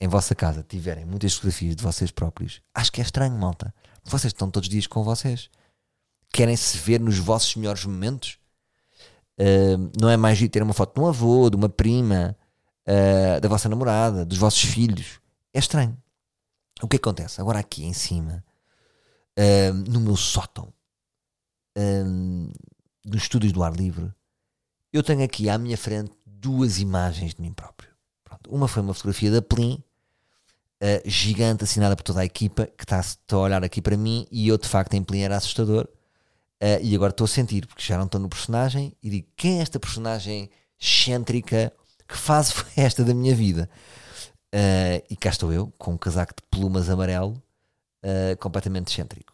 em 0.00 0.08
vossa 0.08 0.34
casa 0.34 0.62
tiverem 0.62 1.04
muitas 1.04 1.34
fotografias 1.34 1.76
de 1.76 1.82
vocês 1.82 2.10
próprios, 2.10 2.60
acho 2.74 2.92
que 2.92 3.00
é 3.00 3.04
estranho, 3.04 3.36
malta. 3.36 3.74
Vocês 4.04 4.32
estão 4.32 4.50
todos 4.50 4.68
os 4.68 4.70
dias 4.70 4.86
com 4.86 5.02
vocês. 5.02 5.50
Querem 6.32 6.56
se 6.56 6.78
ver 6.78 7.00
nos 7.00 7.18
vossos 7.18 7.54
melhores 7.56 7.84
momentos? 7.84 8.38
Uh, 9.38 9.90
não 10.00 10.08
é 10.08 10.16
mais 10.16 10.38
de 10.38 10.48
ter 10.48 10.62
uma 10.62 10.72
foto 10.72 10.94
de 10.94 11.00
um 11.00 11.06
avô, 11.06 11.50
de 11.50 11.56
uma 11.56 11.68
prima, 11.68 12.36
uh, 12.86 13.40
da 13.40 13.48
vossa 13.48 13.68
namorada, 13.68 14.24
dos 14.24 14.38
vossos 14.38 14.62
filhos. 14.62 15.20
É 15.52 15.58
estranho. 15.58 15.96
O 16.82 16.88
que 16.88 16.96
acontece? 16.96 17.40
Agora 17.40 17.58
aqui 17.58 17.84
em 17.84 17.92
cima, 17.92 18.44
uh, 19.38 19.74
no 19.90 20.00
meu 20.00 20.16
sótão, 20.16 20.72
nos 23.06 23.22
estúdios 23.22 23.52
do 23.52 23.62
ar 23.62 23.72
livre, 23.72 24.12
eu 24.92 25.02
tenho 25.02 25.22
aqui 25.22 25.48
à 25.48 25.56
minha 25.56 25.76
frente 25.76 26.12
duas 26.24 26.78
imagens 26.80 27.34
de 27.34 27.40
mim 27.40 27.52
próprio. 27.52 27.90
Pronto, 28.24 28.50
Uma 28.50 28.66
foi 28.66 28.82
uma 28.82 28.92
fotografia 28.92 29.30
da 29.30 29.40
Plin, 29.40 29.82
uh, 30.82 31.08
gigante 31.08 31.64
assinada 31.64 31.94
por 31.94 32.02
toda 32.02 32.20
a 32.20 32.24
equipa 32.24 32.66
que 32.66 32.84
está 32.84 33.00
a 33.00 33.36
olhar 33.36 33.62
aqui 33.64 33.80
para 33.80 33.96
mim 33.96 34.26
e 34.30 34.48
eu 34.48 34.58
de 34.58 34.68
facto 34.68 34.94
em 34.94 35.02
pleno 35.02 35.24
era 35.24 35.36
assustador. 35.36 35.88
Uh, 36.62 36.80
e 36.82 36.94
agora 36.94 37.10
estou 37.10 37.26
a 37.26 37.28
sentir, 37.28 37.66
porque 37.66 37.82
já 37.82 37.98
não 37.98 38.06
estou 38.06 38.18
no 38.18 38.30
personagem, 38.30 38.96
e 39.02 39.10
digo: 39.10 39.28
quem 39.36 39.58
é 39.58 39.62
esta 39.62 39.78
personagem 39.78 40.50
excêntrica 40.80 41.70
que 42.08 42.16
faz 42.16 42.64
esta 42.76 43.04
da 43.04 43.14
minha 43.14 43.34
vida? 43.34 43.68
Uh, 44.54 45.04
e 45.10 45.16
cá 45.16 45.28
estou 45.28 45.52
eu, 45.52 45.70
com 45.78 45.92
um 45.92 45.98
casaco 45.98 46.32
de 46.34 46.42
plumas 46.50 46.88
amarelo, 46.88 47.40
completamente 48.38 48.92
excêntrico. 48.92 49.32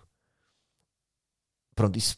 Pronto, 1.74 1.98
isso 1.98 2.16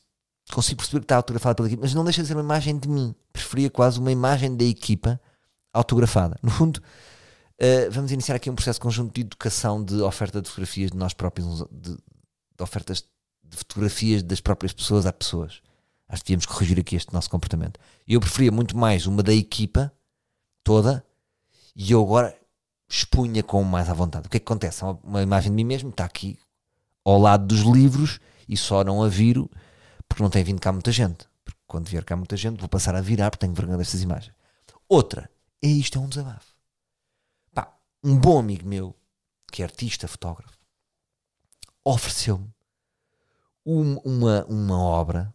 consigo 0.52 0.78
perceber 0.78 1.00
que 1.00 1.04
está 1.04 1.16
autografado 1.16 1.56
pela 1.56 1.68
equipa, 1.68 1.82
mas 1.82 1.94
não 1.94 2.04
deixa 2.04 2.22
de 2.22 2.28
ser 2.28 2.34
uma 2.34 2.42
imagem 2.42 2.78
de 2.78 2.88
mim. 2.88 3.14
Preferia 3.32 3.70
quase 3.70 3.98
uma 3.98 4.12
imagem 4.12 4.56
da 4.56 4.64
equipa 4.64 5.20
autografada. 5.72 6.38
No 6.42 6.50
fundo, 6.50 6.78
uh, 6.78 7.90
vamos 7.90 8.12
iniciar 8.12 8.36
aqui 8.36 8.50
um 8.50 8.54
processo 8.54 8.80
conjunto 8.80 9.14
de 9.14 9.22
educação 9.22 9.82
de 9.82 10.00
oferta 10.02 10.40
de 10.40 10.48
fotografias 10.48 10.90
de 10.90 10.96
nós 10.96 11.14
próprios, 11.14 11.64
de, 11.70 11.92
de 11.92 12.62
ofertas 12.62 13.04
de 13.42 13.56
fotografias 13.56 14.22
das 14.22 14.40
próprias 14.40 14.72
pessoas 14.72 15.06
a 15.06 15.12
pessoas. 15.12 15.60
Acho 16.08 16.22
que 16.22 16.28
devíamos 16.28 16.46
corrigir 16.46 16.78
aqui 16.78 16.96
este 16.96 17.12
nosso 17.12 17.30
comportamento. 17.30 17.80
Eu 18.06 18.20
preferia 18.20 18.52
muito 18.52 18.76
mais 18.76 19.06
uma 19.06 19.22
da 19.22 19.32
equipa 19.32 19.92
toda 20.62 21.04
e 21.74 21.92
eu 21.92 22.02
agora 22.02 22.36
expunha 22.88 23.42
com 23.42 23.62
mais 23.64 23.88
à 23.88 23.94
vontade. 23.94 24.26
O 24.26 24.30
que 24.30 24.36
é 24.36 24.40
que 24.40 24.44
acontece? 24.44 24.82
Uma, 24.82 24.98
uma 25.02 25.22
imagem 25.22 25.50
de 25.50 25.56
mim 25.56 25.64
mesmo 25.64 25.90
está 25.90 26.04
aqui 26.04 26.38
ao 27.04 27.18
lado 27.18 27.46
dos 27.46 27.60
livros 27.60 28.20
e 28.48 28.56
só 28.56 28.84
não 28.84 29.02
a 29.02 29.08
viro 29.08 29.50
porque 30.14 30.22
não 30.22 30.30
tem 30.30 30.44
vindo 30.44 30.60
cá 30.60 30.70
muita 30.70 30.92
gente. 30.92 31.28
Porque 31.44 31.58
quando 31.66 31.88
vier 31.88 32.04
cá 32.04 32.14
muita 32.14 32.36
gente 32.36 32.60
vou 32.60 32.68
passar 32.68 32.94
a 32.94 33.00
virar 33.00 33.32
porque 33.32 33.44
tenho 33.44 33.52
vergonha 33.52 33.78
destas 33.78 34.00
imagens. 34.00 34.32
Outra, 34.88 35.28
é 35.60 35.66
isto, 35.66 35.98
é 35.98 36.00
um 36.00 36.08
desabafo. 36.08 36.54
Pá, 37.52 37.76
um 38.02 38.16
bom 38.16 38.38
amigo 38.38 38.64
meu, 38.64 38.94
que 39.50 39.60
é 39.60 39.64
artista, 39.64 40.06
fotógrafo, 40.06 40.56
ofereceu-me 41.84 42.48
um, 43.66 43.96
uma, 44.04 44.44
uma 44.44 44.78
obra, 44.78 45.34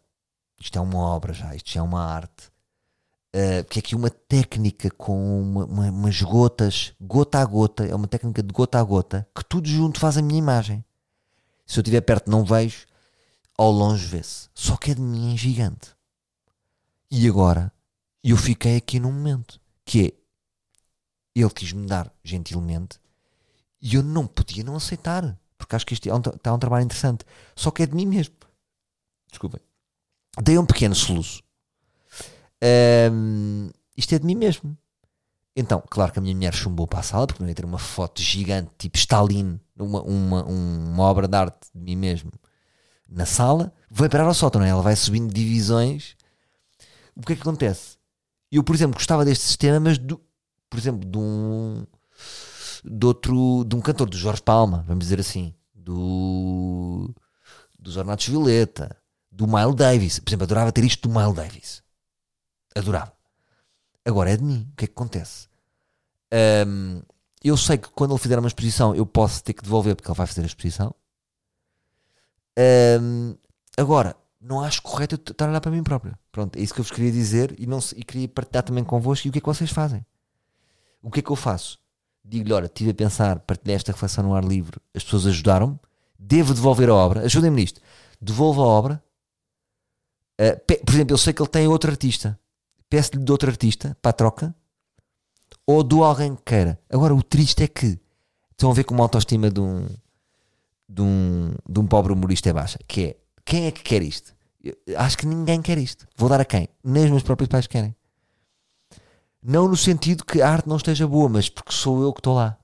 isto 0.58 0.78
é 0.78 0.80
uma 0.80 0.98
obra 0.98 1.34
já, 1.34 1.54
isto 1.54 1.70
já 1.70 1.80
é 1.80 1.82
uma 1.82 2.02
arte, 2.02 2.46
uh, 3.36 3.62
que 3.68 3.78
é 3.78 3.80
aqui 3.80 3.94
uma 3.94 4.08
técnica 4.08 4.90
com 4.92 5.42
uma, 5.42 5.66
uma, 5.66 5.90
umas 5.90 6.22
gotas, 6.22 6.94
gota 6.98 7.38
a 7.38 7.44
gota, 7.44 7.84
é 7.84 7.94
uma 7.94 8.08
técnica 8.08 8.42
de 8.42 8.52
gota 8.52 8.78
a 8.78 8.82
gota, 8.82 9.28
que 9.36 9.44
tudo 9.44 9.68
junto 9.68 10.00
faz 10.00 10.16
a 10.16 10.22
minha 10.22 10.38
imagem. 10.38 10.82
Se 11.66 11.78
eu 11.78 11.82
estiver 11.82 12.00
perto 12.00 12.30
não 12.30 12.44
vejo, 12.44 12.86
ao 13.60 13.70
longe 13.70 14.06
vê-se. 14.06 14.48
Só 14.54 14.76
que 14.76 14.92
é 14.92 14.94
de 14.94 15.00
mim 15.00 15.32
em 15.32 15.36
gigante. 15.36 15.94
E 17.10 17.28
agora, 17.28 17.72
eu 18.22 18.36
fiquei 18.36 18.76
aqui 18.76 18.98
num 18.98 19.12
momento, 19.12 19.60
que 19.84 20.06
é, 20.06 20.12
ele 21.34 21.50
quis-me 21.50 21.86
dar 21.86 22.12
gentilmente, 22.22 22.98
e 23.82 23.94
eu 23.96 24.02
não 24.02 24.26
podia 24.26 24.62
não 24.62 24.76
aceitar 24.76 25.36
porque 25.60 25.76
acho 25.76 25.86
que 25.86 25.92
isto 25.92 26.08
é 26.08 26.14
um, 26.14 26.18
está 26.18 26.54
um 26.54 26.58
trabalho 26.58 26.84
interessante. 26.84 27.24
Só 27.54 27.70
que 27.70 27.82
é 27.82 27.86
de 27.86 27.94
mim 27.94 28.06
mesmo. 28.06 28.34
Desculpem. 29.30 29.60
Dei 30.42 30.58
um 30.58 30.64
pequeno 30.64 30.94
soluço. 30.94 31.42
Um, 33.12 33.68
isto 33.94 34.14
é 34.14 34.18
de 34.18 34.24
mim 34.26 34.34
mesmo. 34.34 34.76
Então, 35.54 35.82
claro 35.90 36.12
que 36.12 36.18
a 36.18 36.22
minha 36.22 36.34
mulher 36.34 36.54
chumbou 36.54 36.86
para 36.86 37.00
a 37.00 37.02
sala, 37.02 37.26
porque 37.26 37.42
não 37.42 37.48
ia 37.48 37.54
ter 37.54 37.64
uma 37.64 37.78
foto 37.78 38.22
gigante, 38.22 38.70
tipo 38.78 38.96
Stalin, 38.96 39.60
uma, 39.78 40.00
uma, 40.02 40.44
uma 40.44 41.02
obra 41.04 41.28
de 41.28 41.36
arte 41.36 41.68
de 41.74 41.80
mim 41.80 41.96
mesmo, 41.96 42.32
na 43.10 43.26
sala. 43.26 43.72
Vai 43.90 44.08
parar 44.08 44.26
ao 44.26 44.34
sótão, 44.34 44.62
é? 44.62 44.68
Ela 44.68 44.82
vai 44.82 44.94
subindo 44.96 45.32
divisões. 45.32 46.16
O 47.16 47.22
que 47.22 47.32
é 47.32 47.36
que 47.36 47.42
acontece? 47.42 47.98
Eu, 48.50 48.62
por 48.62 48.74
exemplo, 48.74 48.94
gostava 48.94 49.24
deste 49.24 49.44
sistema, 49.44 49.80
mas, 49.80 49.98
do, 49.98 50.20
por 50.68 50.78
exemplo, 50.78 51.08
de 51.08 51.18
um 51.18 51.84
de 52.84 53.06
outro, 53.06 53.64
de 53.64 53.76
um 53.76 53.80
cantor, 53.80 54.08
do 54.08 54.16
Jorge 54.16 54.42
Palma, 54.42 54.84
vamos 54.86 55.04
dizer 55.04 55.20
assim, 55.20 55.54
do, 55.74 57.14
dos 57.78 57.96
Ornatos 57.96 58.26
Violeta, 58.26 58.96
do 59.30 59.46
Miles 59.46 59.74
Davis. 59.74 60.18
Por 60.18 60.30
exemplo, 60.30 60.44
adorava 60.44 60.72
ter 60.72 60.84
isto 60.84 61.08
do 61.08 61.14
Miles 61.14 61.34
Davis. 61.34 61.82
Adorava. 62.74 63.12
Agora 64.04 64.30
é 64.30 64.36
de 64.36 64.44
mim. 64.44 64.68
O 64.72 64.76
que 64.76 64.84
é 64.84 64.88
que 64.88 64.94
acontece? 64.94 65.48
Um, 66.66 67.02
eu 67.42 67.56
sei 67.56 67.76
que 67.78 67.88
quando 67.88 68.12
ele 68.12 68.20
fizer 68.20 68.38
uma 68.38 68.48
exposição 68.48 68.94
eu 68.94 69.04
posso 69.04 69.42
ter 69.42 69.52
que 69.52 69.62
devolver 69.62 69.96
porque 69.96 70.10
ele 70.10 70.16
vai 70.16 70.26
fazer 70.26 70.42
a 70.42 70.46
exposição. 70.46 70.94
Um, 73.00 73.36
agora, 73.76 74.16
não 74.40 74.60
acho 74.60 74.82
correto 74.82 75.14
estar 75.14 75.46
a 75.46 75.50
olhar 75.50 75.60
para 75.60 75.70
mim 75.70 75.82
próprio. 75.82 76.16
Pronto, 76.32 76.58
é 76.58 76.62
isso 76.62 76.74
que 76.74 76.80
eu 76.80 76.84
vos 76.84 76.92
queria 76.92 77.12
dizer 77.12 77.54
e, 77.58 77.66
não, 77.66 77.78
e 77.96 78.02
queria 78.02 78.28
partilhar 78.28 78.62
também 78.62 78.84
convosco. 78.84 79.26
E 79.26 79.30
o 79.30 79.32
que 79.32 79.38
é 79.38 79.40
que 79.40 79.46
vocês 79.46 79.70
fazem? 79.70 80.04
O 81.02 81.10
que 81.10 81.20
é 81.20 81.22
que 81.22 81.30
eu 81.30 81.36
faço? 81.36 81.80
digo-lhe: 82.24 82.52
Olha, 82.52 82.66
estive 82.66 82.90
a 82.90 82.94
pensar, 82.94 83.40
partilhar 83.40 83.76
esta 83.76 83.92
reflexão 83.92 84.24
no 84.24 84.34
ar 84.34 84.44
livre, 84.44 84.78
as 84.94 85.02
pessoas 85.04 85.26
ajudaram-me, 85.26 85.78
devo 86.18 86.54
devolver 86.54 86.88
a 86.88 86.94
obra, 86.94 87.20
ajudem-me 87.22 87.60
nisto, 87.60 87.80
devolvo 88.20 88.62
a 88.62 88.66
obra. 88.66 89.02
Uh, 90.40 90.84
por 90.84 90.94
exemplo, 90.94 91.12
eu 91.12 91.18
sei 91.18 91.32
que 91.32 91.42
ele 91.42 91.48
tem 91.48 91.66
outro 91.66 91.90
artista, 91.90 92.38
peço-lhe 92.88 93.22
de 93.22 93.32
outro 93.32 93.50
artista 93.50 93.96
para 94.00 94.10
a 94.10 94.14
troca, 94.14 94.54
ou 95.66 95.82
do 95.82 96.02
alguém 96.02 96.34
que 96.34 96.42
queira. 96.42 96.80
Agora, 96.88 97.14
o 97.14 97.22
triste 97.22 97.62
é 97.62 97.68
que 97.68 97.98
estão 98.52 98.70
a 98.70 98.74
ver 98.74 98.84
como 98.84 99.02
a 99.02 99.04
autoestima 99.04 99.50
de 99.50 99.60
um, 99.60 99.86
de 100.90 101.02
um, 101.02 101.54
de 101.68 101.78
um 101.78 101.86
pobre 101.86 102.12
humorista 102.12 102.50
é 102.50 102.52
baixa, 102.52 102.78
que 102.88 103.04
é 103.04 103.16
quem 103.44 103.66
é 103.66 103.70
que 103.70 103.82
quer 103.82 104.02
isto? 104.02 104.34
Eu 104.62 104.76
acho 104.98 105.16
que 105.16 105.26
ninguém 105.26 105.62
quer 105.62 105.78
isto. 105.78 106.06
Vou 106.16 106.28
dar 106.28 106.40
a 106.40 106.44
quem? 106.44 106.68
Nem 106.84 107.04
os 107.04 107.10
meus 107.10 107.22
próprios 107.22 107.48
pais 107.48 107.66
querem. 107.66 107.96
Não 109.42 109.66
no 109.66 109.76
sentido 109.76 110.24
que 110.24 110.42
a 110.42 110.50
arte 110.50 110.68
não 110.68 110.76
esteja 110.76 111.06
boa, 111.06 111.28
mas 111.28 111.48
porque 111.48 111.72
sou 111.72 112.02
eu 112.02 112.12
que 112.12 112.20
estou 112.20 112.34
lá. 112.34 112.58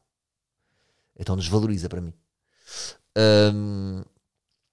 Então 1.19 1.37
desvaloriza 1.37 1.89
para 1.89 2.03
mim. 2.03 2.12
Hum, 3.17 4.05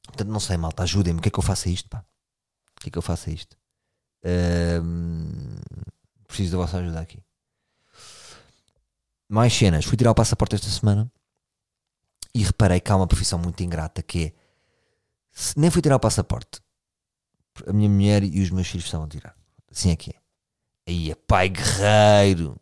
portanto, 0.06 0.28
não 0.28 0.40
sei, 0.40 0.58
malta, 0.58 0.84
ajudem-me. 0.84 1.20
O 1.20 1.22
que 1.22 1.30
é 1.30 1.32
que 1.32 1.40
eu 1.40 1.44
faço 1.44 1.70
a 1.70 1.72
isto, 1.72 1.88
pá? 1.88 2.06
O 2.76 2.82
que 2.82 2.90
é 2.90 2.92
que 2.92 2.98
eu 2.98 3.02
faço 3.02 3.30
a 3.30 3.34
isto? 3.34 3.56
Hum, 4.84 5.56
preciso 6.28 6.52
da 6.52 6.58
vossa 6.58 6.78
ajuda 6.78 7.00
aqui. 7.00 7.24
Mais 9.30 9.54
cenas. 9.54 9.86
Fui 9.86 9.96
tirar 9.96 10.12
o 10.12 10.16
passaporte 10.16 10.56
esta 10.56 10.68
semana 10.68 11.10
e 12.34 12.44
reparei 12.44 12.80
que 12.80 12.92
há 12.92 12.96
uma 12.96 13.08
profissão 13.08 13.38
muito 13.38 13.62
ingrata 13.64 14.02
que 14.02 14.26
é. 14.26 14.34
Nem 15.56 15.70
fui 15.70 15.82
tirar 15.82 15.96
o 15.96 16.00
passaporte. 16.00 16.60
A 17.68 17.74
minha 17.74 17.90
mulher 17.90 18.24
e 18.24 18.42
os 18.42 18.50
meus 18.50 18.68
filhos 18.68 18.86
estavam 18.86 19.06
a 19.06 19.10
tirar. 19.10 19.36
Assim 19.72 19.92
é 19.92 19.96
que 19.96 20.12
é. 20.12 20.16
Aí 20.88 21.12
é 21.12 21.16
pai 21.16 21.50
guerreiro. 21.50 22.60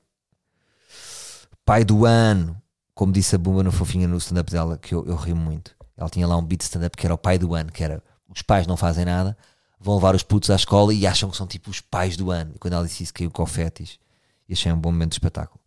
Pai 1.65 1.83
do 1.83 2.05
ano. 2.05 2.61
Como 2.93 3.11
disse 3.11 3.35
a 3.35 3.37
Bumba 3.37 3.63
no 3.63 3.71
Fofinha 3.71 4.07
no 4.07 4.17
stand-up 4.17 4.51
dela, 4.51 4.77
que 4.77 4.93
eu, 4.93 5.05
eu 5.05 5.15
rio 5.15 5.35
muito. 5.35 5.75
Ela 5.97 6.09
tinha 6.09 6.27
lá 6.27 6.37
um 6.37 6.43
beat 6.43 6.61
stand-up 6.61 6.95
que 6.95 7.05
era 7.05 7.13
o 7.13 7.17
pai 7.17 7.37
do 7.37 7.53
ano, 7.53 7.71
que 7.71 7.83
era 7.83 8.03
os 8.33 8.41
pais 8.41 8.67
não 8.67 8.77
fazem 8.77 9.05
nada, 9.05 9.37
vão 9.79 9.95
levar 9.95 10.15
os 10.15 10.23
putos 10.23 10.49
à 10.49 10.55
escola 10.55 10.93
e 10.93 11.05
acham 11.05 11.29
que 11.29 11.37
são 11.37 11.47
tipo 11.47 11.69
os 11.69 11.81
pais 11.81 12.15
do 12.15 12.31
ano. 12.31 12.53
E 12.55 12.59
quando 12.59 12.73
ela 12.73 12.85
disse 12.85 13.03
isso, 13.03 13.13
caiu 13.13 13.31
confetes 13.31 13.99
e 14.47 14.53
achei 14.53 14.71
um 14.71 14.79
bom 14.79 14.91
momento 14.91 15.11
de 15.11 15.15
espetáculo. 15.15 15.59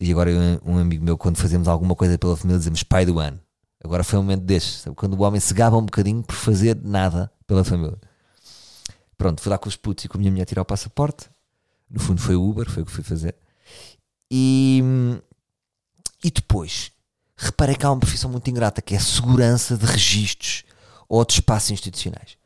E 0.00 0.10
agora 0.10 0.30
eu, 0.30 0.60
um 0.64 0.78
amigo 0.78 1.04
meu, 1.04 1.16
quando 1.16 1.36
fazemos 1.36 1.68
alguma 1.68 1.94
coisa 1.94 2.18
pela 2.18 2.36
família, 2.36 2.58
dizemos 2.58 2.82
pai 2.82 3.06
do 3.06 3.18
ano. 3.18 3.40
Agora 3.82 4.02
foi 4.02 4.18
um 4.18 4.22
momento 4.22 4.42
destes, 4.42 4.84
quando 4.96 5.14
o 5.14 5.22
homem 5.22 5.40
se 5.40 5.52
um 5.52 5.82
bocadinho 5.82 6.22
por 6.22 6.34
fazer 6.34 6.76
nada 6.82 7.30
pela 7.46 7.62
família. 7.62 7.98
Pronto, 9.16 9.40
fui 9.40 9.50
lá 9.50 9.58
com 9.58 9.68
os 9.68 9.76
putos 9.76 10.04
e 10.04 10.08
com 10.08 10.16
a 10.16 10.20
minha 10.20 10.30
mulher 10.30 10.46
tirar 10.46 10.62
o 10.62 10.64
passaporte. 10.64 11.28
No 11.88 12.00
fundo 12.00 12.20
foi 12.20 12.34
o 12.34 12.42
Uber, 12.42 12.68
foi 12.68 12.82
o 12.82 12.86
que 12.86 12.92
fui 12.92 13.04
fazer. 13.04 13.34
E, 14.30 14.82
e 16.22 16.30
depois 16.30 16.90
reparei 17.36 17.76
que 17.76 17.84
há 17.84 17.90
uma 17.90 18.00
profissão 18.00 18.30
muito 18.30 18.48
ingrata 18.48 18.80
que 18.80 18.94
é 18.94 18.96
a 18.96 19.00
segurança 19.00 19.76
de 19.76 19.84
registros 19.84 20.64
ou 21.08 21.24
de 21.24 21.34
espaços 21.34 21.70
institucionais. 21.70 22.36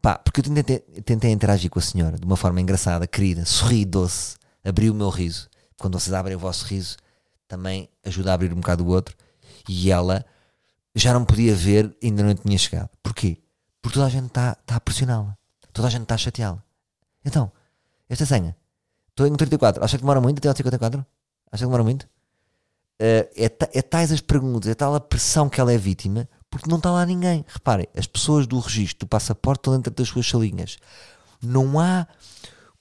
Pá, 0.00 0.18
porque 0.18 0.40
eu 0.40 0.44
tentei, 0.44 0.78
tentei 0.78 1.32
interagir 1.32 1.70
com 1.70 1.78
a 1.78 1.82
senhora 1.82 2.18
de 2.18 2.24
uma 2.24 2.36
forma 2.36 2.60
engraçada, 2.60 3.06
querida, 3.06 3.44
sorri, 3.44 3.84
doce, 3.84 4.36
abri 4.64 4.90
o 4.90 4.94
meu 4.94 5.08
riso. 5.08 5.48
Quando 5.84 6.00
vocês 6.00 6.14
abrem 6.14 6.34
o 6.34 6.38
vosso 6.38 6.64
riso, 6.64 6.96
também 7.46 7.90
ajuda 8.02 8.30
a 8.30 8.34
abrir 8.34 8.50
um 8.54 8.56
bocado 8.56 8.82
o 8.82 8.88
outro. 8.88 9.14
E 9.68 9.90
ela 9.90 10.24
já 10.94 11.12
não 11.12 11.26
podia 11.26 11.54
ver, 11.54 11.94
ainda 12.02 12.22
não 12.22 12.34
tinha 12.34 12.56
chegado. 12.56 12.88
Porquê? 13.02 13.36
Porque 13.82 13.98
toda 13.98 14.06
a 14.06 14.08
gente 14.08 14.28
está 14.28 14.54
tá 14.54 14.76
a 14.76 14.80
pressioná-la. 14.80 15.36
Toda 15.74 15.88
a 15.88 15.90
gente 15.90 16.04
está 16.04 16.14
a 16.14 16.18
chateá-la. 16.18 16.64
Então, 17.22 17.52
esta 18.08 18.24
senha 18.24 18.56
Estou 19.10 19.26
em 19.26 19.36
34. 19.36 19.84
Acha 19.84 19.98
que 19.98 20.02
demora 20.02 20.22
muito 20.22 20.38
até 20.38 20.48
ao 20.48 20.56
54? 20.56 21.04
Acha 21.52 21.60
que 21.60 21.66
demora 21.66 21.84
muito? 21.84 22.04
Uh, 22.04 23.28
é, 23.36 23.52
é 23.74 23.82
tais 23.82 24.10
as 24.10 24.22
perguntas, 24.22 24.70
é 24.70 24.74
tal 24.74 24.94
a 24.94 25.00
pressão 25.00 25.50
que 25.50 25.60
ela 25.60 25.70
é 25.70 25.76
vítima, 25.76 26.26
porque 26.48 26.66
não 26.66 26.78
está 26.78 26.92
lá 26.92 27.04
ninguém. 27.04 27.44
Reparem, 27.46 27.88
as 27.94 28.06
pessoas 28.06 28.46
do 28.46 28.58
registro 28.58 29.00
do 29.00 29.06
passaporte 29.06 29.60
estão 29.60 29.74
dentro 29.74 29.92
das 29.92 30.08
suas 30.08 30.26
salinhas. 30.26 30.78
Não 31.42 31.78
há 31.78 32.06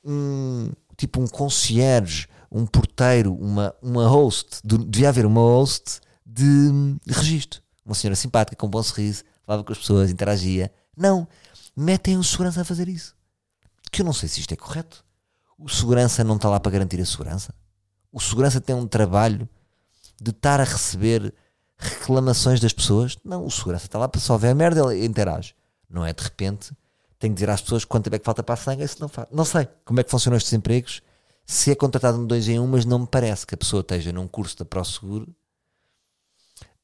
um 0.06 0.72
tipo 0.95 1.20
um 1.20 1.28
concierge, 1.28 2.30
um 2.54 2.68
porteiro, 2.68 3.34
uma, 3.34 3.76
uma 3.82 4.08
host. 4.08 4.62
devia 4.64 5.10
haver 5.10 5.26
uma 5.26 5.41
host 5.41 5.99
de, 6.24 6.72
de 7.04 7.14
registro. 7.14 7.62
Uma 7.84 7.95
senhora 7.95 8.16
simpática, 8.16 8.56
com 8.56 8.68
um 8.68 8.70
bom 8.70 8.84
sorriso, 8.84 9.24
falava 9.43 9.64
com 9.64 9.72
as 9.72 9.80
pessoas, 9.80 10.12
interagia. 10.12 10.72
Não, 10.95 11.28
metem 11.76 12.16
o 12.16 12.24
segurança 12.24 12.62
a 12.62 12.66
fazer 12.66 12.88
isso. 12.88 13.16
Que 13.91 14.01
eu 14.01 14.06
não 14.06 14.14
sei 14.14 14.30
se 14.30 14.39
isto 14.39 14.54
é 14.54 14.56
correto. 14.56 15.04
O 15.58 15.68
segurança 15.68 16.24
não 16.24 16.36
está 16.36 16.47
lá 16.47 16.60
para 16.60 16.72
garantir 16.72 17.01
a 17.01 17.06
segurança. 17.06 17.54
O 18.12 18.20
segurança 18.20 18.62
tem 18.62 18.76
um 18.76 18.88
trabalho 18.88 19.49
de 20.22 20.30
estar 20.30 20.62
a 20.62 20.64
receber 20.64 21.34
reclamações 21.76 22.60
das 22.60 22.72
pessoas. 22.72 23.18
Não, 23.26 23.45
o 23.45 23.51
segurança 23.51 23.86
está 23.86 23.97
lá 23.97 24.08
para 24.08 24.22
só 24.22 24.38
ver 24.38 24.49
a 24.49 24.56
merda, 24.56 24.93
ele 24.93 25.06
interage. 25.06 25.56
Não 25.89 26.06
é 26.06 26.14
de 26.14 26.24
repente, 26.24 26.72
tem 27.20 27.32
que 27.32 27.36
dizer 27.36 27.49
às 27.49 27.62
pessoas 27.62 27.84
quanto 27.84 28.14
é 28.14 28.20
que 28.20 28.26
falta 28.26 28.43
para 28.43 28.54
a 28.54 28.58
sangue, 28.58 28.84
isso 28.84 28.97
não 28.99 29.08
faz. 29.08 29.28
Não 29.32 29.43
sei 29.43 29.68
como 29.84 29.99
é 29.99 30.04
que 30.04 30.12
funcionam 30.12 30.38
estes 30.38 30.54
empregos, 30.54 31.01
se 31.46 31.72
é 31.72 31.76
contratado 31.76 32.18
um 32.18 32.26
dois 32.26 32.48
em 32.48 32.60
um, 32.60 32.68
mas 32.68 32.86
não 32.86 33.00
me 33.00 33.08
parece 33.08 33.46
que 33.46 33.56
a 33.56 33.58
pessoa 33.58 33.82
esteja 33.82 34.12
num 34.12 34.28
curso 34.28 34.58
da 34.58 34.66
ProSeguro 34.66 35.36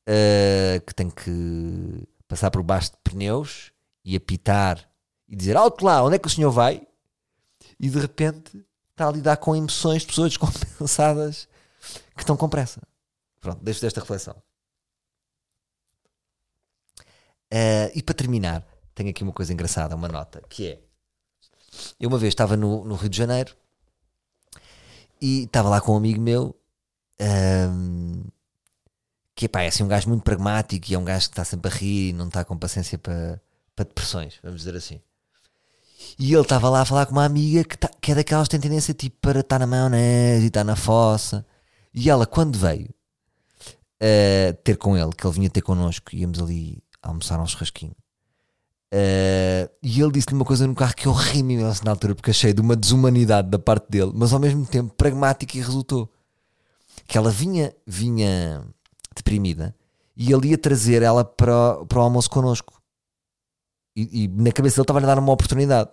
uh, 0.08 0.82
que 0.86 0.94
tem 0.94 1.10
que 1.10 2.08
passar 2.28 2.52
por 2.52 2.62
baixo 2.64 2.92
de 2.92 2.98
pneus 3.04 3.72
e 4.04 4.16
apitar 4.16 4.90
e 5.28 5.36
dizer 5.36 5.56
alto 5.56 5.86
lá, 5.86 6.04
onde 6.04 6.16
é 6.16 6.20
que 6.20 6.28
o 6.28 6.32
senhor 6.32 6.52
vai? 6.52 6.88
E 7.80 7.90
de 7.90 8.00
repente 8.00 8.66
está 8.92 9.08
a 9.08 9.12
lidar 9.12 9.38
com 9.38 9.56
emoções 9.56 10.02
de 10.02 10.08
pessoas 10.08 10.30
descompensadas 10.34 11.48
que 12.16 12.22
estão 12.22 12.36
com 12.36 12.50
pressa. 12.50 12.82
Pronto, 13.40 13.64
deixo 13.64 13.82
desta 13.82 14.02
reflexão. 14.02 14.36
Uh, 17.52 17.90
e 17.96 18.04
para 18.04 18.14
terminar, 18.14 18.66
tenho 18.94 19.10
aqui 19.10 19.24
uma 19.24 19.32
coisa 19.34 19.54
engraçada, 19.54 19.96
uma 19.96 20.08
nota, 20.08 20.44
que 20.50 20.68
é 20.68 20.80
eu 22.00 22.10
uma 22.10 22.18
vez 22.18 22.32
estava 22.32 22.58
no, 22.58 22.84
no 22.84 22.96
Rio 22.96 23.10
de 23.10 23.18
Janeiro 23.18 23.56
e 25.22 25.44
estava 25.44 25.70
lá 25.70 25.82
com 25.82 25.94
um 25.94 25.98
amigo 25.98 26.22
meu 26.22 26.56
um, 27.22 28.24
que 29.36 29.46
epá, 29.46 29.62
é 29.62 29.68
assim 29.68 29.84
um 29.84 29.88
gajo 29.88 30.10
muito 30.10 30.24
pragmático 30.24 30.86
e 30.90 30.96
é 30.96 31.00
um 31.00 31.04
gajo 31.04 31.28
que 31.28 31.34
está 31.34 31.46
sempre 31.46 31.72
a 31.72 31.74
rir 31.74 32.10
e 32.10 32.14
não 32.14 32.28
está 32.28 32.44
com 32.44 32.58
paciência 32.58 32.98
para, 32.98 33.42
para 33.76 33.86
depressões, 33.86 34.40
vamos 34.44 34.60
dizer 34.60 34.76
assim. 34.76 35.02
E 36.18 36.34
ele 36.34 36.42
estava 36.42 36.70
lá 36.70 36.82
a 36.82 36.86
falar 36.86 37.06
com 37.06 37.14
uma 37.14 37.26
amiga 37.26 37.64
que, 37.64 37.78
tá, 37.78 37.90
que 38.02 38.12
é 38.12 38.16
daquelas 38.16 38.48
que 38.48 38.52
tem 38.52 38.60
tendência 38.60 38.94
tipo 38.94 39.18
para 39.22 39.40
estar 39.40 39.60
na 39.60 39.68
maionese 39.68 40.44
e 40.44 40.48
estar 40.48 40.64
na 40.64 40.76
fossa. 40.76 41.46
E 41.94 42.10
ela, 42.10 42.26
quando 42.26 42.58
veio 42.58 42.90
uh, 44.02 44.54
ter 44.64 44.78
com 44.78 44.98
ele, 44.98 45.12
que 45.12 45.26
ele 45.26 45.34
vinha 45.34 45.50
ter 45.50 45.62
connosco, 45.62 46.16
íamos 46.16 46.40
ali 46.40 46.84
almoçar 47.02 47.40
um 47.40 47.48
churrasquinho. 47.48 47.96
Uh, 48.92 49.70
e 49.84 50.02
ele 50.02 50.12
disse-lhe 50.12 50.36
uma 50.36 50.46
coisa 50.46 50.66
no 50.66 50.74
carro 50.74 50.96
que 50.96 51.08
eu 51.08 51.12
ri-me 51.12 51.54
imenso 51.54 51.86
na 51.86 51.92
altura, 51.92 52.16
porque 52.16 52.32
achei 52.32 52.54
de 52.54 52.62
uma 52.62 52.76
desumanidade 52.76 53.48
da 53.50 53.60
parte 53.60 53.88
dele, 53.90 54.12
mas 54.16 54.34
ao 54.34 54.40
mesmo 54.40 54.66
tempo 54.66 54.94
pragmática 54.96 55.58
e 55.58 55.62
resultou. 55.62 56.12
Que 57.08 57.18
ela 57.18 57.32
vinha, 57.32 57.74
vinha 57.86 58.64
deprimida 59.16 59.76
e 60.16 60.34
ele 60.34 60.50
ia 60.50 60.58
trazer 60.58 61.02
ela 61.02 61.24
para, 61.24 61.86
para 61.86 62.00
o 62.00 62.02
almoço 62.02 62.30
connosco. 62.30 62.82
E, 63.96 64.26
e 64.26 64.28
na 64.28 64.52
cabeça 64.52 64.76
dele 64.76 64.84
estava 64.84 65.00
a 65.00 65.06
dar 65.06 65.20
uma 65.20 65.32
oportunidade. 65.32 65.90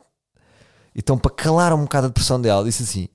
Então, 0.94 1.18
para 1.18 1.30
calar 1.30 1.72
um 1.74 1.82
bocado 1.82 2.07
a 2.07 2.09
depressão 2.09 2.40
dela, 2.40 2.64
disse 2.64 2.82
assim: 2.82 3.09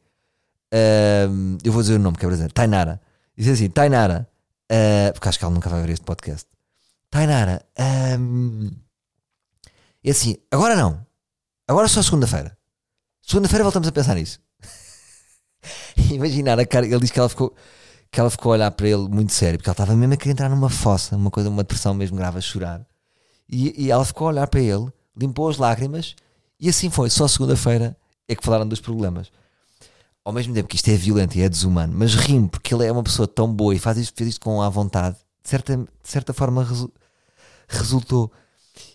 uh, 0.74 1.58
Eu 1.64 1.74
vou 1.74 1.82
dizer 1.82 1.96
o 1.96 2.00
nome, 2.00 2.18
que 2.18 2.24
é 2.24 2.28
brasileiro, 2.28 2.54
Tainara. 2.54 3.02
Disse 3.36 3.52
assim: 3.52 3.70
Tainara, 3.70 4.28
uh, 4.72 5.14
porque 5.14 5.28
acho 5.28 5.40
que 5.40 5.44
ela 5.44 5.54
nunca 5.54 5.70
vai 5.70 5.82
ver 5.82 5.90
este 5.90 6.06
podcast. 6.06 6.48
Tainara, 7.10 7.66
um, 8.18 8.72
é 10.04 10.12
assim, 10.12 10.36
agora 10.50 10.76
não. 10.76 11.06
Agora 11.68 11.88
só 11.88 12.02
segunda-feira. 12.02 12.58
Segunda-feira 13.22 13.64
voltamos 13.64 13.88
a 13.88 13.92
pensar 13.92 14.16
nisso. 14.16 14.40
Imaginar 16.12 16.60
a 16.60 16.66
cara, 16.66 16.86
ele 16.86 17.00
diz 17.00 17.12
que 17.12 17.20
ela 17.20 17.30
ficou 17.30 17.56
que 18.12 18.20
ela 18.20 18.30
ficou 18.30 18.52
a 18.52 18.56
olhar 18.56 18.72
para 18.72 18.90
ele 18.90 19.08
muito 19.08 19.32
sério, 19.32 19.58
porque 19.58 19.70
ela 19.70 19.74
estava 19.74 19.96
mesmo 19.96 20.14
a 20.14 20.18
querer 20.18 20.34
entrar 20.34 20.50
numa 20.50 20.70
fossa, 20.70 21.16
uma 21.16 21.32
coisa, 21.32 21.50
uma 21.50 21.64
depressão 21.64 21.94
mesmo 21.94 22.18
grave 22.18 22.38
a 22.38 22.42
chorar. 22.42 22.86
E, 23.50 23.86
e 23.86 23.90
ela 23.90 24.04
ficou 24.04 24.28
a 24.28 24.32
olhar 24.32 24.48
para 24.48 24.60
ele, 24.60 24.88
limpou 25.16 25.50
as 25.50 25.58
lágrimas 25.58 26.16
e 26.60 26.68
assim 26.68 26.90
foi. 26.90 27.10
Só 27.10 27.28
segunda-feira 27.28 27.96
é 28.28 28.36
que 28.36 28.44
falaram 28.44 28.68
dos 28.68 28.82
problemas. 28.82 29.32
Ao 30.26 30.34
mesmo 30.34 30.54
tempo 30.54 30.68
que 30.68 30.76
isto 30.76 30.90
é 30.90 30.96
violento 30.96 31.38
e 31.38 31.42
é 31.42 31.50
desumano, 31.50 31.94
mas 31.98 32.14
rimo 32.14 32.50
porque 32.50 32.74
ele 32.74 32.86
é 32.86 32.92
uma 32.92 33.02
pessoa 33.02 33.28
tão 33.28 33.52
boa 33.52 33.74
e 33.74 33.80
faz 33.80 33.98
isto, 33.98 34.16
fez 34.16 34.32
isto 34.32 34.42
com 34.42 34.62
a 34.62 34.70
vontade, 34.70 35.16
de 35.42 35.50
certa, 35.50 35.78
de 35.78 35.88
certa 36.04 36.34
forma 36.34 36.64
resu, 36.64 36.92
resultou. 37.68 38.32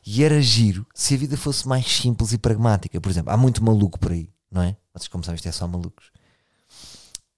E 0.07 0.23
era 0.23 0.41
giro 0.41 0.87
se 0.95 1.15
a 1.15 1.17
vida 1.17 1.37
fosse 1.37 1.67
mais 1.67 1.85
simples 1.85 2.33
e 2.33 2.39
pragmática. 2.39 3.01
Por 3.01 3.11
exemplo, 3.11 3.33
há 3.33 3.37
muito 3.37 3.65
maluco 3.65 3.99
por 3.99 4.13
aí, 4.13 4.31
não 4.49 4.63
é? 4.63 4.77
Vocês, 4.95 5.09
como 5.09 5.25
sabem, 5.25 5.35
isto 5.35 5.49
é 5.49 5.53
só 5.53 5.67
malucos. 5.67 6.13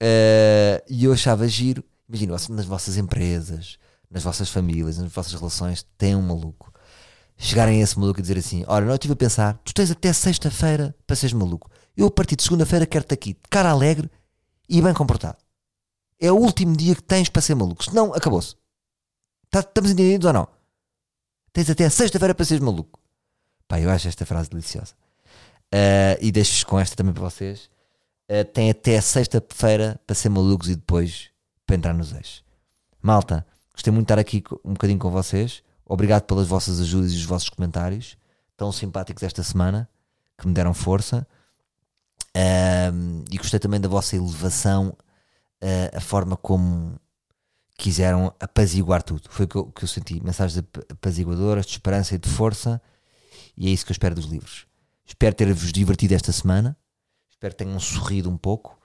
Uh, 0.01 0.79
e 0.87 1.03
eu 1.03 1.11
achava 1.11 1.47
giro, 1.47 1.83
imagina, 2.07 2.35
nas 2.51 2.65
vossas 2.65 2.95
empresas, 2.95 3.79
nas 4.09 4.21
vossas 4.21 4.49
famílias, 4.49 4.99
nas 4.99 5.11
vossas 5.11 5.33
relações, 5.33 5.83
tem 5.97 6.15
um 6.15 6.21
maluco. 6.21 6.71
Chegarem 7.35 7.79
a 7.79 7.83
esse 7.83 7.97
maluco 7.97 8.19
e 8.19 8.21
dizer 8.21 8.37
assim: 8.37 8.63
Ora, 8.67 8.85
não, 8.85 8.93
estive 8.93 9.13
a 9.13 9.17
pensar, 9.17 9.57
tu 9.63 9.73
tens 9.73 9.89
até 9.89 10.13
sexta-feira 10.13 10.95
para 11.07 11.15
seres 11.15 11.33
maluco. 11.33 11.71
Eu, 11.97 12.07
a 12.07 12.11
partir 12.11 12.35
de 12.35 12.43
segunda-feira, 12.43 12.85
quero-te 12.85 13.13
aqui, 13.13 13.33
de 13.33 13.49
cara 13.49 13.71
alegre 13.71 14.11
e 14.69 14.79
bem 14.79 14.93
comportado. 14.93 15.37
É 16.19 16.31
o 16.31 16.35
último 16.35 16.75
dia 16.75 16.93
que 16.93 17.03
tens 17.03 17.29
para 17.29 17.41
ser 17.41 17.55
maluco. 17.55 17.83
Senão, 17.83 18.13
acabou-se. 18.13 18.55
Tá, 19.49 19.61
estamos 19.61 19.91
entendidos 19.91 20.27
ou 20.27 20.33
não? 20.33 20.58
Tens 21.51 21.69
até 21.69 21.89
sexta-feira 21.89 22.35
para 22.35 22.45
seres 22.45 22.63
maluco. 22.63 22.99
Pá, 23.67 23.79
eu 23.79 23.89
acho 23.89 24.07
esta 24.07 24.25
frase 24.25 24.49
deliciosa. 24.49 24.93
Uh, 25.73 26.17
e 26.19 26.31
deixo-vos 26.31 26.63
com 26.63 26.79
esta 26.79 26.95
também 26.95 27.13
para 27.13 27.23
vocês. 27.23 27.69
Uh, 28.29 28.43
tem 28.45 28.69
até 28.69 28.99
sexta-feira 28.99 29.99
para 30.05 30.15
ser 30.15 30.29
malucos 30.29 30.69
e 30.69 30.75
depois 30.75 31.29
para 31.65 31.75
entrar 31.75 31.93
nos 31.93 32.11
eixos. 32.11 32.43
Malta, 33.01 33.45
gostei 33.73 33.91
muito 33.91 34.07
de 34.07 34.13
estar 34.13 34.19
aqui 34.19 34.43
um 34.63 34.73
bocadinho 34.73 34.99
com 34.99 35.11
vocês. 35.11 35.63
Obrigado 35.85 36.23
pelas 36.23 36.47
vossas 36.47 36.79
ajudas 36.79 37.13
e 37.13 37.15
os 37.15 37.25
vossos 37.25 37.49
comentários 37.49 38.17
tão 38.57 38.71
simpáticos 38.71 39.23
esta 39.23 39.41
semana 39.41 39.89
que 40.37 40.47
me 40.47 40.53
deram 40.53 40.73
força. 40.73 41.27
Uh, 42.35 43.23
e 43.31 43.37
gostei 43.37 43.59
também 43.59 43.79
da 43.79 43.87
vossa 43.87 44.15
elevação, 44.15 44.95
a 45.93 45.99
forma 45.99 46.37
como 46.37 46.97
quiseram 47.79 48.33
apaziguar 48.39 49.01
tudo. 49.01 49.23
Foi 49.29 49.45
o 49.45 49.47
que 49.47 49.55
eu, 49.55 49.65
que 49.65 49.83
eu 49.83 49.87
senti. 49.87 50.23
Mensagens 50.23 50.63
apaziguadoras, 50.89 51.65
de 51.65 51.71
esperança 51.71 52.15
e 52.15 52.17
de 52.17 52.29
força. 52.29 52.81
E 53.57 53.67
é 53.67 53.71
isso 53.71 53.85
que 53.85 53.91
eu 53.91 53.93
espero 53.93 54.13
dos 54.13 54.25
livros. 54.25 54.67
Espero 55.05 55.33
ter-vos 55.33 55.71
divertido 55.71 56.13
esta 56.13 56.31
semana. 56.31 56.77
Espero 57.31 57.53
que 57.53 57.63
tenham 57.63 57.79
sorrido 57.79 58.29
um 58.29 58.37
pouco, 58.37 58.77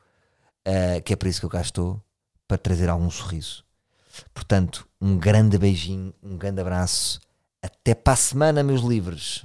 uh, 0.66 1.02
que 1.02 1.12
é 1.12 1.16
para 1.16 1.28
isso 1.28 1.40
que 1.40 1.46
eu 1.46 1.50
cá 1.50 1.60
estou, 1.60 2.00
para 2.46 2.56
trazer 2.56 2.88
algum 2.88 3.10
sorriso. 3.10 3.64
Portanto, 4.32 4.88
um 5.00 5.18
grande 5.18 5.58
beijinho, 5.58 6.14
um 6.22 6.38
grande 6.38 6.60
abraço. 6.60 7.20
Até 7.60 7.94
para 7.94 8.12
a 8.12 8.16
semana, 8.16 8.62
meus 8.62 8.82
livros. 8.82 9.44